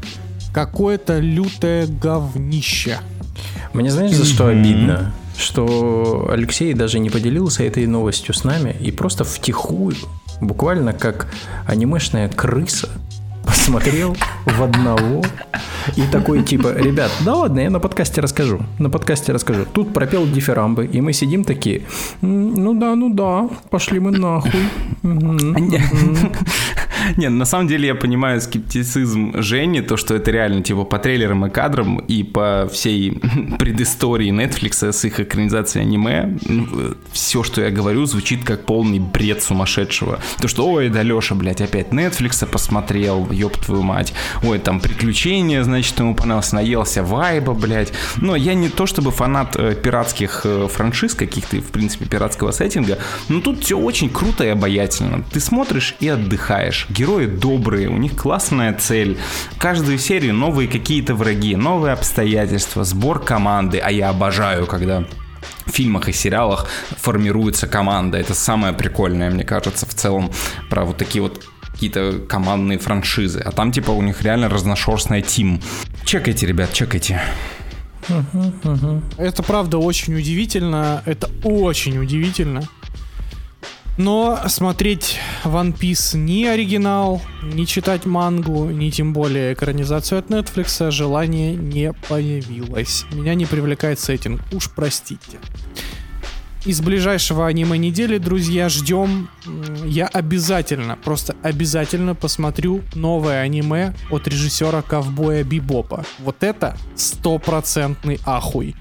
какое-то 0.53 1.19
лютое 1.19 1.85
говнище. 1.85 2.99
Мне 3.73 3.91
знаешь, 3.91 4.15
за 4.15 4.25
что 4.25 4.47
обидно? 4.47 5.13
Что 5.37 6.29
Алексей 6.31 6.73
даже 6.73 6.99
не 6.99 7.09
поделился 7.09 7.63
этой 7.63 7.85
новостью 7.87 8.33
с 8.33 8.45
нами 8.45 8.73
и 8.79 8.89
просто 8.91 9.25
втихую, 9.25 9.95
буквально 10.39 10.93
как 10.93 11.27
анимешная 11.67 12.29
крыса, 12.29 12.89
посмотрел 13.45 14.15
в 14.45 14.63
одного 14.63 15.23
и 15.95 16.01
такой 16.11 16.43
типа, 16.43 16.73
ребят, 16.75 17.11
да 17.25 17.35
ладно, 17.35 17.59
я 17.59 17.69
на 17.69 17.79
подкасте 17.79 18.21
расскажу, 18.21 18.59
на 18.79 18.89
подкасте 18.89 19.31
расскажу. 19.31 19.65
Тут 19.71 19.93
пропел 19.93 20.25
дифирамбы, 20.27 20.85
и 20.85 21.01
мы 21.01 21.13
сидим 21.13 21.43
такие, 21.43 21.83
ну 22.21 22.73
да, 22.73 22.95
ну 22.95 23.13
да, 23.13 23.49
пошли 23.69 23.99
мы 23.99 24.11
нахуй. 24.11 24.51
Не, 27.17 27.29
на 27.29 27.45
самом 27.45 27.67
деле 27.67 27.87
я 27.87 27.95
понимаю 27.95 28.41
скептицизм 28.41 29.41
Жени, 29.41 29.81
то, 29.81 29.97
что 29.97 30.15
это 30.15 30.31
реально 30.31 30.63
типа 30.63 30.83
по 30.83 30.99
трейлерам 30.99 31.45
и 31.45 31.49
кадрам 31.49 31.99
и 31.99 32.23
по 32.23 32.69
всей 32.71 33.11
предыстории 33.59 34.31
Netflix 34.31 34.91
с 34.91 35.05
их 35.05 35.19
экранизацией 35.19 35.85
аниме, 35.85 36.37
все, 37.11 37.43
что 37.43 37.61
я 37.61 37.71
говорю, 37.71 38.05
звучит 38.05 38.43
как 38.43 38.65
полный 38.65 38.99
бред 38.99 39.43
сумасшедшего. 39.43 40.19
То, 40.39 40.47
что, 40.47 40.67
ой, 40.67 40.89
да 40.89 41.03
Леша, 41.03 41.35
блядь, 41.35 41.61
опять 41.61 41.89
Netflix 41.89 42.45
посмотрел, 42.45 43.29
ёб 43.31 43.57
твою 43.57 43.83
мать. 43.83 44.13
Ой, 44.43 44.59
там 44.59 44.79
приключения, 44.79 45.63
значит, 45.63 45.99
ему 45.99 46.15
понравилось, 46.15 46.51
наелся 46.51 47.03
вайба, 47.03 47.53
блядь. 47.53 47.91
Но 48.17 48.35
я 48.35 48.53
не 48.53 48.69
то 48.69 48.85
чтобы 48.85 49.11
фанат 49.11 49.55
э, 49.55 49.75
пиратских 49.75 50.41
э, 50.43 50.67
франшиз 50.71 51.13
каких-то, 51.13 51.57
в 51.57 51.71
принципе, 51.71 52.05
пиратского 52.05 52.51
сеттинга, 52.51 52.99
но 53.29 53.41
тут 53.41 53.63
все 53.63 53.77
очень 53.77 54.09
круто 54.09 54.43
и 54.43 54.47
обаятельно. 54.47 55.23
Ты 55.31 55.39
смотришь 55.39 55.95
и 55.99 56.07
отдыхаешь. 56.07 56.87
Герои 56.95 57.25
добрые, 57.25 57.89
у 57.89 57.97
них 57.97 58.15
классная 58.15 58.73
цель. 58.73 59.17
Каждую 59.57 59.99
серию 59.99 60.33
новые 60.33 60.69
какие-то 60.69 61.13
враги, 61.13 61.57
новые 61.57 61.91
обстоятельства, 61.91 62.85
сбор 62.85 63.21
команды. 63.21 63.79
А 63.79 63.91
я 63.91 64.09
обожаю, 64.09 64.65
когда 64.65 65.03
в 65.65 65.71
фильмах 65.71 66.07
и 66.07 66.13
сериалах 66.13 66.69
формируется 66.97 67.67
команда. 67.67 68.17
Это 68.17 68.33
самое 68.33 68.73
прикольное, 68.73 69.29
мне 69.29 69.43
кажется, 69.43 69.85
в 69.85 69.93
целом 69.93 70.31
про 70.69 70.85
вот 70.85 70.95
такие 70.95 71.21
вот 71.21 71.43
какие-то 71.69 72.19
командные 72.29 72.79
франшизы. 72.79 73.39
А 73.39 73.51
там 73.51 73.73
типа 73.73 73.91
у 73.91 74.01
них 74.01 74.21
реально 74.21 74.47
разношерстная 74.47 75.21
тим. 75.21 75.61
Чекайте, 76.05 76.47
ребят, 76.47 76.71
чекайте. 76.71 77.21
Это 79.17 79.43
правда 79.43 79.79
очень 79.79 80.15
удивительно. 80.15 81.01
Это 81.05 81.29
очень 81.43 81.97
удивительно. 81.97 82.61
Но 83.97 84.39
смотреть 84.47 85.19
One 85.45 85.73
Piece 85.77 86.17
ни 86.17 86.43
оригинал, 86.45 87.21
ни 87.41 87.63
читать 87.63 88.05
мангу, 88.05 88.65
ни 88.65 88.89
тем 88.89 89.13
более 89.13 89.53
экранизацию 89.53 90.19
от 90.19 90.29
Netflix 90.29 90.91
желания 90.91 91.55
не 91.55 91.93
появилось. 92.09 93.05
Меня 93.13 93.35
не 93.35 93.45
привлекает 93.45 93.99
сеттинг, 93.99 94.41
уж 94.51 94.69
простите. 94.69 95.39
Из 96.65 96.81
ближайшего 96.81 97.45
аниме 97.45 97.77
недели, 97.77 98.17
друзья, 98.17 98.69
ждем. 98.69 99.29
Я 99.85 100.07
обязательно, 100.07 100.97
просто 100.97 101.35
обязательно 101.43 102.15
посмотрю 102.15 102.81
новое 102.95 103.41
аниме 103.41 103.93
от 104.09 104.27
режиссера 104.27 104.81
Ковбоя 104.81 105.43
Бибопа. 105.43 106.03
Вот 106.17 106.37
это 106.41 106.75
стопроцентный 106.95 108.19
ахуй. 108.25 108.75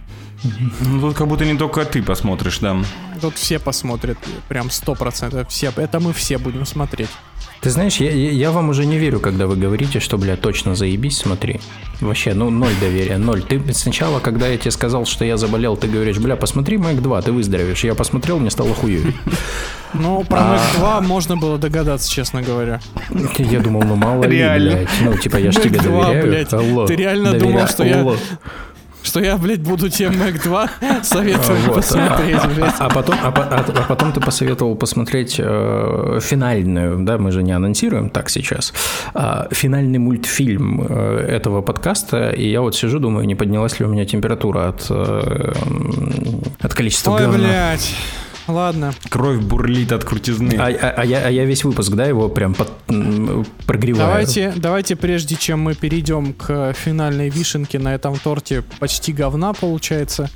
Ну, 0.81 1.01
тут 1.01 1.17
как 1.17 1.27
будто 1.27 1.45
не 1.45 1.57
только 1.57 1.85
ты 1.85 2.03
посмотришь, 2.03 2.59
да. 2.59 2.77
Тут 3.21 3.37
все 3.37 3.59
посмотрят, 3.59 4.19
прям 4.49 4.71
сто 4.71 4.95
процентов. 4.95 5.49
Все, 5.49 5.73
это 5.77 6.01
мы 6.01 6.13
все 6.13 6.39
будем 6.39 6.67
смотреть. 6.67 7.09
Ты 7.65 7.71
знаешь, 7.71 7.97
я, 7.97 8.11
я 8.13 8.51
вам 8.51 8.69
уже 8.69 8.85
не 8.85 8.99
верю, 8.99 9.21
когда 9.21 9.47
вы 9.47 9.57
говорите, 9.57 9.99
что, 9.99 10.19
бля, 10.19 10.37
точно 10.37 10.75
заебись, 10.75 11.17
смотри. 11.17 11.61
Вообще, 12.03 12.35
ну, 12.35 12.51
ноль 12.51 12.75
доверия, 12.79 13.17
ноль. 13.17 13.43
Ты 13.43 13.73
сначала, 13.73 14.21
когда 14.21 14.49
я 14.49 14.59
тебе 14.59 14.71
сказал, 14.71 15.07
что 15.07 15.25
я 15.25 15.39
заболел, 15.39 15.75
ты 15.75 15.89
говоришь, 15.89 16.19
бля, 16.19 16.37
посмотри 16.37 16.77
Мэг 16.77 17.01
2, 17.01 17.23
ты 17.23 17.33
выздоровеешь. 17.33 17.83
Я 17.83 17.95
посмотрел, 17.95 18.39
мне 18.39 18.51
стало 18.51 18.75
хуёвей. 18.75 19.17
Ну, 19.97 20.25
про 20.25 20.41
Мэг 20.43 20.61
2 20.77 21.01
можно 21.03 21.37
было 21.37 21.57
догадаться, 21.57 22.11
честно 22.11 22.43
говоря. 22.43 22.81
Я 23.39 23.61
думал, 23.61 23.85
ну 23.85 23.95
мало 23.95 24.25
ли, 24.25 24.45
блядь. 24.45 24.89
Ну, 25.01 25.17
типа, 25.17 25.37
я 25.37 25.53
ж 25.53 25.55
тебе 25.55 25.79
доверяю. 25.79 26.87
Ты 26.87 26.97
реально 26.97 27.39
думал, 27.39 27.69
что 27.69 27.85
я 27.85 28.05
что 29.15 29.23
я, 29.23 29.37
блядь, 29.37 29.61
буду 29.61 29.89
тебе 29.89 30.11
Мэг 30.11 30.43
2 30.43 30.71
советовать 31.05 31.67
вот. 31.67 31.77
посмотреть, 31.77 32.35
а. 32.37 32.75
А, 32.81 32.87
а, 32.87 32.91
потом, 32.91 33.15
а, 33.23 33.29
а, 33.29 33.65
а 33.65 33.83
потом 33.85 34.13
ты 34.13 34.21
посоветовал 34.21 34.75
посмотреть 34.75 35.37
э, 35.39 36.19
финальную, 36.21 36.99
да, 37.05 37.17
мы 37.17 37.31
же 37.31 37.45
не 37.45 37.53
анонсируем 37.53 38.11
так 38.11 38.29
сейчас, 38.29 38.75
э, 39.15 39.47
финальный 39.53 40.01
мультфильм 40.01 40.85
э, 40.89 41.29
этого 41.29 41.63
подкаста, 41.63 42.31
и 42.31 42.51
я 42.51 42.61
вот 42.61 42.75
сижу, 42.75 42.99
думаю, 42.99 43.25
не 43.27 43.37
поднялась 43.37 43.79
ли 43.79 43.87
у 43.87 43.89
меня 43.89 44.05
температура 44.05 44.71
от, 44.71 44.87
э, 44.91 45.53
от 46.61 46.75
количества 46.75 47.13
Ой, 47.13 47.21
говна. 47.21 47.39
блядь. 47.39 47.95
Ладно. 48.47 48.93
Кровь 49.09 49.41
бурлит 49.41 49.93
от 49.93 50.05
крутизны. 50.05 50.55
А, 50.59 50.67
а, 50.67 50.95
а, 50.99 51.05
я, 51.05 51.27
а 51.27 51.31
я 51.31 51.45
весь 51.45 51.65
выпуск, 51.65 51.93
да, 51.93 52.05
его 52.05 52.29
прям 52.29 52.55
под, 52.55 52.71
прогреваю. 53.67 54.07
Давайте, 54.07 54.53
давайте, 54.57 54.97
прежде 54.97 55.37
чем 55.37 55.61
мы 55.61 55.75
перейдем 55.75 56.35
к 56.35 56.75
финальной 56.75 57.31
вишенке 57.31 57.79
на 57.79 57.95
этом 57.95 58.19
торте, 58.19 58.63
почти 58.79 59.13
говна 59.13 59.53
получается. 59.55 60.31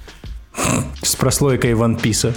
С 1.03 1.15
прослойкой 1.17 1.73
One 1.73 2.01
Piece. 2.01 2.37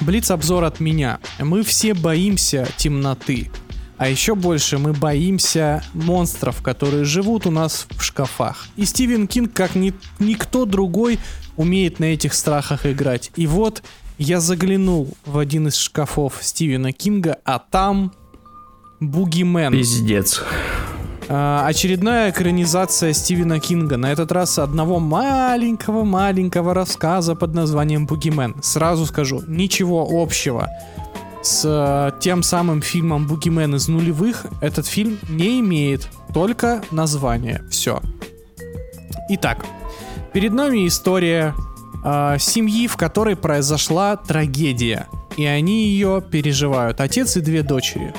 Блиц-обзор 0.00 0.64
от 0.64 0.80
меня. 0.80 1.18
Мы 1.38 1.62
все 1.62 1.94
боимся 1.94 2.68
темноты. 2.76 3.50
А 3.96 4.08
еще 4.08 4.34
больше 4.34 4.78
мы 4.78 4.92
боимся 4.92 5.82
монстров, 5.94 6.62
которые 6.62 7.04
живут 7.04 7.46
у 7.46 7.50
нас 7.50 7.86
в 7.90 8.02
шкафах. 8.02 8.66
И 8.76 8.84
Стивен 8.84 9.26
Кинг, 9.28 9.52
как 9.52 9.76
ни, 9.76 9.94
никто 10.18 10.64
другой, 10.64 11.18
умеет 11.56 11.98
на 12.00 12.06
этих 12.06 12.34
страхах 12.34 12.86
играть. 12.86 13.30
И 13.36 13.46
вот 13.46 13.82
я 14.18 14.40
заглянул 14.40 15.08
в 15.24 15.38
один 15.38 15.68
из 15.68 15.76
шкафов 15.76 16.38
Стивена 16.40 16.92
Кинга, 16.92 17.38
а 17.44 17.58
там 17.58 18.12
Бугимен. 19.00 19.72
Пиздец. 19.72 20.42
А, 21.28 21.66
очередная 21.66 22.30
экранизация 22.30 23.12
Стивена 23.12 23.58
Кинга. 23.58 23.96
На 23.96 24.12
этот 24.12 24.30
раз 24.32 24.58
одного 24.58 25.00
маленького-маленького 25.00 26.74
рассказа 26.74 27.34
под 27.34 27.54
названием 27.54 28.06
Бугимен. 28.06 28.56
Сразу 28.62 29.06
скажу, 29.06 29.42
ничего 29.46 30.06
общего 30.10 30.70
с 31.44 31.62
э, 31.64 32.18
тем 32.20 32.42
самым 32.42 32.80
фильмом 32.80 33.26
Бугимен 33.26 33.74
из 33.74 33.88
нулевых 33.88 34.46
этот 34.60 34.86
фильм 34.86 35.18
не 35.28 35.60
имеет. 35.60 36.08
Только 36.32 36.82
название. 36.90 37.62
Все. 37.70 38.00
Итак, 39.28 39.64
Перед 40.34 40.52
нами 40.52 40.88
история 40.88 41.54
э, 42.02 42.38
семьи, 42.40 42.88
в 42.88 42.96
которой 42.96 43.36
произошла 43.36 44.16
трагедия. 44.16 45.06
И 45.36 45.44
они 45.44 45.84
ее 45.84 46.20
переживают. 46.28 47.00
Отец 47.00 47.36
и 47.36 47.40
две 47.40 47.62
дочери. 47.62 48.12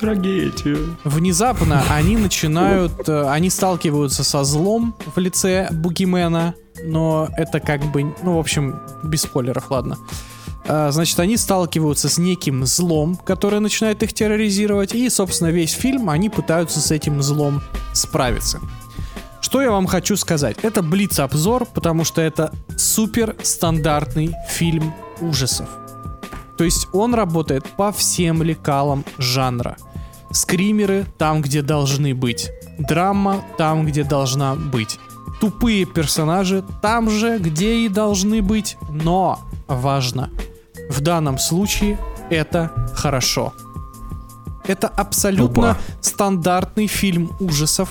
Трагедия. 0.00 0.78
Внезапно 1.04 1.84
они 1.90 2.16
начинают, 2.16 3.06
э, 3.06 3.28
они 3.28 3.50
сталкиваются 3.50 4.24
со 4.24 4.44
злом 4.44 4.94
в 5.14 5.18
лице 5.18 5.68
Бугимена, 5.70 6.54
но 6.84 7.28
это 7.36 7.60
как 7.60 7.84
бы, 7.92 8.14
ну, 8.22 8.36
в 8.36 8.38
общем, 8.38 8.80
без 9.02 9.20
спойлеров, 9.20 9.70
ладно. 9.70 9.98
Э, 10.64 10.88
значит, 10.90 11.20
они 11.20 11.36
сталкиваются 11.36 12.08
с 12.08 12.16
неким 12.16 12.64
злом, 12.64 13.16
которое 13.16 13.60
начинает 13.60 14.02
их 14.02 14.14
терроризировать, 14.14 14.94
и, 14.94 15.06
собственно, 15.10 15.48
весь 15.48 15.72
фильм 15.72 16.08
они 16.08 16.30
пытаются 16.30 16.80
с 16.80 16.90
этим 16.90 17.20
злом 17.20 17.60
справиться. 17.92 18.58
Что 19.42 19.60
я 19.60 19.70
вам 19.70 19.86
хочу 19.86 20.16
сказать? 20.16 20.56
Это 20.62 20.82
блиц-обзор, 20.82 21.66
потому 21.66 22.04
что 22.04 22.22
это 22.22 22.52
супер 22.76 23.36
стандартный 23.42 24.34
фильм 24.48 24.94
ужасов. 25.20 25.68
То 26.56 26.64
есть 26.64 26.88
он 26.92 27.12
работает 27.14 27.68
по 27.76 27.92
всем 27.92 28.42
лекалам 28.42 29.04
жанра. 29.18 29.76
Скримеры 30.30 31.04
там, 31.18 31.42
где 31.42 31.60
должны 31.60 32.14
быть. 32.14 32.50
Драма 32.78 33.44
там, 33.58 33.84
где 33.84 34.04
должна 34.04 34.54
быть. 34.54 34.98
Тупые 35.40 35.84
персонажи 35.86 36.64
там 36.80 37.10
же, 37.10 37.38
где 37.38 37.84
и 37.84 37.88
должны 37.88 38.42
быть. 38.42 38.76
Но 38.88 39.40
важно, 39.66 40.30
в 40.88 41.00
данном 41.00 41.38
случае 41.38 41.98
это 42.30 42.70
хорошо. 42.94 43.52
Это 44.64 44.86
абсолютно 44.86 45.72
Опа. 45.72 45.80
стандартный 46.00 46.86
фильм 46.86 47.32
ужасов, 47.40 47.90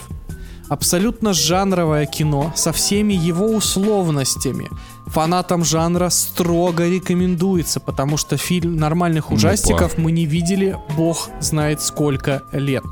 Абсолютно 0.71 1.33
жанровое 1.33 2.05
кино 2.05 2.53
со 2.55 2.71
всеми 2.71 3.13
его 3.13 3.47
условностями. 3.47 4.69
Фанатам 5.07 5.65
жанра 5.65 6.07
строго 6.07 6.87
рекомендуется, 6.87 7.81
потому 7.81 8.15
что 8.15 8.37
фильм 8.37 8.77
нормальных 8.77 9.31
ужастиков 9.31 9.97
мы 9.97 10.13
не 10.13 10.25
видели, 10.25 10.77
бог 10.95 11.29
знает 11.41 11.81
сколько 11.81 12.43
лет. 12.53 12.85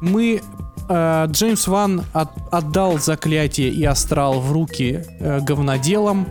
Мы 0.00 0.40
э, 0.88 1.26
Джеймс 1.28 1.66
Ван 1.66 2.04
от, 2.14 2.30
отдал 2.50 2.98
заклятие 2.98 3.68
и 3.68 3.84
астрал 3.84 4.40
в 4.40 4.50
руки 4.50 5.04
э, 5.20 5.40
говноделам, 5.40 6.26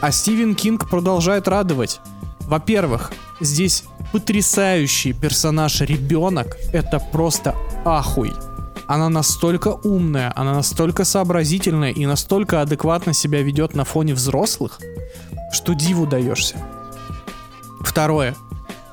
а 0.00 0.10
Стивен 0.12 0.54
Кинг 0.54 0.88
продолжает 0.88 1.46
радовать. 1.46 2.00
Во-первых, 2.40 3.12
здесь 3.40 3.84
потрясающий 4.12 5.12
персонаж 5.12 5.82
ребенок, 5.82 6.56
это 6.72 7.00
просто 7.12 7.54
ахуй 7.84 8.32
она 8.86 9.08
настолько 9.08 9.68
умная, 9.68 10.32
она 10.36 10.54
настолько 10.54 11.04
сообразительная 11.04 11.90
и 11.90 12.06
настолько 12.06 12.60
адекватно 12.60 13.12
себя 13.12 13.42
ведет 13.42 13.74
на 13.74 13.84
фоне 13.84 14.14
взрослых, 14.14 14.78
что 15.52 15.74
диву 15.74 16.06
даешься. 16.06 16.56
Второе. 17.80 18.34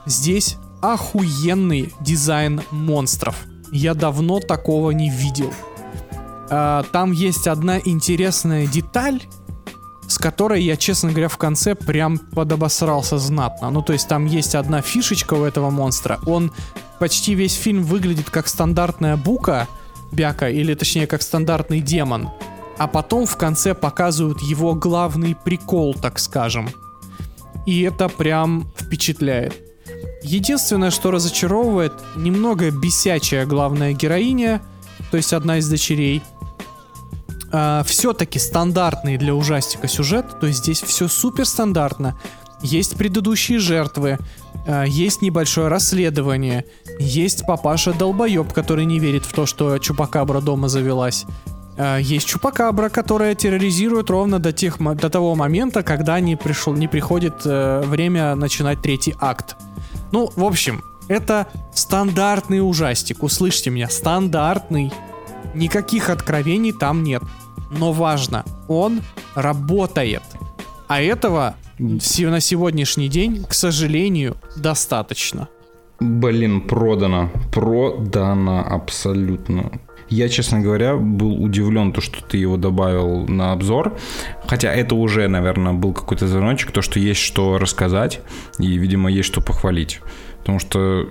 Здесь 0.06 0.58
охуенный 0.82 1.94
дизайн 2.02 2.62
монстров. 2.72 3.46
Я 3.72 3.94
давно 3.94 4.40
такого 4.40 4.92
не 4.92 5.10
видел. 5.10 5.54
А, 6.50 6.84
там 6.92 7.12
есть 7.12 7.48
одна 7.48 7.80
интересная 7.80 8.68
деталь, 8.68 9.22
с 10.08 10.18
которой 10.18 10.62
я, 10.62 10.76
честно 10.76 11.10
говоря, 11.10 11.30
в 11.30 11.38
конце 11.38 11.74
прям 11.74 12.18
подобосрался 12.18 13.18
знатно. 13.18 13.70
Ну, 13.70 13.82
то 13.82 13.94
есть 13.94 14.08
там 14.08 14.26
есть 14.26 14.56
одна 14.56 14.82
фишечка 14.82 15.34
у 15.34 15.44
этого 15.44 15.70
монстра. 15.70 16.20
Он 16.26 16.52
почти 17.00 17.34
весь 17.34 17.56
фильм 17.56 17.84
выглядит 17.84 18.30
как 18.30 18.48
стандартная 18.48 19.18
бука, 19.18 19.68
бяка, 20.14 20.50
или 20.50 20.74
точнее 20.74 21.08
как 21.08 21.22
стандартный 21.22 21.80
демон. 21.80 22.30
А 22.78 22.88
потом 22.88 23.26
в 23.26 23.38
конце 23.38 23.74
показывают 23.74 24.42
его 24.42 24.74
главный 24.74 25.36
прикол, 25.36 25.94
так 25.94 26.20
скажем. 26.20 26.70
И 27.66 27.82
это 27.82 28.10
прям 28.10 28.72
впечатляет. 28.78 29.54
Единственное, 30.24 30.90
что 30.90 31.12
разочаровывает, 31.12 31.94
немного 32.16 32.72
бесячая 32.72 33.46
главная 33.46 33.94
героиня, 33.94 34.62
то 35.12 35.18
есть 35.18 35.34
одна 35.34 35.58
из 35.58 35.70
дочерей. 35.70 36.24
А, 37.52 37.84
все-таки 37.84 38.40
стандартный 38.40 39.18
для 39.18 39.36
ужастика 39.36 39.88
сюжет, 39.88 40.40
то 40.40 40.48
есть 40.48 40.60
здесь 40.60 40.82
все 40.82 41.08
супер 41.08 41.46
стандартно. 41.46 42.18
Есть 42.62 42.96
предыдущие 42.96 43.60
жертвы, 43.60 44.18
есть 44.86 45.22
небольшое 45.22 45.68
расследование, 45.68 46.66
есть 47.00 47.46
папаша 47.46 47.94
долбоеб, 47.94 48.54
который 48.54 48.86
не 48.86 49.00
верит 49.00 49.26
в 49.26 49.34
то, 49.34 49.46
что 49.46 49.78
Чупакабра 49.78 50.42
дома 50.42 50.68
завелась. 50.68 51.26
А, 51.78 51.98
есть 51.98 52.28
Чупакабра, 52.28 52.90
которая 52.90 53.36
терроризирует 53.36 54.10
ровно 54.10 54.40
до, 54.40 54.52
тех, 54.52 54.78
до 54.80 55.10
того 55.10 55.36
момента, 55.36 55.84
когда 55.84 56.20
не, 56.20 56.36
пришел, 56.36 56.74
не 56.74 56.88
приходит 56.88 57.42
э, 57.46 57.82
время 57.86 58.36
начинать 58.36 58.82
третий 58.82 59.16
акт. 59.20 59.56
Ну, 60.12 60.32
в 60.36 60.44
общем, 60.44 60.84
это 61.08 61.48
стандартный 61.74 62.60
ужастик, 62.60 63.24
услышьте 63.24 63.70
меня, 63.70 63.90
стандартный. 63.90 64.92
Никаких 65.54 66.10
откровений 66.10 66.74
там 66.74 67.04
нет. 67.04 67.24
Но 67.72 67.92
важно, 67.92 68.46
он 68.68 69.02
работает. 69.36 70.24
А 70.88 71.02
этого 71.02 71.56
на 71.84 72.40
сегодняшний 72.40 73.10
день, 73.10 73.44
к 73.44 73.54
сожалению, 73.54 74.38
достаточно. 74.56 75.50
Блин, 76.00 76.62
продано. 76.62 77.30
Продано 77.52 78.66
абсолютно. 78.66 79.72
Я, 80.10 80.30
честно 80.30 80.60
говоря, 80.60 80.96
был 80.96 81.44
удивлен, 81.44 81.92
то, 81.92 82.02
что 82.02 82.24
ты 82.24 82.38
его 82.38 82.58
добавил 82.58 83.28
на 83.28 83.52
обзор. 83.52 83.98
Хотя 84.48 84.72
это 84.72 84.96
уже, 84.96 85.28
наверное, 85.28 85.74
был 85.74 85.94
какой-то 85.94 86.28
звоночек, 86.28 86.72
то, 86.72 86.82
что 86.82 87.00
есть 87.00 87.20
что 87.20 87.58
рассказать 87.58 88.22
и, 88.60 88.78
видимо, 88.78 89.12
есть 89.12 89.28
что 89.28 89.42
похвалить. 89.42 90.02
Потому 90.40 90.60
что 90.60 91.10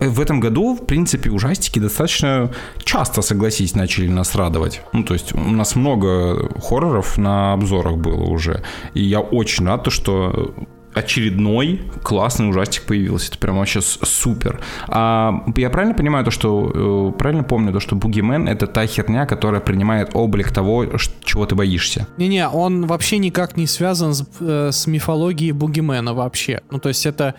в 0.00 0.20
этом 0.20 0.40
году, 0.40 0.74
в 0.74 0.86
принципе, 0.86 1.30
ужастики 1.30 1.78
достаточно 1.78 2.50
часто, 2.84 3.22
согласись, 3.22 3.74
начали 3.74 4.08
нас 4.08 4.34
радовать. 4.34 4.82
Ну, 4.92 5.04
то 5.04 5.14
есть 5.14 5.34
у 5.34 5.38
нас 5.38 5.76
много 5.76 6.50
хорроров 6.60 7.18
на 7.18 7.52
обзорах 7.52 7.96
было 7.96 8.24
уже. 8.24 8.62
И 8.94 9.02
я 9.02 9.20
очень 9.20 9.66
рад, 9.66 9.84
то, 9.84 9.90
что 9.90 10.54
очередной 10.94 11.80
классный 12.02 12.48
ужастик 12.48 12.84
появился. 12.84 13.28
Это 13.30 13.38
прям 13.38 13.58
вообще 13.58 13.80
супер. 13.80 14.60
А 14.88 15.44
я 15.56 15.70
правильно 15.70 15.94
понимаю 15.94 16.24
то, 16.24 16.30
что 16.30 17.12
э, 17.14 17.18
правильно 17.18 17.44
помню 17.44 17.72
то, 17.72 17.80
что 17.80 17.96
Бугимен 17.96 18.48
это 18.48 18.66
та 18.66 18.86
херня, 18.86 19.26
которая 19.26 19.60
принимает 19.60 20.10
облик 20.14 20.50
того, 20.50 20.86
чего 21.24 21.46
ты 21.46 21.54
боишься. 21.54 22.06
Не-не, 22.16 22.48
он 22.48 22.86
вообще 22.86 23.18
никак 23.18 23.56
не 23.56 23.66
связан 23.66 24.14
с, 24.14 24.26
э, 24.40 24.70
с 24.72 24.86
мифологией 24.86 25.52
Бугимена 25.52 26.14
вообще. 26.14 26.62
Ну 26.70 26.78
то 26.78 26.88
есть 26.88 27.06
это 27.06 27.34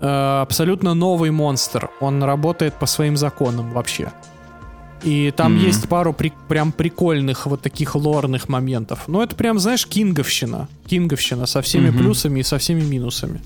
абсолютно 0.00 0.94
новый 0.94 1.30
монстр. 1.30 1.90
Он 2.00 2.22
работает 2.22 2.74
по 2.74 2.86
своим 2.86 3.16
законам 3.16 3.72
вообще. 3.72 4.12
И 5.02 5.32
там 5.36 5.56
mm-hmm. 5.56 5.66
есть 5.66 5.88
пару 5.88 6.12
при, 6.12 6.32
прям 6.48 6.72
прикольных 6.72 7.46
вот 7.46 7.62
таких 7.62 7.94
лорных 7.94 8.48
моментов. 8.48 9.04
Ну, 9.06 9.22
это 9.22 9.36
прям, 9.36 9.58
знаешь, 9.58 9.86
кинговщина. 9.86 10.68
Кинговщина 10.86 11.46
со 11.46 11.62
всеми 11.62 11.88
mm-hmm. 11.88 11.98
плюсами 11.98 12.40
и 12.40 12.42
со 12.42 12.58
всеми 12.58 12.80
минусами. 12.82 13.40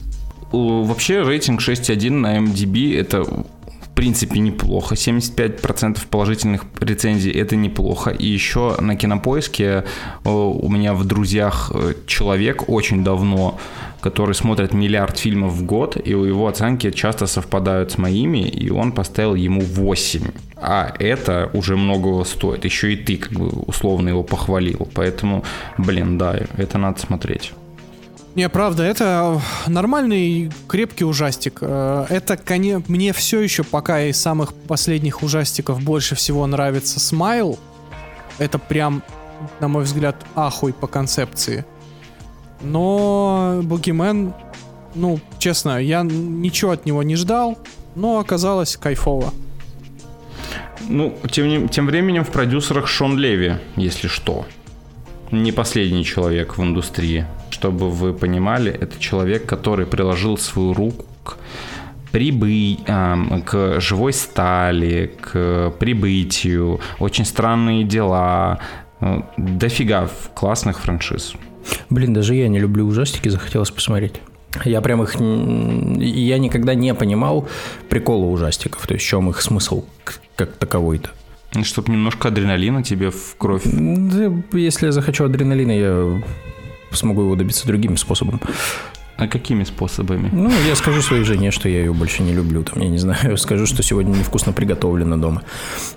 Вообще 0.52 1.22
рейтинг 1.22 1.60
6.1 1.60 2.10
на 2.10 2.38
MDB 2.38 2.98
это 2.98 3.22
в 3.24 3.94
принципе 3.94 4.40
неплохо. 4.40 4.94
75% 4.94 5.98
положительных 6.08 6.64
рецензий 6.80 7.32
это 7.32 7.56
неплохо. 7.56 8.10
И 8.10 8.26
еще 8.26 8.76
на 8.80 8.96
кинопоиске 8.96 9.84
у 10.24 10.68
меня 10.70 10.94
в 10.94 11.04
друзьях 11.04 11.70
э, 11.74 11.94
человек 12.06 12.68
очень 12.68 13.04
давно 13.04 13.58
который 14.00 14.34
смотрит 14.34 14.72
миллиард 14.72 15.18
фильмов 15.18 15.52
в 15.52 15.64
год, 15.64 15.96
и 16.02 16.14
у 16.14 16.24
его 16.24 16.46
оценки 16.46 16.90
часто 16.90 17.26
совпадают 17.26 17.92
с 17.92 17.98
моими, 17.98 18.48
и 18.48 18.70
он 18.70 18.92
поставил 18.92 19.34
ему 19.34 19.60
8. 19.60 20.22
А 20.56 20.92
это 20.98 21.50
уже 21.54 21.76
многого 21.76 22.24
стоит. 22.24 22.64
Еще 22.64 22.92
и 22.92 22.96
ты 22.96 23.16
как 23.16 23.32
бы 23.32 23.48
условно 23.48 24.08
его 24.08 24.22
похвалил. 24.22 24.88
Поэтому, 24.94 25.44
блин, 25.78 26.18
да, 26.18 26.38
это 26.56 26.78
надо 26.78 27.00
смотреть. 27.00 27.52
Не, 28.36 28.48
правда, 28.48 28.84
это 28.84 29.40
нормальный 29.66 30.52
крепкий 30.68 31.04
ужастик. 31.04 31.58
Э, 31.62 32.06
это, 32.08 32.36
конечно, 32.36 32.84
мне 32.86 33.12
все 33.12 33.40
еще 33.40 33.64
пока 33.64 34.02
из 34.02 34.20
самых 34.20 34.54
последних 34.54 35.22
ужастиков 35.22 35.82
больше 35.82 36.14
всего 36.14 36.46
нравится 36.46 37.00
Смайл. 37.00 37.58
Это 38.38 38.58
прям, 38.58 39.02
на 39.58 39.66
мой 39.66 39.82
взгляд, 39.82 40.16
ахуй 40.36 40.72
по 40.72 40.86
концепции. 40.86 41.64
Но 42.60 43.60
Бугимен, 43.62 44.32
ну, 44.94 45.20
честно, 45.38 45.78
я 45.78 46.02
ничего 46.02 46.72
от 46.72 46.86
него 46.86 47.02
не 47.02 47.16
ждал, 47.16 47.58
но 47.94 48.18
оказалось 48.18 48.76
кайфово. 48.76 49.32
Ну, 50.88 51.16
тем, 51.30 51.68
тем 51.68 51.86
временем 51.86 52.24
в 52.24 52.30
продюсерах 52.30 52.86
Шон 52.86 53.18
Леви, 53.18 53.54
если 53.76 54.08
что. 54.08 54.46
Не 55.30 55.52
последний 55.52 56.04
человек 56.04 56.58
в 56.58 56.62
индустрии. 56.62 57.26
Чтобы 57.50 57.90
вы 57.90 58.12
понимали, 58.12 58.72
это 58.72 58.98
человек, 58.98 59.46
который 59.46 59.86
приложил 59.86 60.38
свою 60.38 60.72
руку 60.72 61.04
к 61.24 61.36
прибы... 62.10 62.78
к 63.46 63.80
живой 63.80 64.12
стали, 64.12 65.12
к 65.20 65.72
прибытию, 65.78 66.80
очень 66.98 67.24
странные 67.24 67.84
дела, 67.84 68.58
э, 69.00 69.20
дофига 69.36 70.08
классных 70.34 70.80
франшиз. 70.80 71.34
Блин, 71.88 72.14
даже 72.14 72.34
я 72.34 72.48
не 72.48 72.58
люблю 72.58 72.86
ужастики, 72.86 73.28
захотелось 73.28 73.70
посмотреть. 73.70 74.14
Я 74.64 74.80
прям 74.80 75.02
их... 75.02 75.14
Я 75.18 76.38
никогда 76.38 76.74
не 76.74 76.94
понимал 76.94 77.48
прикола 77.88 78.26
ужастиков, 78.26 78.86
то 78.86 78.94
есть 78.94 79.04
в 79.04 79.08
чем 79.08 79.30
их 79.30 79.40
смысл 79.40 79.84
как 80.36 80.52
таковой-то. 80.52 81.10
Чтобы 81.62 81.92
немножко 81.92 82.28
адреналина 82.28 82.82
тебе 82.82 83.10
в 83.10 83.36
кровь. 83.36 83.62
Да, 83.64 84.32
если 84.52 84.86
я 84.86 84.92
захочу 84.92 85.24
адреналина, 85.24 85.72
я 85.72 86.22
смогу 86.92 87.22
его 87.22 87.36
добиться 87.36 87.66
другим 87.66 87.96
способом. 87.96 88.40
А 89.20 89.28
какими 89.28 89.64
способами? 89.64 90.30
Ну, 90.32 90.50
я 90.66 90.74
скажу 90.74 91.02
своей 91.02 91.24
жене, 91.24 91.50
что 91.50 91.68
я 91.68 91.80
ее 91.80 91.92
больше 91.92 92.22
не 92.22 92.32
люблю. 92.32 92.62
Там, 92.62 92.82
я 92.82 92.88
не 92.88 92.96
знаю, 92.96 93.36
скажу, 93.36 93.66
что 93.66 93.82
сегодня 93.82 94.16
невкусно 94.16 94.54
приготовлено 94.54 95.18
дома. 95.18 95.42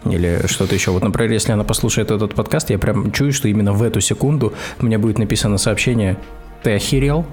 Или 0.04 0.42
что-то 0.48 0.76
еще. 0.76 0.92
Вот, 0.92 1.04
например, 1.04 1.32
если 1.32 1.54
она 1.54 1.64
послушает 1.64 2.12
этот 2.12 2.36
подкаст, 2.36 2.70
я 2.70 2.78
прям 2.78 3.14
чую, 3.14 3.32
что 3.32 3.48
именно 3.48 3.72
в 3.72 3.82
эту 3.82 4.02
секунду 4.02 4.54
у 4.80 4.86
меня 4.86 5.00
будет 5.00 5.20
написано 5.20 5.58
сообщение 5.58 6.18
«Ты 6.64 6.74
охерел?» 6.74 7.26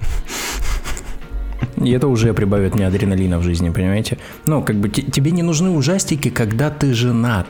И 1.76 1.90
это 1.90 2.06
уже 2.06 2.32
прибавит 2.32 2.76
мне 2.76 2.86
адреналина 2.86 3.40
в 3.40 3.42
жизни, 3.42 3.70
понимаете? 3.70 4.18
Ну, 4.46 4.62
как 4.62 4.76
бы 4.76 4.88
тебе 4.90 5.32
не 5.32 5.42
нужны 5.42 5.70
ужастики, 5.70 6.30
когда 6.30 6.70
ты 6.70 6.94
женат 6.94 7.48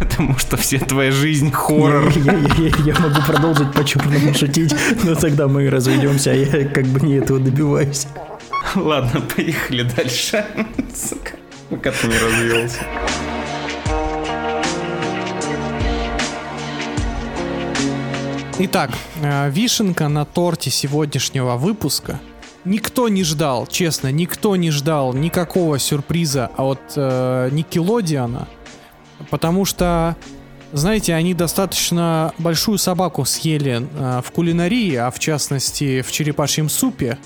потому 0.00 0.38
что 0.38 0.56
все 0.56 0.78
твоя 0.78 1.12
жизнь 1.12 1.52
хоррор. 1.52 2.10
Я, 2.16 2.32
я, 2.32 2.54
я, 2.56 2.92
я 2.92 2.98
могу 2.98 3.20
продолжить 3.26 3.72
по-черному 3.72 4.34
шутить, 4.34 4.74
но 5.04 5.14
тогда 5.14 5.46
мы 5.46 5.68
разведемся, 5.70 6.32
а 6.32 6.34
я 6.34 6.64
как 6.68 6.86
бы 6.86 7.06
не 7.06 7.18
этого 7.18 7.38
добиваюсь. 7.38 8.06
Ладно, 8.74 9.20
поехали 9.20 9.82
дальше. 9.82 10.44
Сука, 10.94 11.32
пока 11.68 11.92
ты 11.92 12.08
не 12.08 12.18
развелся. 12.18 12.78
Итак, 18.58 18.90
э, 19.22 19.50
вишенка 19.50 20.08
на 20.08 20.24
торте 20.24 20.70
сегодняшнего 20.70 21.56
выпуска. 21.56 22.20
Никто 22.66 23.08
не 23.08 23.24
ждал, 23.24 23.66
честно, 23.66 24.12
никто 24.12 24.54
не 24.56 24.70
ждал 24.70 25.14
никакого 25.14 25.78
сюрприза 25.78 26.50
от 26.56 26.80
э, 26.96 27.48
Никелодиана– 27.52 28.48
потому 29.28 29.64
что, 29.64 30.16
знаете, 30.72 31.14
они 31.14 31.34
достаточно 31.34 32.32
большую 32.38 32.78
собаку 32.78 33.24
съели 33.24 33.86
э, 33.92 34.22
в 34.24 34.30
кулинарии, 34.30 34.94
а 34.94 35.10
в 35.10 35.18
частности 35.18 36.02
в 36.02 36.10
черепашьем 36.10 36.68
супе. 36.68 37.18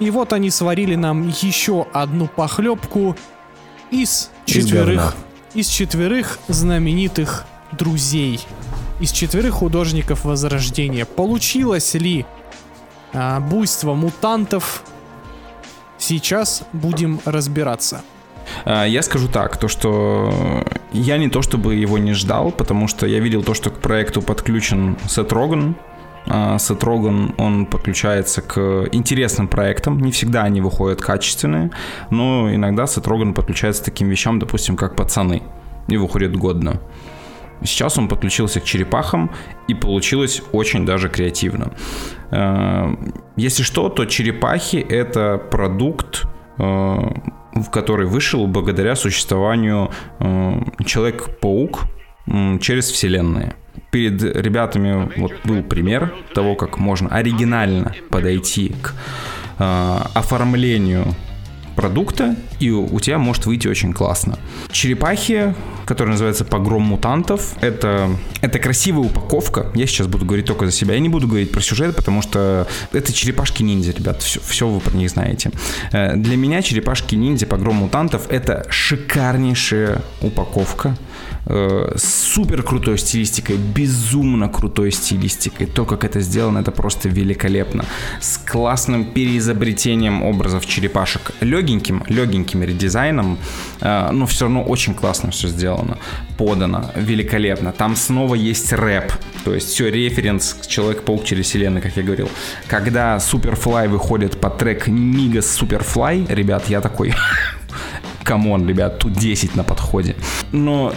И 0.00 0.10
вот 0.10 0.32
они 0.32 0.50
сварили 0.50 0.96
нам 0.96 1.28
еще 1.28 1.86
одну 1.92 2.26
похлебку 2.26 3.16
из 3.90 4.30
четверых, 4.44 5.14
из, 5.54 5.66
из 5.66 5.72
четверых 5.72 6.38
знаменитых 6.48 7.46
друзей, 7.72 8.40
из 9.00 9.12
четверых 9.12 9.54
художников 9.54 10.24
Возрождения. 10.24 11.04
Получилось 11.04 11.94
ли 11.94 12.26
э, 13.12 13.40
буйство 13.40 13.94
мутантов? 13.94 14.82
Сейчас 15.96 16.64
будем 16.72 17.20
разбираться. 17.24 18.02
А, 18.64 18.84
я 18.84 19.02
скажу 19.02 19.28
так, 19.28 19.56
то 19.56 19.68
что 19.68 20.64
я 20.92 21.18
не 21.18 21.28
то 21.28 21.42
чтобы 21.42 21.74
его 21.74 21.98
не 21.98 22.12
ждал, 22.12 22.50
потому 22.50 22.88
что 22.88 23.06
я 23.06 23.20
видел 23.20 23.42
то, 23.42 23.54
что 23.54 23.70
к 23.70 23.78
проекту 23.78 24.22
подключен 24.22 24.96
Сет 25.08 25.32
Роган, 25.32 25.76
А 26.26 26.58
Сет 26.58 26.82
Роган, 26.84 27.34
он 27.36 27.66
подключается 27.66 28.40
к 28.42 28.88
интересным 28.92 29.48
проектам. 29.48 30.00
Не 30.00 30.10
всегда 30.10 30.44
они 30.44 30.60
выходят 30.60 31.00
качественные, 31.00 31.70
но 32.10 32.54
иногда 32.54 32.86
Сет 32.86 33.06
Роган 33.06 33.34
подключается 33.34 33.82
к 33.82 33.84
таким 33.86 34.08
вещам, 34.08 34.38
допустим, 34.38 34.76
как 34.76 34.96
«Пацаны», 34.96 35.42
и 35.88 35.96
выходит 35.96 36.36
годно. 36.36 36.80
Сейчас 37.62 37.98
он 37.98 38.08
подключился 38.08 38.60
к 38.60 38.64
черепахам, 38.64 39.30
и 39.68 39.74
получилось 39.74 40.42
очень 40.52 40.84
даже 40.84 41.08
креативно. 41.08 41.72
Э, 42.30 42.94
если 43.36 43.62
что, 43.62 43.88
то 43.88 44.04
черепахи— 44.06 44.76
это 44.88 45.38
продукт, 45.50 46.24
который 47.72 48.06
вышел 48.06 48.46
благодаря 48.46 48.96
существованию 48.96 49.90
э, 50.20 50.60
Человек-паук 50.84 51.84
через 52.60 52.90
вселенные. 52.90 53.54
Перед 53.90 54.22
ребятами 54.22 55.12
вот 55.16 55.32
был 55.44 55.62
пример 55.62 56.14
того, 56.34 56.54
как 56.54 56.78
можно 56.78 57.10
оригинально 57.10 57.94
подойти 58.08 58.74
к 58.80 58.94
оформлению 59.58 61.14
продукта, 61.74 62.36
и 62.60 62.70
у 62.70 63.00
тебя 63.00 63.18
может 63.18 63.46
выйти 63.46 63.68
очень 63.68 63.92
классно. 63.92 64.38
Черепахи, 64.70 65.54
которые 65.86 66.12
называются 66.12 66.44
«Погром 66.44 66.82
мутантов», 66.82 67.54
это, 67.60 68.10
это 68.40 68.58
красивая 68.58 69.06
упаковка. 69.06 69.66
Я 69.74 69.86
сейчас 69.86 70.06
буду 70.06 70.24
говорить 70.24 70.46
только 70.46 70.66
за 70.66 70.72
себя. 70.72 70.94
Я 70.94 71.00
не 71.00 71.08
буду 71.08 71.26
говорить 71.26 71.50
про 71.50 71.60
сюжет, 71.60 71.96
потому 71.96 72.22
что 72.22 72.66
это 72.92 73.12
черепашки-ниндзя, 73.12 73.92
ребят. 73.92 74.22
Все, 74.22 74.40
все 74.40 74.68
вы 74.68 74.80
про 74.80 74.96
них 74.96 75.10
знаете. 75.10 75.50
Э, 75.92 76.16
для 76.16 76.36
меня 76.36 76.62
черепашки-ниндзя 76.62 77.46
«Погром 77.46 77.76
мутантов»— 77.76 78.26
это 78.30 78.66
шикарнейшая 78.70 80.02
упаковка 80.20 80.96
э, 81.46 81.94
супер 81.96 82.62
крутой 82.62 82.98
стилистикой, 82.98 83.56
безумно 83.56 84.48
крутой 84.48 84.92
стилистикой. 84.92 85.66
То, 85.66 85.84
как 85.84 86.04
это 86.04 86.20
сделано, 86.20 86.58
это 86.58 86.70
просто 86.70 87.08
великолепно. 87.08 87.84
С 88.20 88.38
классным 88.38 89.04
переизобретением 89.04 90.22
образов 90.22 90.66
черепашек. 90.66 91.32
Легеньким, 91.40 92.04
легеньким 92.08 92.62
редизайном, 92.62 93.38
э, 93.80 94.10
но 94.12 94.26
все 94.26 94.44
равно 94.44 94.62
очень 94.62 94.94
классно 94.94 95.30
все 95.30 95.48
сделано. 95.48 95.98
Подано, 96.38 96.90
великолепно. 96.96 97.72
Там 97.72 97.96
снова 97.96 98.34
есть 98.34 98.72
рэп, 98.72 99.12
то 99.44 99.54
есть 99.54 99.68
все 99.68 99.90
референс 99.90 100.56
Человек-паук 100.66 101.24
через 101.24 101.46
вселенную, 101.46 101.82
как 101.82 101.96
я 101.96 102.02
говорил. 102.02 102.28
Когда 102.66 103.20
Superfly 103.20 103.88
выходит 103.88 104.40
под 104.40 104.58
трек 104.58 104.88
Migos 104.88 105.46
Superfly, 105.46 106.26
ребят, 106.28 106.68
я 106.68 106.80
такой... 106.80 107.14
Come 108.24 108.48
on, 108.48 108.66
ребят, 108.66 108.98
тут 108.98 109.12
10 109.12 109.54
на 109.54 109.64
подходе. 109.64 110.16
Но 110.50 110.94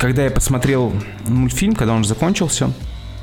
когда 0.00 0.24
я 0.24 0.30
посмотрел 0.30 0.94
мультфильм, 1.26 1.74
когда 1.74 1.92
он 1.92 2.04
закончился, 2.04 2.72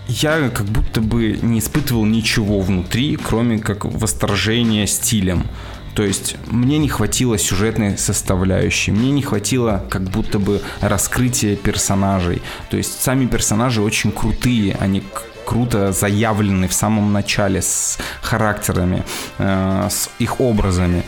я 0.07 0.49
как 0.49 0.67
будто 0.67 1.01
бы 1.01 1.37
не 1.41 1.57
испытывал 1.57 2.05
ничего 2.05 2.61
внутри, 2.61 3.17
кроме 3.17 3.57
как 3.57 3.83
восторжения 3.85 4.85
стилем. 4.85 5.47
То 5.95 6.03
есть 6.03 6.35
мне 6.45 6.77
не 6.77 6.87
хватило 6.87 7.39
сюжетной 7.39 7.97
составляющей, 7.97 8.91
мне 8.91 9.09
не 9.09 9.23
хватило 9.23 9.83
как 9.89 10.03
будто 10.03 10.37
бы 10.37 10.61
раскрытия 10.79 11.55
персонажей. 11.55 12.43
То 12.69 12.77
есть 12.77 13.01
сами 13.01 13.25
персонажи 13.25 13.81
очень 13.81 14.11
крутые, 14.11 14.77
они 14.79 15.01
круто 15.45 15.91
заявлены 15.91 16.67
в 16.67 16.73
самом 16.73 17.11
начале 17.11 17.63
с 17.63 17.97
характерами, 18.21 19.03
э, 19.39 19.87
с 19.89 20.09
их 20.19 20.39
образами 20.39 21.03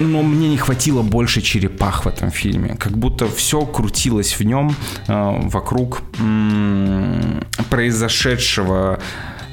но 0.00 0.22
мне 0.22 0.48
не 0.48 0.56
хватило 0.56 1.02
больше 1.02 1.40
черепах 1.40 2.04
в 2.04 2.08
этом 2.08 2.30
фильме. 2.30 2.76
Как 2.78 2.96
будто 2.98 3.26
все 3.28 3.64
крутилось 3.64 4.38
в 4.38 4.44
нем 4.44 4.74
э, 5.08 5.48
вокруг 5.48 6.02
м- 6.18 7.44
произошедшего 7.70 8.98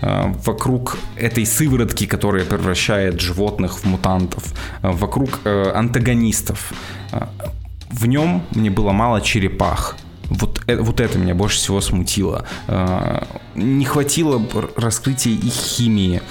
э, 0.02 0.34
вокруг 0.46 0.98
этой 1.16 1.46
сыворотки, 1.46 2.06
которая 2.08 2.46
превращает 2.46 3.20
животных 3.22 3.80
в 3.80 3.86
мутантов, 3.86 4.44
э, 4.82 4.92
вокруг 4.92 5.40
э, 5.44 5.72
антагонистов. 5.76 6.74
Э, 7.12 7.26
в 7.90 8.08
нем 8.08 8.44
мне 8.52 8.70
было 8.70 8.92
мало 8.92 9.22
черепах. 9.22 9.96
Вот, 10.30 10.62
вот 10.68 11.02
это 11.02 11.18
меня 11.18 11.36
больше 11.36 11.58
всего 11.58 11.82
смутило. 11.82 12.46
Не 13.56 13.84
хватило 13.84 14.42
раскрытия 14.78 15.34
их 15.34 15.52
химии 15.54 16.22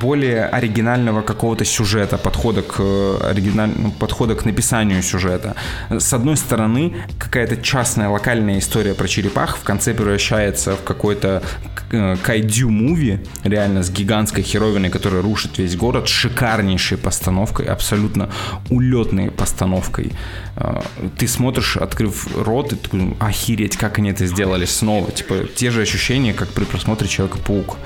более 0.00 0.46
оригинального 0.46 1.22
какого-то 1.22 1.64
сюжета, 1.64 2.18
подхода 2.18 2.62
к 2.62 2.80
оригинальному 3.22 3.92
подхода 3.92 4.34
к 4.34 4.44
написанию 4.44 5.02
сюжета. 5.02 5.54
С 5.90 6.12
одной 6.12 6.36
стороны, 6.36 6.94
какая-то 7.18 7.56
частная 7.56 8.08
локальная 8.08 8.58
история 8.58 8.94
про 8.94 9.08
черепах 9.08 9.56
в 9.56 9.62
конце 9.62 9.94
превращается 9.94 10.76
в 10.76 10.82
какой-то 10.82 11.42
э, 11.92 12.16
кайдю-муви, 12.22 13.26
реально 13.44 13.82
с 13.82 13.90
гигантской 13.90 14.42
херовиной, 14.42 14.90
которая 14.90 15.22
рушит 15.22 15.58
весь 15.58 15.76
город, 15.76 16.08
шикарнейшей 16.08 16.98
постановкой, 16.98 17.66
абсолютно 17.66 18.30
улетной 18.70 19.30
постановкой. 19.30 20.12
Э, 20.60 20.80
ты 21.18 21.26
смотришь, 21.26 21.76
открыв 21.76 22.28
рот, 22.36 22.72
и 22.72 22.76
такой, 22.76 23.16
охереть, 23.18 23.76
как 23.76 23.98
они 23.98 24.10
это 24.10 24.26
сделали 24.26 24.64
снова. 24.66 25.10
Типа, 25.10 25.46
те 25.54 25.70
же 25.70 25.82
ощущения, 25.82 26.32
как 26.32 26.48
при 26.48 26.64
просмотре 26.64 27.08
Человека-паука. 27.08 27.76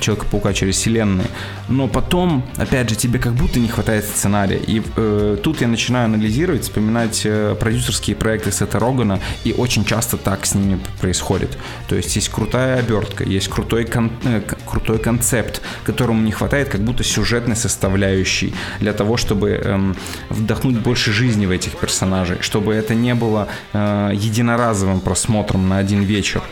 Человека-паука 0.00 0.54
через 0.54 0.76
вселенные. 0.76 1.26
Но 1.68 1.88
потом, 1.88 2.44
опять 2.56 2.88
же, 2.88 2.96
тебе 2.96 3.18
как 3.18 3.34
будто 3.34 3.58
не 3.58 3.68
хватает 3.68 4.04
сценария. 4.04 4.58
И 4.58 4.82
э, 4.96 5.36
тут 5.42 5.60
я 5.60 5.68
начинаю 5.68 6.06
анализировать, 6.06 6.62
вспоминать 6.62 7.22
э, 7.24 7.56
продюсерские 7.58 8.16
проекты 8.16 8.52
Сета 8.52 8.78
Рогана, 8.78 9.20
и 9.44 9.52
очень 9.52 9.84
часто 9.84 10.16
так 10.16 10.46
с 10.46 10.54
ними 10.54 10.78
происходит. 11.00 11.58
То 11.88 11.96
есть 11.96 12.14
есть 12.16 12.28
крутая 12.28 12.78
обертка, 12.78 13.24
есть 13.24 13.48
крутой, 13.48 13.84
кон- 13.84 14.12
э, 14.24 14.40
крутой 14.66 14.98
концепт, 14.98 15.60
которому 15.84 16.22
не 16.22 16.32
хватает 16.32 16.68
как 16.68 16.80
будто 16.80 17.04
сюжетной 17.04 17.56
составляющей 17.56 18.54
для 18.80 18.92
того, 18.92 19.16
чтобы 19.16 19.50
э, 19.50 19.94
вдохнуть 20.28 20.78
больше 20.78 21.12
жизни 21.12 21.46
в 21.46 21.50
этих 21.50 21.76
персонажей, 21.76 22.19
чтобы 22.40 22.74
это 22.74 22.94
не 22.94 23.14
было 23.14 23.48
э, 23.72 24.10
единоразовым 24.14 25.00
просмотром 25.00 25.68
на 25.68 25.78
один 25.78 26.02
вечер. 26.02 26.42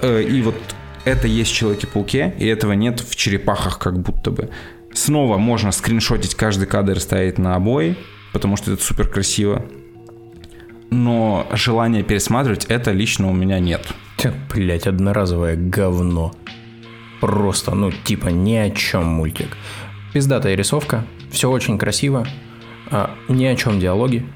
Э, 0.00 0.22
и 0.22 0.42
вот 0.42 0.56
это 1.04 1.26
есть 1.26 1.50
в 1.50 1.54
Человеке-пауке, 1.54 2.34
и 2.38 2.46
этого 2.46 2.72
нет 2.72 3.00
в 3.00 3.16
черепахах 3.16 3.78
как 3.78 3.98
будто 3.98 4.30
бы. 4.30 4.50
Снова 4.94 5.38
можно 5.38 5.72
скриншотить 5.72 6.34
каждый 6.34 6.66
кадр 6.66 7.00
ставить 7.00 7.38
на 7.38 7.54
обои, 7.56 7.96
потому 8.32 8.56
что 8.56 8.72
это 8.72 8.82
супер 8.82 9.08
красиво. 9.08 9.64
Но 10.90 11.46
желания 11.52 12.02
пересматривать 12.02 12.66
это 12.66 12.92
лично 12.92 13.30
у 13.30 13.32
меня 13.32 13.58
нет. 13.58 13.88
Блять, 14.50 14.86
одноразовое 14.86 15.56
говно. 15.56 16.32
Просто, 17.20 17.74
ну, 17.74 17.90
типа 17.90 18.28
ни 18.28 18.54
о 18.54 18.70
чем 18.70 19.06
мультик. 19.06 19.56
Пиздатая 20.12 20.54
рисовка, 20.54 21.06
все 21.30 21.50
очень 21.50 21.78
красиво, 21.78 22.26
а, 22.90 23.14
ни 23.28 23.46
о 23.46 23.56
чем 23.56 23.80
диалоги, 23.80 24.26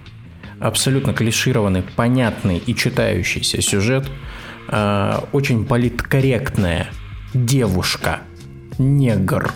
абсолютно 0.61 1.13
клишированный, 1.13 1.83
понятный 1.83 2.59
и 2.59 2.75
читающийся 2.75 3.61
сюжет– 3.63 4.11
э, 4.69 5.19
очень 5.33 5.65
политкорректная 5.65 6.89
девушка, 7.35 8.21
негр, 8.79 9.53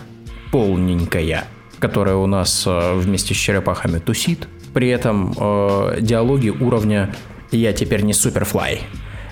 полненькая, 0.51 1.45
которая 1.79 2.15
у 2.15 2.27
нас 2.27 2.63
э, 2.65 2.93
вместе 2.95 3.33
с 3.33 3.37
черепахами 3.37 3.99
тусит. 3.99 4.47
При 4.73 4.89
этом 4.89 5.33
э, 5.37 5.97
диалоги 6.01 6.49
уровня 6.49 7.13
«Я 7.51 7.73
теперь 7.73 8.03
не 8.03 8.13
суперфлай», 8.13 8.81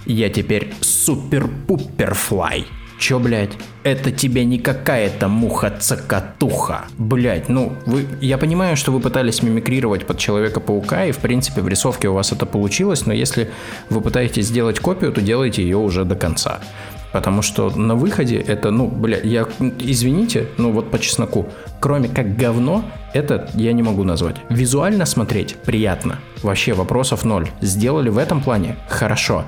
«Я 0.05 0.29
теперь 0.29 0.73
супер-пуперфлай», 0.81 2.65
Чё, 2.99 3.17
блядь? 3.17 3.51
Это 3.83 4.11
тебе 4.11 4.43
не 4.43 4.59
какая-то 4.59 5.29
муха-цокотуха. 5.29 6.85
Блядь, 6.97 7.47
ну, 7.47 7.71
вы... 7.85 8.05
Я 8.19 8.37
понимаю, 8.37 8.75
что 8.75 8.91
вы 8.91 8.99
пытались 8.99 9.41
мимикрировать 9.41 10.05
под 10.05 10.17
Человека-паука, 10.17 11.05
и, 11.05 11.13
в 11.13 11.19
принципе, 11.19 11.61
в 11.61 11.69
рисовке 11.69 12.09
у 12.09 12.13
вас 12.13 12.33
это 12.33 12.45
получилось, 12.45 13.05
но 13.05 13.13
если 13.13 13.51
вы 13.89 14.01
пытаетесь 14.01 14.47
сделать 14.47 14.81
копию, 14.81 15.13
то 15.13 15.21
делайте 15.21 15.63
ее 15.63 15.77
уже 15.77 16.03
до 16.03 16.15
конца. 16.15 16.59
Потому 17.13 17.41
что 17.41 17.69
на 17.69 17.95
выходе 17.95 18.35
это, 18.35 18.69
ну, 18.69 18.87
бля, 18.87 19.17
я, 19.23 19.47
извините, 19.79 20.47
ну 20.57 20.71
вот 20.71 20.91
по 20.91 20.99
чесноку, 20.99 21.47
кроме 21.79 22.09
как 22.09 22.35
говно, 22.35 22.83
это 23.13 23.49
я 23.55 23.71
не 23.71 23.81
могу 23.81 24.03
назвать. 24.03 24.35
Визуально 24.49 25.05
смотреть 25.05 25.55
приятно. 25.55 26.19
Вообще 26.43 26.73
вопросов 26.73 27.23
ноль. 27.23 27.47
Сделали 27.61 28.09
в 28.09 28.17
этом 28.17 28.41
плане? 28.41 28.75
Хорошо 28.89 29.45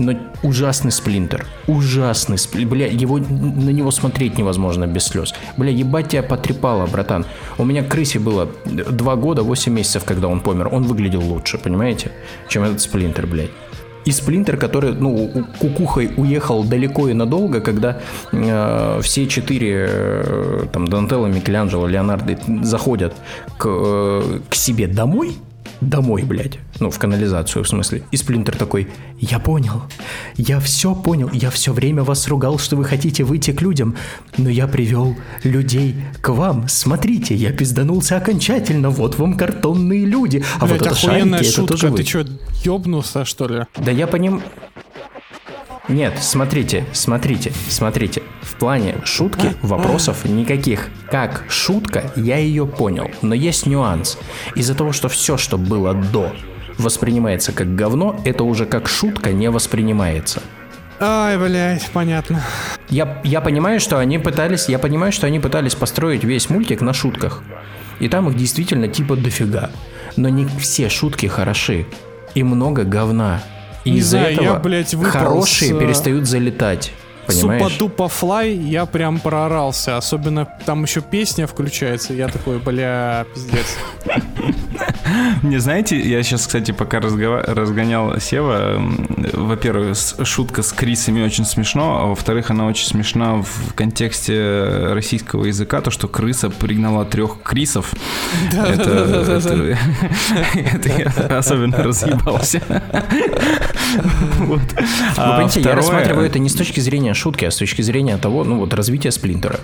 но 0.00 0.18
ужасный 0.42 0.90
сплинтер. 0.90 1.46
Ужасный 1.66 2.38
сплинтер. 2.38 2.70
Бля, 2.70 2.86
его, 2.86 3.18
на 3.18 3.70
него 3.70 3.90
смотреть 3.90 4.38
невозможно 4.38 4.86
без 4.86 5.04
слез. 5.04 5.34
Бля, 5.56 5.70
ебать 5.70 6.08
тебя 6.08 6.22
потрепало, 6.22 6.86
братан. 6.86 7.24
У 7.58 7.64
меня 7.64 7.82
крысе 7.82 8.18
было 8.18 8.48
2 8.64 9.16
года, 9.16 9.42
8 9.42 9.72
месяцев, 9.72 10.04
когда 10.04 10.28
он 10.28 10.40
помер. 10.40 10.68
Он 10.72 10.82
выглядел 10.84 11.22
лучше, 11.22 11.58
понимаете? 11.58 12.10
Чем 12.48 12.64
этот 12.64 12.80
сплинтер, 12.80 13.26
блядь. 13.26 13.50
И 14.06 14.12
сплинтер, 14.12 14.56
который, 14.56 14.94
ну, 14.94 15.30
кукухой 15.58 16.10
уехал 16.16 16.64
далеко 16.64 17.08
и 17.08 17.12
надолго, 17.12 17.60
когда 17.60 18.00
э, 18.32 19.00
все 19.02 19.26
четыре, 19.26 19.86
э, 19.88 20.66
там, 20.72 20.88
Донателло, 20.88 21.26
Микеланджело, 21.26 21.86
Леонардо 21.86 22.38
заходят 22.62 23.14
к, 23.58 23.66
э, 23.68 24.40
к 24.48 24.54
себе 24.54 24.86
домой, 24.86 25.36
домой, 25.80 26.22
блядь. 26.22 26.58
Ну, 26.78 26.90
в 26.90 26.98
канализацию, 26.98 27.64
в 27.64 27.68
смысле. 27.68 28.02
И 28.10 28.16
Сплинтер 28.16 28.56
такой, 28.56 28.88
я 29.18 29.38
понял, 29.38 29.82
я 30.36 30.60
все 30.60 30.94
понял, 30.94 31.30
я 31.32 31.50
все 31.50 31.72
время 31.72 32.02
вас 32.02 32.28
ругал, 32.28 32.58
что 32.58 32.76
вы 32.76 32.84
хотите 32.84 33.24
выйти 33.24 33.52
к 33.52 33.62
людям, 33.62 33.96
но 34.36 34.48
я 34.48 34.66
привел 34.66 35.16
людей 35.44 35.96
к 36.20 36.30
вам. 36.30 36.68
Смотрите, 36.68 37.34
я 37.34 37.52
пизданулся 37.52 38.16
окончательно, 38.16 38.90
вот 38.90 39.18
вам 39.18 39.36
картонные 39.36 40.04
люди, 40.04 40.44
а 40.58 40.66
Блядь, 40.66 40.80
вот 40.80 40.86
это 40.86 40.94
шарики, 40.96 41.34
это 41.34 41.44
шутка, 41.44 41.74
тоже 41.74 41.88
вы. 41.88 41.96
ты 41.98 42.04
чё, 42.04 42.24
ёбнулся, 42.64 43.24
что 43.24 43.48
ли? 43.48 43.64
Да 43.76 43.90
я 43.90 44.06
поним... 44.06 44.42
Нет, 45.90 46.18
смотрите, 46.20 46.86
смотрите, 46.92 47.52
смотрите. 47.68 48.22
В 48.42 48.54
плане 48.54 48.98
шутки 49.02 49.54
вопросов 49.60 50.24
никаких. 50.24 50.88
Как 51.10 51.44
шутка, 51.48 52.12
я 52.14 52.36
ее 52.36 52.64
понял. 52.64 53.10
Но 53.22 53.34
есть 53.34 53.66
нюанс. 53.66 54.16
Из-за 54.54 54.76
того, 54.76 54.92
что 54.92 55.08
все, 55.08 55.36
что 55.36 55.58
было 55.58 55.92
до, 55.92 56.32
воспринимается 56.78 57.50
как 57.50 57.74
говно, 57.74 58.20
это 58.24 58.44
уже 58.44 58.66
как 58.66 58.88
шутка 58.88 59.32
не 59.32 59.50
воспринимается. 59.50 60.40
Ай, 61.00 61.36
блядь, 61.36 61.90
понятно. 61.92 62.40
Я, 62.88 63.20
я 63.24 63.40
понимаю, 63.40 63.80
что 63.80 63.98
они 63.98 64.20
пытались, 64.20 64.68
я 64.68 64.78
понимаю, 64.78 65.10
что 65.10 65.26
они 65.26 65.40
пытались 65.40 65.74
построить 65.74 66.22
весь 66.22 66.48
мультик 66.50 66.82
на 66.82 66.92
шутках. 66.92 67.42
И 67.98 68.08
там 68.08 68.28
их 68.28 68.36
действительно 68.36 68.86
типа 68.86 69.16
дофига. 69.16 69.70
Но 70.16 70.28
не 70.28 70.46
все 70.46 70.88
шутки 70.88 71.26
хороши. 71.26 71.84
И 72.36 72.44
много 72.44 72.84
говна. 72.84 73.42
И 73.84 73.96
из-за 73.96 74.18
знаю, 74.18 74.34
я, 74.34 74.42
этого 74.42 74.58
блядь, 74.58 74.94
хорошие 74.94 75.70
с, 75.70 75.74
э, 75.74 75.80
перестают 75.80 76.26
залетать. 76.26 76.92
Понимаешь? 77.30 77.62
Супа-дупа 77.62 78.08
флай, 78.08 78.52
я 78.54 78.86
прям 78.86 79.18
проорался. 79.20 79.96
Особенно 79.96 80.46
там 80.66 80.82
еще 80.84 81.00
песня 81.00 81.46
включается. 81.46 82.12
Я 82.14 82.28
такой, 82.28 82.58
бля, 82.58 83.24
пиздец. 83.34 83.76
Не 85.42 85.58
знаете, 85.58 85.98
я 85.98 86.22
сейчас, 86.22 86.46
кстати, 86.46 86.72
пока 86.72 87.00
разгонял 87.00 88.18
Сева, 88.20 88.80
во-первых, 89.32 89.96
шутка 90.24 90.62
с 90.62 90.72
Крисами 90.72 91.22
очень 91.24 91.44
смешно, 91.44 92.00
а 92.02 92.06
во-вторых, 92.06 92.50
она 92.50 92.66
очень 92.66 92.86
смешна 92.86 93.42
в 93.42 93.74
контексте 93.74 94.90
российского 94.92 95.44
языка, 95.46 95.80
то, 95.80 95.90
что 95.90 96.08
крыса 96.08 96.50
пригнала 96.50 97.04
трех 97.04 97.42
Крисов. 97.42 97.92
Это, 98.52 99.76
я 101.28 101.38
особенно 101.38 101.78
разъебался. 101.78 102.60
Вот. 104.38 104.60
Вы 104.60 104.86
А 105.16 105.30
понимаете, 105.32 105.60
я 105.60 105.66
второе- 105.66 105.76
рассматриваю 105.76 106.26
это 106.26 106.38
не 106.38 106.48
с 106.48 106.54
точки 106.54 106.80
зрения 106.80 107.14
шутки, 107.20 107.44
а 107.44 107.50
с 107.50 107.56
точки 107.56 107.82
зрения 107.82 108.16
того, 108.16 108.44
ну 108.44 108.58
вот, 108.58 108.74
развития 108.74 109.10
Сплинтера. 109.10 109.60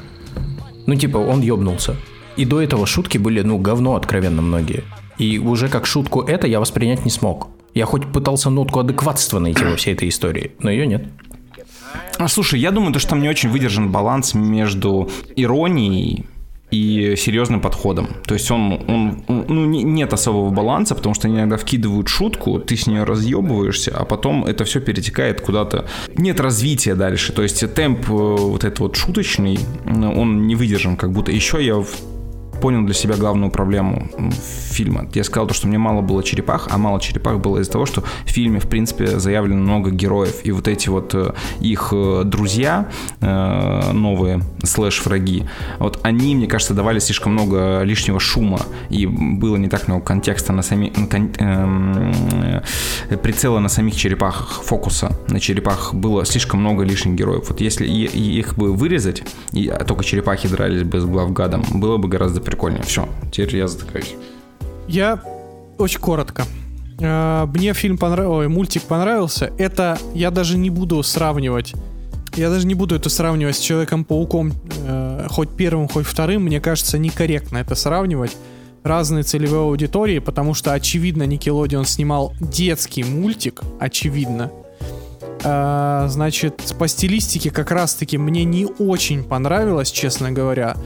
Ну, 0.86 0.94
типа, 0.94 1.18
он 1.18 1.40
ёбнулся. 1.40 1.96
И 2.36 2.44
до 2.44 2.60
этого 2.60 2.86
шутки 2.86 3.18
были, 3.18 3.40
ну, 3.42 3.58
говно 3.58 3.96
откровенно 3.96 4.42
многие. 4.42 4.84
И 5.18 5.38
уже 5.38 5.68
как 5.68 5.86
шутку 5.86 6.20
это 6.22 6.46
я 6.46 6.60
воспринять 6.60 7.04
не 7.04 7.10
смог. 7.10 7.48
Я 7.74 7.86
хоть 7.86 8.06
пытался 8.12 8.50
нотку 8.50 8.80
адекватства 8.80 9.38
найти 9.38 9.64
во 9.64 9.76
всей 9.76 9.94
этой 9.94 10.08
истории, 10.08 10.52
но 10.60 10.70
ее 10.70 10.86
нет. 10.86 11.04
А, 12.18 12.28
слушай, 12.28 12.60
я 12.60 12.70
думаю, 12.70 12.92
то, 12.92 12.98
что 12.98 13.10
там 13.10 13.22
не 13.22 13.28
очень 13.28 13.50
выдержан 13.50 13.90
баланс 13.90 14.34
между 14.34 15.10
иронией 15.34 16.26
и 16.76 17.16
серьезным 17.16 17.60
подходом. 17.60 18.08
То 18.26 18.34
есть 18.34 18.50
он, 18.50 18.72
он 18.88 19.24
ну, 19.28 19.66
не- 19.66 19.82
нет 19.82 20.12
особого 20.12 20.50
баланса, 20.50 20.94
потому 20.94 21.14
что 21.14 21.28
они 21.28 21.36
иногда 21.36 21.56
вкидывают 21.56 22.08
шутку, 22.08 22.58
ты 22.58 22.76
с 22.76 22.86
нее 22.86 23.04
разъебываешься, 23.04 23.92
а 23.96 24.04
потом 24.04 24.44
это 24.44 24.64
все 24.64 24.80
перетекает 24.80 25.40
куда-то. 25.40 25.86
Нет 26.16 26.40
развития 26.40 26.94
дальше. 26.94 27.32
То 27.32 27.42
есть 27.42 27.74
темп 27.74 28.10
э, 28.10 28.12
вот 28.12 28.64
этот 28.64 28.80
вот 28.80 28.96
шуточный, 28.96 29.58
он 29.86 30.46
не 30.46 30.54
выдержан, 30.54 30.96
как 30.96 31.12
будто. 31.12 31.32
Еще 31.32 31.64
я 31.64 31.82
понял 32.60 32.84
для 32.84 32.94
себя 32.94 33.16
главную 33.16 33.50
проблему 33.50 34.08
фильма. 34.70 35.06
Я 35.14 35.24
сказал 35.24 35.46
то, 35.46 35.54
что 35.54 35.68
мне 35.68 35.78
мало 35.78 36.02
было 36.02 36.22
черепах, 36.22 36.68
а 36.70 36.78
мало 36.78 37.00
черепах 37.00 37.38
было 37.38 37.58
из-за 37.58 37.72
того, 37.72 37.86
что 37.86 38.02
в 38.02 38.28
фильме, 38.28 38.60
в 38.60 38.68
принципе, 38.68 39.18
заявлено 39.18 39.60
много 39.60 39.90
героев. 39.90 40.40
И 40.44 40.52
вот 40.52 40.68
эти 40.68 40.88
вот 40.88 41.14
э, 41.14 41.32
их 41.60 41.88
э, 41.92 42.22
друзья, 42.24 42.88
э, 43.20 43.92
новые 43.92 44.42
слэш-враги, 44.62 45.44
вот 45.78 46.00
они, 46.02 46.34
мне 46.34 46.46
кажется, 46.46 46.74
давали 46.74 46.98
слишком 46.98 47.32
много 47.32 47.82
лишнего 47.82 48.20
шума. 48.20 48.60
И 48.90 49.06
было 49.06 49.56
не 49.56 49.68
так 49.68 49.88
много 49.88 50.04
контекста 50.04 50.52
на 50.52 50.62
сами... 50.62 50.92
кон- 51.10 51.32
эм, 51.38 52.62
прицела 53.22 53.58
на 53.58 53.68
самих 53.68 53.96
черепах, 53.96 54.62
фокуса 54.64 55.16
на 55.28 55.40
черепах 55.40 55.94
было 55.94 56.24
слишком 56.24 56.60
много 56.60 56.84
лишних 56.84 57.14
героев. 57.14 57.44
Вот 57.48 57.60
если 57.60 57.86
их 57.86 58.56
бы 58.56 58.72
вырезать, 58.72 59.22
и 59.52 59.72
только 59.86 60.04
черепахи 60.04 60.48
дрались 60.48 60.82
бы 60.82 61.00
с 61.00 61.04
главгадом, 61.04 61.64
было 61.72 61.96
бы 61.96 62.08
гораздо 62.08 62.40
прикольнее. 62.46 62.82
Все, 62.82 63.08
теперь 63.30 63.56
я 63.56 63.68
затыкаюсь. 63.68 64.14
Я 64.88 65.20
очень 65.78 66.00
коротко. 66.00 66.44
Э, 67.00 67.46
Мне 67.46 67.74
фильм 67.74 67.98
понравился, 67.98 68.38
ой, 68.38 68.48
мультик 68.48 68.82
понравился. 68.82 69.52
Это 69.58 69.98
я 70.14 70.30
даже 70.30 70.56
не 70.56 70.70
буду 70.70 71.02
сравнивать. 71.02 71.74
Я 72.36 72.50
даже 72.50 72.66
не 72.66 72.74
буду 72.74 72.94
это 72.94 73.08
сравнивать 73.08 73.56
с 73.56 73.60
Человеком-пауком, 73.60 74.52
э, 74.86 75.26
хоть 75.30 75.50
первым, 75.56 75.88
хоть 75.88 76.06
вторым. 76.06 76.44
Мне 76.44 76.60
кажется, 76.60 76.98
некорректно 76.98 77.58
это 77.58 77.74
сравнивать. 77.74 78.36
Разные 78.82 79.24
целевые 79.24 79.62
аудитории, 79.62 80.20
потому 80.20 80.54
что, 80.54 80.72
очевидно, 80.72 81.24
Никелодион 81.24 81.84
снимал 81.86 82.32
детский 82.40 83.02
мультик, 83.04 83.62
очевидно. 83.80 84.52
Э, 85.42 86.06
Значит, 86.08 86.74
по 86.78 86.86
стилистике 86.88 87.50
как 87.50 87.70
раз-таки 87.70 88.18
мне 88.18 88.44
не 88.44 88.66
очень 88.66 89.24
понравилось, 89.24 89.90
честно 89.90 90.30
говоря. 90.30 90.76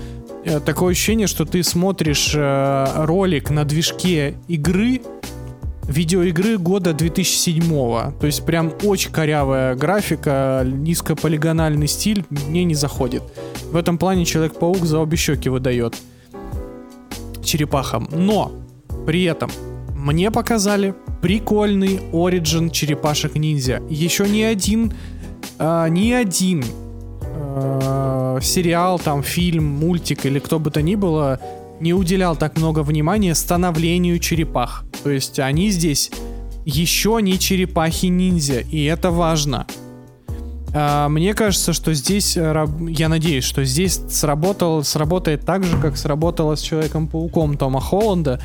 Э, 0.45 0.61
Такое 0.61 0.93
ощущение, 0.93 1.27
что 1.27 1.45
ты 1.45 1.63
смотришь 1.63 2.33
э, 2.35 3.05
ролик 3.05 3.51
на 3.51 3.65
движке 3.65 4.37
игры, 4.49 5.03
видеоигры 5.87 6.57
года 6.57 6.93
2007 6.93 7.63
То 8.19 8.27
есть 8.27 8.45
прям 8.47 8.73
очень 8.85 9.11
корявая 9.11 9.75
графика, 9.75 10.63
низкополигональный 10.65 11.89
стиль 11.89 12.25
мне 12.31 12.65
не 12.65 12.75
заходит. 12.75 13.23
В 13.71 13.77
этом 13.77 13.99
плане 13.99 14.25
Человек-паук 14.25 14.85
за 14.85 15.01
обе 15.01 15.17
щеки 15.17 15.49
выдает 15.49 15.97
черепахам. 17.45 18.09
Но 18.13 18.53
при 19.07 19.25
этом 19.25 19.51
мне 19.95 20.31
показали 20.31 20.95
прикольный 21.21 22.01
оригин 22.13 22.71
черепашек-ниндзя. 22.71 23.83
Еще 23.91 24.29
ни 24.29 24.43
один, 24.43 24.93
а, 25.59 25.89
ни 25.89 26.13
один 26.13 26.65
э, 27.57 28.39
сериал, 28.43 28.99
там, 28.99 29.23
фильм, 29.23 29.65
мультик 29.65 30.27
или 30.27 30.39
кто 30.39 30.59
бы 30.59 30.71
то 30.71 30.83
ни 30.83 30.95
было 30.95 31.41
не 31.81 31.95
уделял 31.95 32.37
так 32.37 32.57
много 32.57 32.81
внимания 32.83 33.35
становлению 33.35 34.19
черепах. 34.19 34.85
То 35.03 35.11
есть 35.11 35.39
они 35.39 35.71
здесь 35.71 36.11
еще 36.65 37.19
не 37.23 37.39
черепахи-ниндзя, 37.39 38.61
и 38.61 38.85
это 38.85 39.11
важно. 39.11 39.67
А, 40.73 41.09
Мне 41.09 41.35
кажется, 41.35 41.73
что 41.73 41.95
здесь, 41.95 42.37
э, 42.37 42.67
я 42.89 43.09
надеюсь, 43.09 43.45
что 43.45 43.65
здесь 43.65 44.01
сработал, 44.09 44.85
сработает 44.85 45.45
так 45.45 45.65
же, 45.65 45.77
как 45.79 45.97
сработало 45.97 46.55
с 46.55 46.61
Человеком-пауком 46.61 47.57
Тома 47.57 47.81
Холланда, 47.81 48.41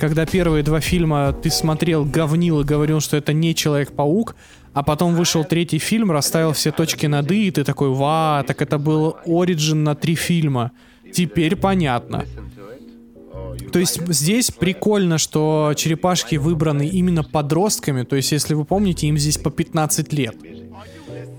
когда 0.00 0.26
первые 0.26 0.62
два 0.62 0.80
фильма 0.80 1.32
ты 1.32 1.50
смотрел, 1.50 2.04
говнил 2.04 2.60
и 2.60 2.64
говорил, 2.64 3.00
что 3.00 3.16
это 3.16 3.32
не 3.32 3.54
Человек-паук, 3.54 4.36
а 4.78 4.84
потом 4.84 5.16
вышел 5.16 5.44
третий 5.44 5.78
фильм, 5.78 6.12
расставил 6.12 6.52
все 6.52 6.70
точки 6.70 7.06
над 7.06 7.32
«и», 7.32 7.48
и 7.48 7.50
ты 7.50 7.64
такой, 7.64 7.88
ва, 7.88 8.44
так 8.46 8.62
это 8.62 8.78
был 8.78 9.16
Ориджин 9.26 9.82
на 9.82 9.96
три 9.96 10.14
фильма. 10.14 10.70
Теперь 11.12 11.56
понятно. 11.56 12.24
То 13.72 13.80
есть 13.80 14.00
здесь 14.06 14.52
прикольно, 14.52 15.18
что 15.18 15.72
черепашки 15.74 16.36
выбраны 16.36 16.86
именно 16.86 17.24
подростками. 17.24 18.04
То 18.04 18.14
есть, 18.14 18.30
если 18.30 18.54
вы 18.54 18.64
помните, 18.64 19.08
им 19.08 19.18
здесь 19.18 19.36
по 19.36 19.50
15 19.50 20.12
лет. 20.12 20.36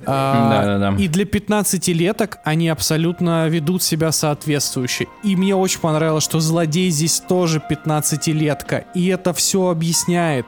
А, 0.05 0.49
Да-да-да. 0.49 1.01
И 1.01 1.07
для 1.07 1.23
15-леток 1.23 2.39
они 2.43 2.67
абсолютно 2.67 3.47
ведут 3.47 3.83
себя 3.83 4.11
соответствующе. 4.11 5.07
И 5.23 5.37
мне 5.37 5.55
очень 5.55 5.79
понравилось, 5.79 6.25
что 6.25 6.41
злодей 6.41 6.89
здесь 6.89 7.21
тоже 7.21 7.61
15-летка. 7.69 8.83
И 8.95 9.07
это 9.07 9.33
все 9.33 9.69
объясняет. 9.69 10.45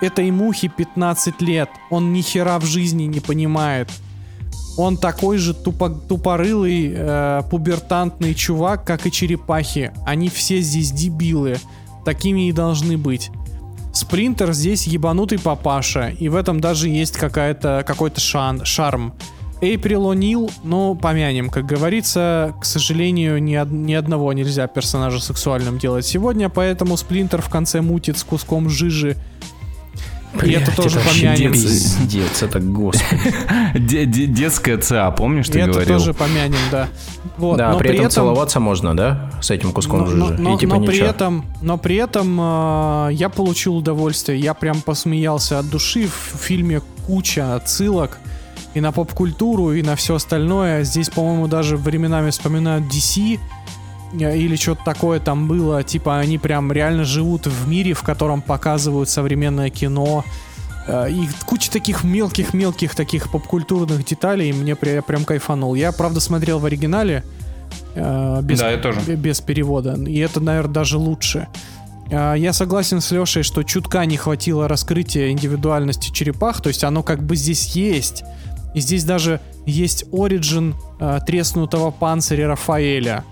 Этой 0.00 0.30
мухе 0.30 0.68
15 0.68 1.40
лет. 1.40 1.70
Он 1.90 2.12
ни 2.12 2.20
хера 2.20 2.58
в 2.58 2.64
жизни 2.64 3.04
не 3.04 3.20
понимает. 3.20 3.88
Он 4.76 4.98
такой 4.98 5.38
же 5.38 5.54
тупо, 5.54 5.88
тупорылый, 5.88 6.92
э, 6.94 7.42
пубертантный 7.50 8.34
чувак, 8.34 8.84
как 8.84 9.06
и 9.06 9.12
черепахи. 9.12 9.92
Они 10.04 10.28
все 10.28 10.60
здесь 10.60 10.92
дебилы. 10.92 11.56
Такими 12.04 12.48
и 12.48 12.52
должны 12.52 12.98
быть. 12.98 13.30
Спринтер 13.92 14.52
здесь 14.52 14.86
ебанутый 14.86 15.38
папаша, 15.38 16.08
и 16.08 16.28
в 16.28 16.36
этом 16.36 16.60
даже 16.60 16.90
есть 16.90 17.16
какая-то, 17.16 17.82
какой-то 17.86 18.20
шан, 18.20 18.62
шарм. 18.66 19.14
Эйприл 19.62 20.12
О'Нил, 20.12 20.52
ну, 20.64 20.94
помянем, 20.94 21.48
как 21.48 21.64
говорится, 21.64 22.54
к 22.60 22.66
сожалению, 22.66 23.42
ни, 23.42 23.56
од- 23.56 23.70
ни 23.72 23.94
одного 23.94 24.34
нельзя 24.34 24.66
персонажа 24.66 25.18
сексуальным 25.18 25.78
делать 25.78 26.04
сегодня, 26.04 26.50
поэтому 26.50 26.98
Сплинтер 26.98 27.40
в 27.40 27.48
конце 27.48 27.80
мутит 27.80 28.18
с 28.18 28.24
куском 28.24 28.68
жижи. 28.68 29.16
И 30.42 30.50
это 30.52 30.74
тоже 30.74 30.98
помянем. 31.00 31.52
Пиздец, 31.52 32.42
это 32.42 32.60
господи. 32.60 33.32
Де- 33.74 34.06
де- 34.06 34.26
Детская 34.26 34.78
ЦА, 34.78 35.10
помнишь, 35.10 35.48
ты 35.48 35.58
И 35.58 35.62
это 35.62 35.72
говорил? 35.72 35.98
тоже 35.98 36.14
помянем, 36.14 36.58
да. 36.70 36.88
Да, 37.38 37.72
но 37.72 37.78
при 37.78 37.94
этом 37.94 38.10
целоваться 38.10 38.60
можно, 38.60 38.96
да? 38.96 39.30
С 39.40 39.50
этим 39.50 39.72
куском 39.72 40.06
жижи. 40.06 40.16
но- 40.38 40.54
И 40.54 40.58
типа 40.58 40.76
но 40.78 40.86
при 40.86 40.98
этом, 40.98 41.44
но 41.62 41.78
при 41.78 41.96
этом 41.96 42.38
э, 42.40 43.08
я 43.12 43.28
получил 43.28 43.76
удовольствие. 43.76 44.38
Я 44.40 44.54
прям 44.54 44.80
посмеялся 44.80 45.58
от 45.58 45.68
души. 45.70 46.08
В 46.08 46.36
фильме 46.38 46.80
куча 47.06 47.54
отсылок 47.54 48.18
и 48.74 48.80
на 48.80 48.92
поп-культуру, 48.92 49.72
и 49.72 49.82
на 49.82 49.96
все 49.96 50.16
остальное. 50.16 50.84
Здесь, 50.84 51.08
по-моему, 51.10 51.46
даже 51.48 51.76
временами 51.76 52.30
вспоминают 52.30 52.84
DC 52.92 53.38
или 54.18 54.56
что-то 54.56 54.82
такое 54.84 55.20
там 55.20 55.48
было. 55.48 55.82
Типа 55.82 56.18
они 56.18 56.38
прям 56.38 56.72
реально 56.72 57.04
живут 57.04 57.46
в 57.46 57.68
мире, 57.68 57.92
в 57.92 58.02
котором 58.02 58.42
показывают 58.42 59.08
современное 59.08 59.70
кино. 59.70 60.24
Э, 60.86 61.10
И 61.10 61.28
куча 61.44 61.70
таких 61.70 62.04
мелких-мелких 62.04 62.94
таких 62.94 63.30
попкультурных 63.30 64.04
деталей. 64.04 64.50
и 64.50 64.52
Мне 64.52 64.76
я 64.82 65.02
прям 65.02 65.24
кайфанул. 65.24 65.74
Я, 65.74 65.92
правда, 65.92 66.20
смотрел 66.20 66.58
в 66.58 66.64
оригинале. 66.64 67.22
э, 67.94 68.40
без, 68.42 68.60
Да, 68.60 68.70
я 68.70 68.78
тоже. 68.78 69.00
без 69.00 69.40
перевода. 69.40 69.94
И 69.94 70.18
это, 70.18 70.40
наверное, 70.40 70.72
даже 70.74 70.98
лучше. 70.98 71.48
Я 72.08 72.52
согласен 72.52 73.00
с 73.00 73.10
Лешей, 73.10 73.42
что 73.42 73.64
чутка 73.64 74.06
не 74.06 74.16
хватило 74.16 74.68
раскрытия 74.68 75.30
индивидуальности 75.30 76.12
черепах. 76.12 76.60
То 76.60 76.68
есть 76.68 76.84
оно 76.84 77.02
как 77.02 77.24
бы 77.24 77.34
здесь 77.34 77.74
есть. 77.74 78.22
И 78.74 78.80
здесь 78.80 79.02
даже 79.04 79.40
есть 79.64 80.04
оригин 80.12 80.76
э, 81.00 81.18
треснутого 81.26 81.90
панциря 81.90 82.46
Рафаэля. 82.46 83.24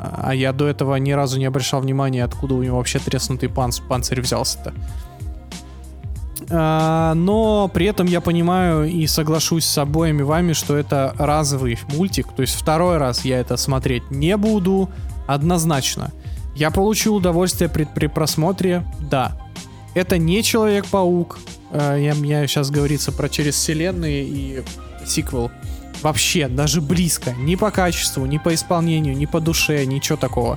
А 0.00 0.34
я 0.34 0.52
до 0.52 0.66
этого 0.66 0.96
ни 0.96 1.12
разу 1.12 1.38
не 1.38 1.46
обращал 1.46 1.80
внимания, 1.80 2.24
откуда 2.24 2.54
у 2.54 2.62
него 2.62 2.78
вообще 2.78 2.98
треснутый 2.98 3.48
панц- 3.48 3.82
панцирь 3.86 4.20
взялся-то. 4.20 4.72
А, 6.50 7.14
но 7.14 7.68
при 7.68 7.86
этом 7.86 8.06
я 8.06 8.20
понимаю 8.20 8.84
и 8.84 9.06
соглашусь 9.06 9.64
с 9.64 9.78
обоими 9.78 10.22
вами, 10.22 10.52
что 10.52 10.76
это 10.76 11.14
разовый 11.18 11.78
мультик. 11.88 12.28
То 12.34 12.42
есть 12.42 12.54
второй 12.54 12.98
раз 12.98 13.24
я 13.24 13.38
это 13.38 13.56
смотреть 13.56 14.10
не 14.10 14.36
буду 14.36 14.90
однозначно. 15.26 16.12
Я 16.54 16.70
получил 16.70 17.16
удовольствие 17.16 17.68
при, 17.68 17.84
при 17.84 18.06
просмотре, 18.06 18.84
да. 18.98 19.36
Это 19.94 20.18
не 20.18 20.42
Человек-паук. 20.42 21.38
Э, 21.70 21.96
я, 21.98 22.12
я 22.12 22.46
сейчас 22.46 22.70
говорится 22.70 23.12
про 23.12 23.28
через 23.28 23.54
вселенные 23.54 24.24
и 24.24 24.62
сиквел. 25.04 25.50
Вообще, 26.06 26.46
даже 26.46 26.80
близко. 26.80 27.32
Ни 27.32 27.56
по 27.56 27.72
качеству, 27.72 28.26
ни 28.26 28.38
по 28.38 28.54
исполнению, 28.54 29.16
ни 29.16 29.26
по 29.26 29.40
душе, 29.40 29.84
ничего 29.86 30.16
такого. 30.16 30.56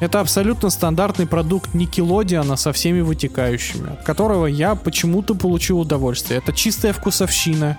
Это 0.00 0.20
абсолютно 0.20 0.70
стандартный 0.70 1.26
продукт 1.26 1.74
Никелодиана 1.74 2.56
со 2.56 2.72
всеми 2.72 3.02
вытекающими, 3.02 3.92
от 3.92 4.02
которого 4.02 4.46
я 4.46 4.74
почему-то 4.76 5.34
получил 5.34 5.78
удовольствие. 5.78 6.38
Это 6.38 6.54
чистая 6.54 6.94
вкусовщина. 6.94 7.76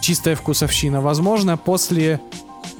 Чистая 0.00 0.36
вкусовщина. 0.36 1.02
Возможно, 1.02 1.58
после 1.58 2.18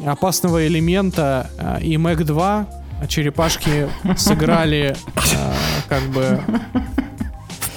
опасного 0.06 0.66
элемента 0.66 1.50
э, 1.58 1.82
и 1.82 1.98
Мэг 1.98 2.24
2 2.24 2.66
черепашки 3.06 3.90
сыграли 4.16 4.96
э, 5.14 5.52
как 5.90 6.04
бы 6.04 6.40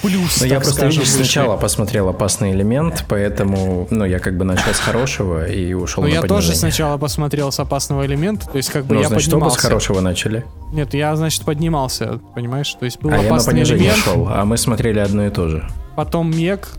плюс, 0.02 0.42
Ну, 0.42 0.48
я 0.48 0.56
просто, 0.56 0.74
скажем, 0.74 1.02
видишь, 1.02 1.14
сначала 1.14 1.58
посмотрел 1.58 2.10
«Опасный 2.10 2.52
элемент», 2.52 3.06
поэтому, 3.08 3.88
ну, 3.90 4.06
я 4.06 4.20
как 4.20 4.38
бы 4.38 4.46
начал 4.46 4.74
с 4.74 4.80
хорошего 4.80 5.48
и 5.48 5.74
ушел 5.74 6.04
Ну, 6.04 6.10
я 6.10 6.22
тоже 6.22 6.56
сначала 6.56 6.98
посмотрел 6.98 7.52
с 7.52 7.60
опасного 7.60 8.06
элемента, 8.06 8.48
то 8.48 8.58
есть 8.58 8.70
как 8.70 8.86
бы 8.86 8.96
Ну, 8.96 9.02
я 9.02 9.08
значит, 9.08 9.34
оба 9.34 9.50
с 9.50 9.54
поднимался. 9.56 9.60
хорошего 9.60 10.00
начали. 10.02 10.46
Нет, 10.74 10.94
я, 10.94 11.16
значит, 11.16 11.44
поднимался, 11.44 12.20
понимаешь? 12.36 12.74
То 12.80 12.86
есть 12.86 13.00
был 13.02 13.12
а 13.12 13.18
я 13.18 13.22
на 13.22 13.28
опасный 13.28 13.54
понижение 13.54 13.90
элемент, 13.90 14.04
шел, 14.04 14.28
а 14.30 14.46
мы 14.46 14.58
смотрели 14.58 15.00
одно 15.00 15.26
и 15.26 15.30
то 15.30 15.48
же. 15.48 15.68
потом 15.96 16.32
Мег. 16.32 16.70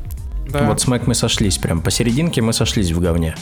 Да. 0.48 0.64
Вот 0.64 0.80
с 0.80 0.88
Мэг 0.88 1.06
мы 1.06 1.14
сошлись 1.14 1.58
прям. 1.58 1.80
Посерединке 1.80 2.42
мы 2.42 2.52
сошлись 2.52 2.90
в 2.90 3.00
говне. 3.00 3.36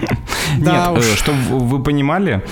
Да 0.58 0.90
Нет, 0.90 0.98
уж. 0.98 1.18
чтобы 1.18 1.58
вы 1.58 1.82
понимали, 1.82 2.42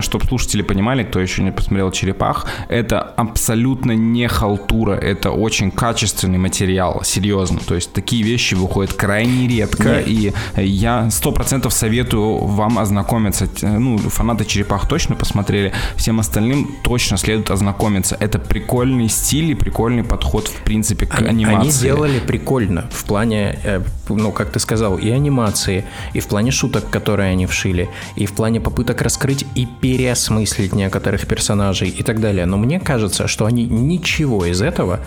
чтобы 0.00 0.24
слушатели 0.24 0.62
понимали, 0.62 1.04
кто 1.04 1.20
еще 1.20 1.42
не 1.42 1.52
посмотрел 1.52 1.90
«Черепах», 1.90 2.46
это 2.68 3.00
абсолютно 3.00 3.92
не 3.92 4.26
халтура, 4.28 4.94
это 4.94 5.30
очень 5.30 5.70
качественный 5.70 6.38
материал, 6.38 7.02
серьезно. 7.04 7.60
То 7.60 7.74
есть 7.74 7.92
такие 7.92 8.22
вещи 8.22 8.54
выходят 8.54 8.94
крайне 8.94 9.46
редко, 9.46 10.00
и 10.00 10.32
я 10.56 11.10
сто 11.10 11.32
процентов 11.32 11.74
советую 11.74 12.38
вам 12.46 12.78
ознакомиться. 12.78 13.46
Ну, 13.62 13.98
фанаты 13.98 14.44
«Черепах» 14.46 14.88
точно 14.88 15.14
посмотрели, 15.14 15.72
всем 15.96 16.20
остальным 16.20 16.74
точно 16.82 17.18
следует 17.18 17.50
ознакомиться. 17.50 18.16
Это 18.18 18.38
прикольный 18.38 19.08
стиль 19.08 19.50
и 19.50 19.54
прикольный 19.54 20.02
подход, 20.02 20.48
в 20.48 20.62
принципе, 20.62 21.06
к 21.06 21.14
Они, 21.20 21.44
анимации. 21.44 21.58
они 21.58 21.70
делали 21.70 22.18
прикольно 22.20 22.88
в 22.90 23.04
плане, 23.04 23.58
э, 23.64 23.82
ну, 24.08 24.32
как 24.32 24.50
ты 24.50 24.58
сказал, 24.58 24.96
и 24.96 25.10
анимации, 25.10 25.84
и 26.14 26.20
в 26.20 26.26
плане 26.26 26.50
шуток, 26.50 26.83
которые 26.90 27.32
они 27.32 27.46
вшили, 27.46 27.88
и 28.16 28.26
в 28.26 28.32
плане 28.32 28.60
попыток 28.60 29.02
раскрыть 29.02 29.46
и 29.54 29.66
переосмыслить 29.66 30.74
некоторых 30.74 31.26
персонажей 31.26 31.88
и 31.88 32.02
так 32.02 32.20
далее. 32.20 32.46
Но 32.46 32.56
мне 32.56 32.80
кажется, 32.80 33.28
что 33.28 33.46
они 33.46 33.64
ничего 33.64 34.44
из 34.44 34.62
этого 34.62 35.00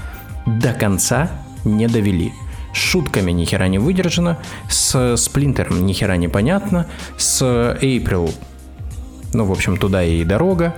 до 0.45 0.73
конца 0.73 1.29
не 1.63 1.87
довели. 1.87 2.33
С 2.73 2.77
шутками 2.77 3.31
ни 3.31 3.45
хера 3.45 3.67
не 3.67 3.79
выдержано, 3.79 4.37
с 4.69 5.15
Сплинтером 5.17 5.85
ни 5.85 5.93
хера 5.93 6.17
не 6.17 6.27
понятно, 6.27 6.85
с 7.17 7.77
Эйприл 7.81 8.31
ну, 9.33 9.45
в 9.45 9.51
общем, 9.51 9.77
туда 9.77 10.03
и 10.03 10.23
дорога. 10.23 10.75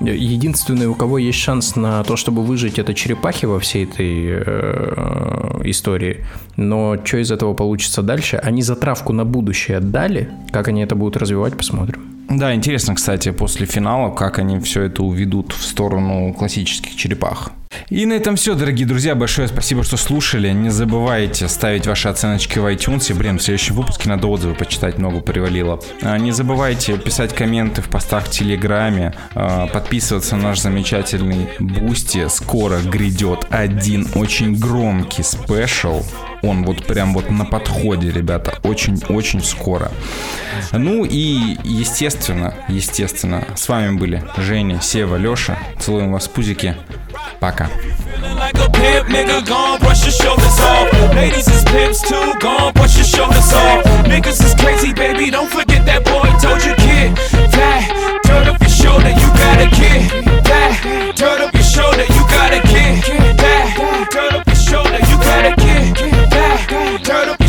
Единственный, 0.00 0.86
у 0.86 0.94
кого 0.94 1.18
есть 1.18 1.38
шанс 1.38 1.76
на 1.76 2.02
то, 2.04 2.16
чтобы 2.16 2.42
выжить, 2.42 2.78
это 2.78 2.94
черепахи 2.94 3.46
во 3.46 3.58
всей 3.60 3.84
этой 3.84 4.26
э, 4.28 5.60
истории. 5.64 6.24
Но 6.56 6.96
что 7.04 7.18
из 7.18 7.30
этого 7.30 7.54
получится 7.54 8.02
дальше? 8.02 8.36
Они 8.36 8.62
затравку 8.62 9.12
на 9.12 9.24
будущее 9.24 9.80
дали. 9.80 10.30
Как 10.50 10.68
они 10.68 10.82
это 10.82 10.94
будут 10.94 11.16
развивать, 11.16 11.56
посмотрим. 11.56 12.02
Да, 12.38 12.54
интересно, 12.54 12.94
кстати, 12.94 13.30
после 13.30 13.66
финала, 13.66 14.10
как 14.10 14.38
они 14.38 14.58
все 14.60 14.82
это 14.82 15.02
уведут 15.02 15.52
в 15.52 15.62
сторону 15.62 16.32
классических 16.32 16.96
черепах. 16.96 17.52
И 17.90 18.06
на 18.06 18.14
этом 18.14 18.36
все, 18.36 18.54
дорогие 18.54 18.86
друзья. 18.86 19.14
Большое 19.14 19.48
спасибо, 19.48 19.82
что 19.82 19.96
слушали. 19.96 20.50
Не 20.50 20.70
забывайте 20.70 21.48
ставить 21.48 21.86
ваши 21.86 22.08
оценочки 22.08 22.58
в 22.58 22.66
iTunes. 22.66 23.12
Блин, 23.14 23.38
в 23.38 23.42
следующем 23.42 23.74
выпуске 23.74 24.08
надо 24.08 24.26
отзывы 24.26 24.54
почитать, 24.54 24.98
много 24.98 25.20
привалило. 25.20 25.80
А, 26.02 26.16
Не 26.18 26.32
забывайте 26.32 26.96
писать 26.98 27.34
комменты 27.34 27.82
в 27.82 27.88
постах 27.88 28.26
в 28.26 28.30
Телеграме, 28.30 29.14
а, 29.34 29.66
подписываться 29.66 30.36
на 30.36 30.44
наш 30.44 30.60
замечательный 30.60 31.48
Boosty. 31.58 32.28
Скоро 32.28 32.80
грядет 32.80 33.46
один 33.50 34.06
очень 34.14 34.54
громкий 34.54 35.22
special. 35.22 36.02
Он 36.44 36.64
вот 36.64 36.84
прям 36.86 37.14
вот 37.14 37.30
на 37.30 37.46
подходе, 37.46 38.10
ребята. 38.10 38.58
Очень-очень 38.62 39.42
скоро. 39.42 39.90
Ну 40.72 41.04
и, 41.04 41.56
естественно, 41.64 42.54
естественно, 42.68 43.44
с 43.56 43.66
вами 43.68 43.96
были 43.96 44.22
Женя, 44.36 44.80
Сева, 44.82 45.16
Леша. 45.16 45.56
Целуем 45.80 46.12
вас 46.12 46.26
в 46.26 46.30
пузики. 46.30 46.76
Пока. 47.40 47.68
Forget 55.54 55.84
that 55.86 56.04
you, 56.64 56.74
kid. 56.76 57.16
That, 57.52 58.20
turn 58.24 58.48
up 58.48 58.60
your 58.60 58.70
shoulder, 58.70 59.10
you 59.10 59.28
got 59.38 59.60
a 59.60 59.68
kid. 59.70 60.24
That, 60.44 61.16
turn 61.16 61.40
up 61.40 61.54
your 61.54 61.62
shoulder, 61.62 62.04
you 62.04 62.22
got 62.28 62.52
a 62.52 62.60
kid. 62.60 63.02
That, 63.38 63.64
you 65.08 65.16
got 65.18 65.44
a 65.46 65.56
kid. 65.56 65.73
That, 66.66 67.04
turn 67.04 67.28
up 67.28 67.43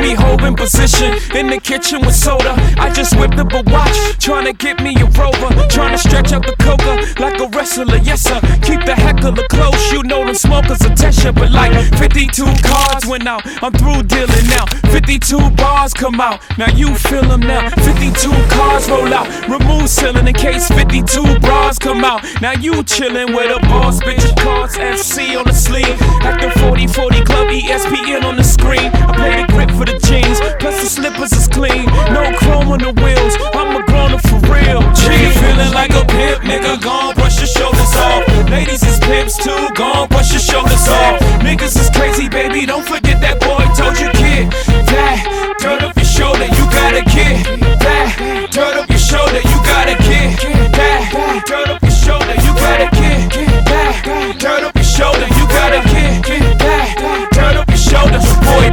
homie 0.00 0.16
holding 0.16 0.56
position 0.56 1.12
in 1.36 1.48
the 1.48 1.58
kitchen 1.58 2.00
with 2.00 2.14
soda. 2.14 2.54
I 2.78 2.90
just 2.92 3.18
whipped 3.18 3.38
up 3.38 3.52
a 3.52 3.62
watch, 3.70 3.96
trying 4.18 4.46
to 4.46 4.52
get 4.52 4.82
me 4.82 4.94
a 4.96 5.06
rover. 5.18 5.50
Trying 5.68 5.92
to 5.92 5.98
stretch 5.98 6.32
out 6.32 6.44
the 6.44 6.56
coca 6.56 7.20
like 7.20 7.40
a 7.40 7.46
wrestler, 7.48 7.96
yes 7.96 8.22
sir. 8.22 8.40
Keep 8.62 8.84
the 8.84 8.94
heckler 8.94 9.34
close, 9.48 9.92
you 9.92 10.02
know 10.02 10.24
them 10.24 10.34
smokers 10.34 10.80
attention. 10.80 11.34
But 11.34 11.50
like 11.52 11.72
52 11.98 12.44
cards 12.62 13.06
went 13.06 13.26
out, 13.26 13.42
I'm 13.62 13.72
through 13.72 14.04
dealing 14.04 14.46
now. 14.48 14.66
52 14.90 15.50
bars 15.50 15.92
come 15.92 16.20
out, 16.20 16.40
now 16.58 16.70
you 16.70 16.94
feel 16.94 17.22
them 17.22 17.40
now. 17.40 17.68
52 17.70 18.30
cards 18.50 18.88
roll 18.88 19.12
out, 19.12 19.28
remove 19.48 19.88
ceiling 19.88 20.26
in 20.26 20.34
case 20.34 20.68
52 20.68 21.38
bras 21.40 21.78
come 21.78 22.04
out. 22.04 22.24
Now 22.40 22.52
you 22.52 22.72
chillin' 22.84 23.34
with 23.34 23.56
a 23.56 23.60
boss, 23.66 24.00
bitch. 24.00 24.24
Cards 24.38 24.76
FC 24.76 25.38
on 25.38 25.44
the 25.44 25.52
sleeve. 25.52 25.98
The 26.40 26.50
40 26.60 26.86
40 26.86 27.24
club, 27.24 27.48
ESPN 27.48 28.24
on 28.24 28.36
the 28.36 28.44
screen. 28.44 28.90
I 28.94 29.12
play 29.14 29.42
the 29.42 29.52
grip 29.52 29.70
for 29.72 29.84
the 29.84 29.89
jeans, 29.98 30.38
plus 30.58 30.82
the 30.82 30.88
slippers 30.88 31.32
is 31.32 31.48
clean. 31.48 31.86
No 32.14 32.30
chrome 32.38 32.70
on 32.70 32.80
the 32.80 32.92
wheels, 33.02 33.34
I'm 33.54 33.76
a 33.76 33.82
grown 33.86 34.12
up 34.12 34.22
for 34.28 34.38
real. 34.46 34.80
G 34.94 35.10
feeling 35.40 35.72
like 35.72 35.90
a 35.90 36.04
pimp, 36.06 36.42
nigga. 36.44 36.80
Gon' 36.80 37.14
brush 37.14 37.38
your 37.38 37.50
shoulders 37.50 37.94
off. 37.96 38.22
Ladies 38.50 38.82
is 38.82 38.98
pimps 39.00 39.36
too, 39.36 39.68
gon' 39.74 40.08
brush 40.08 40.32
your 40.32 40.40
shoulders 40.40 40.86
off. 40.88 41.20
Niggas 41.42 41.76
is 41.78 41.90
crazy, 41.90 42.28
baby. 42.28 42.66
Don't 42.66 42.86
forget 42.86 43.20
that 43.20 43.40
boy 43.40 43.64
told 43.74 43.98
you, 43.98 44.10
kid. 44.14 44.50
That, 44.90 45.56
turn 45.60 45.82
up 45.82 45.96
your 45.96 46.04
shoulder, 46.04 46.46
you 46.46 46.64
got 46.70 46.94
a 46.94 47.04
kid. 47.08 47.60
That, 47.80 48.48
turn 48.52 48.78
up 48.78 48.88
your 48.88 48.98
shoulder, 48.98 49.40
you 49.40 49.58
got 49.64 49.88
a 49.88 49.96
kid. 50.02 50.38
That, 50.72 51.44
turn 51.46 51.68
up 51.70 51.79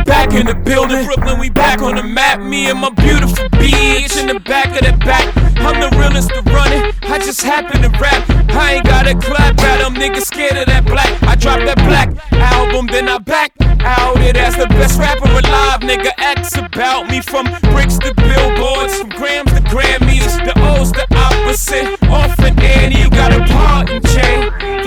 back 0.04 0.34
in 0.34 0.46
the 0.46 0.56
building. 0.56 1.06
Brooklyn, 1.06 1.40
we 1.40 1.50
back 1.50 1.82
on 1.82 1.96
the 1.96 2.04
map. 2.04 2.42
Me 2.42 2.70
and 2.70 2.80
my 2.80 2.90
beautiful 2.90 3.50
bitch 3.58 4.20
in 4.20 4.28
the 4.28 4.40
back 4.40 4.68
of 4.68 4.86
the 4.86 4.98
back. 5.06 5.36
I'm 5.58 5.80
the 5.80 5.96
realest 5.98 6.30
to 6.30 6.42
run 6.52 6.72
it. 6.72 6.96
I 7.04 7.20
just 7.20 7.42
happen 7.42 7.82
to 7.82 7.90
rap. 8.00 8.24
I 8.50 8.76
ain't 8.76 8.86
gotta 8.86 9.16
clap 9.16 9.60
at 9.60 9.78
them 9.84 9.96
niggas 9.96 10.26
scared 10.26 10.58
of 10.58 10.66
that 10.68 10.86
black. 10.86 11.12
I 11.24 11.36
dropped 11.36 11.66
that 11.66 11.78
black 11.78 12.10
album, 12.34 12.88
then 12.88 13.08
I 13.08 13.18
back 13.18 13.54
out 13.82 14.18
it 14.22 14.36
as 14.38 14.56
the 14.56 14.68
best 14.68 15.00
rapper 15.00 15.30
alive. 15.30 15.82
Nigga, 15.82 16.12
X 16.18 16.58
about 16.58 17.10
me 17.10 17.22
from 17.22 17.46
bricks 17.72 17.98
to 18.00 18.14
billboards, 18.16 19.00
from 19.00 19.10
grams 19.10 19.52
to 19.54 19.62
Grammys. 19.72 20.44
The 20.46 20.54
O's 20.72 20.92
the 20.92 21.06
opposite. 21.16 21.98
Orphan 22.10 22.60
Annie, 22.60 23.02
you 23.02 23.10
got 23.10 23.32
a 23.32 23.44
part 23.52 24.07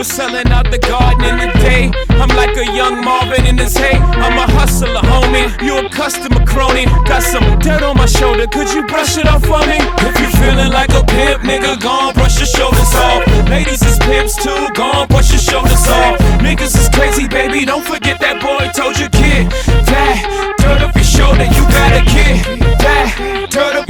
for 0.01 0.05
selling 0.05 0.49
out 0.49 0.65
the 0.71 0.79
garden 0.79 1.25
in 1.29 1.37
the 1.37 1.51
day. 1.61 1.93
I'm 2.17 2.33
like 2.33 2.57
a 2.57 2.65
young 2.73 3.05
Marvin 3.05 3.45
in 3.45 3.59
his 3.59 3.77
hay. 3.77 3.99
I'm 4.01 4.39
a 4.39 4.49
hustler, 4.57 5.05
homie. 5.05 5.45
You 5.61 5.77
a 5.77 5.91
customer 5.91 6.41
crony. 6.47 6.87
Got 7.05 7.23
some 7.23 7.45
dirt 7.59 7.83
on 7.83 7.99
my 7.99 8.07
shoulder. 8.07 8.47
Could 8.47 8.73
you 8.73 8.87
brush 8.87 9.19
it 9.19 9.29
off 9.29 9.45
for 9.45 9.61
me? 9.69 9.77
If 10.09 10.15
you 10.17 10.29
feeling 10.41 10.73
like 10.73 10.89
a 10.97 11.05
pimp, 11.05 11.43
nigga, 11.43 11.77
gon' 11.83 12.15
brush 12.15 12.39
your 12.39 12.49
shoulders 12.49 12.95
off. 12.95 13.27
Ladies 13.51 13.83
is 13.85 13.99
pimps 13.99 14.37
too, 14.43 14.63
gon' 14.73 15.07
brush 15.09 15.33
your 15.33 15.45
shoulders 15.51 15.87
off. 15.89 16.17
Niggas 16.41 16.75
is 16.81 16.89
crazy, 16.89 17.29
baby. 17.29 17.67
Don't 17.67 17.85
forget 17.85 18.19
that 18.21 18.41
boy 18.41 18.73
told 18.73 18.97
you, 18.97 19.09
kid. 19.11 19.53
That 19.85 20.17
dirt 20.61 20.81
off 20.81 20.97
your 20.97 21.05
shoulder, 21.05 21.45
you 21.45 21.65
gotta 21.77 22.01
get. 22.09 22.41
That 22.81 23.49
dirt 23.51 23.90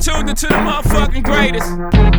tuned 0.00 0.30
into 0.30 0.46
the 0.46 0.54
motherfucking 0.54 1.22
greatest. 1.22 2.09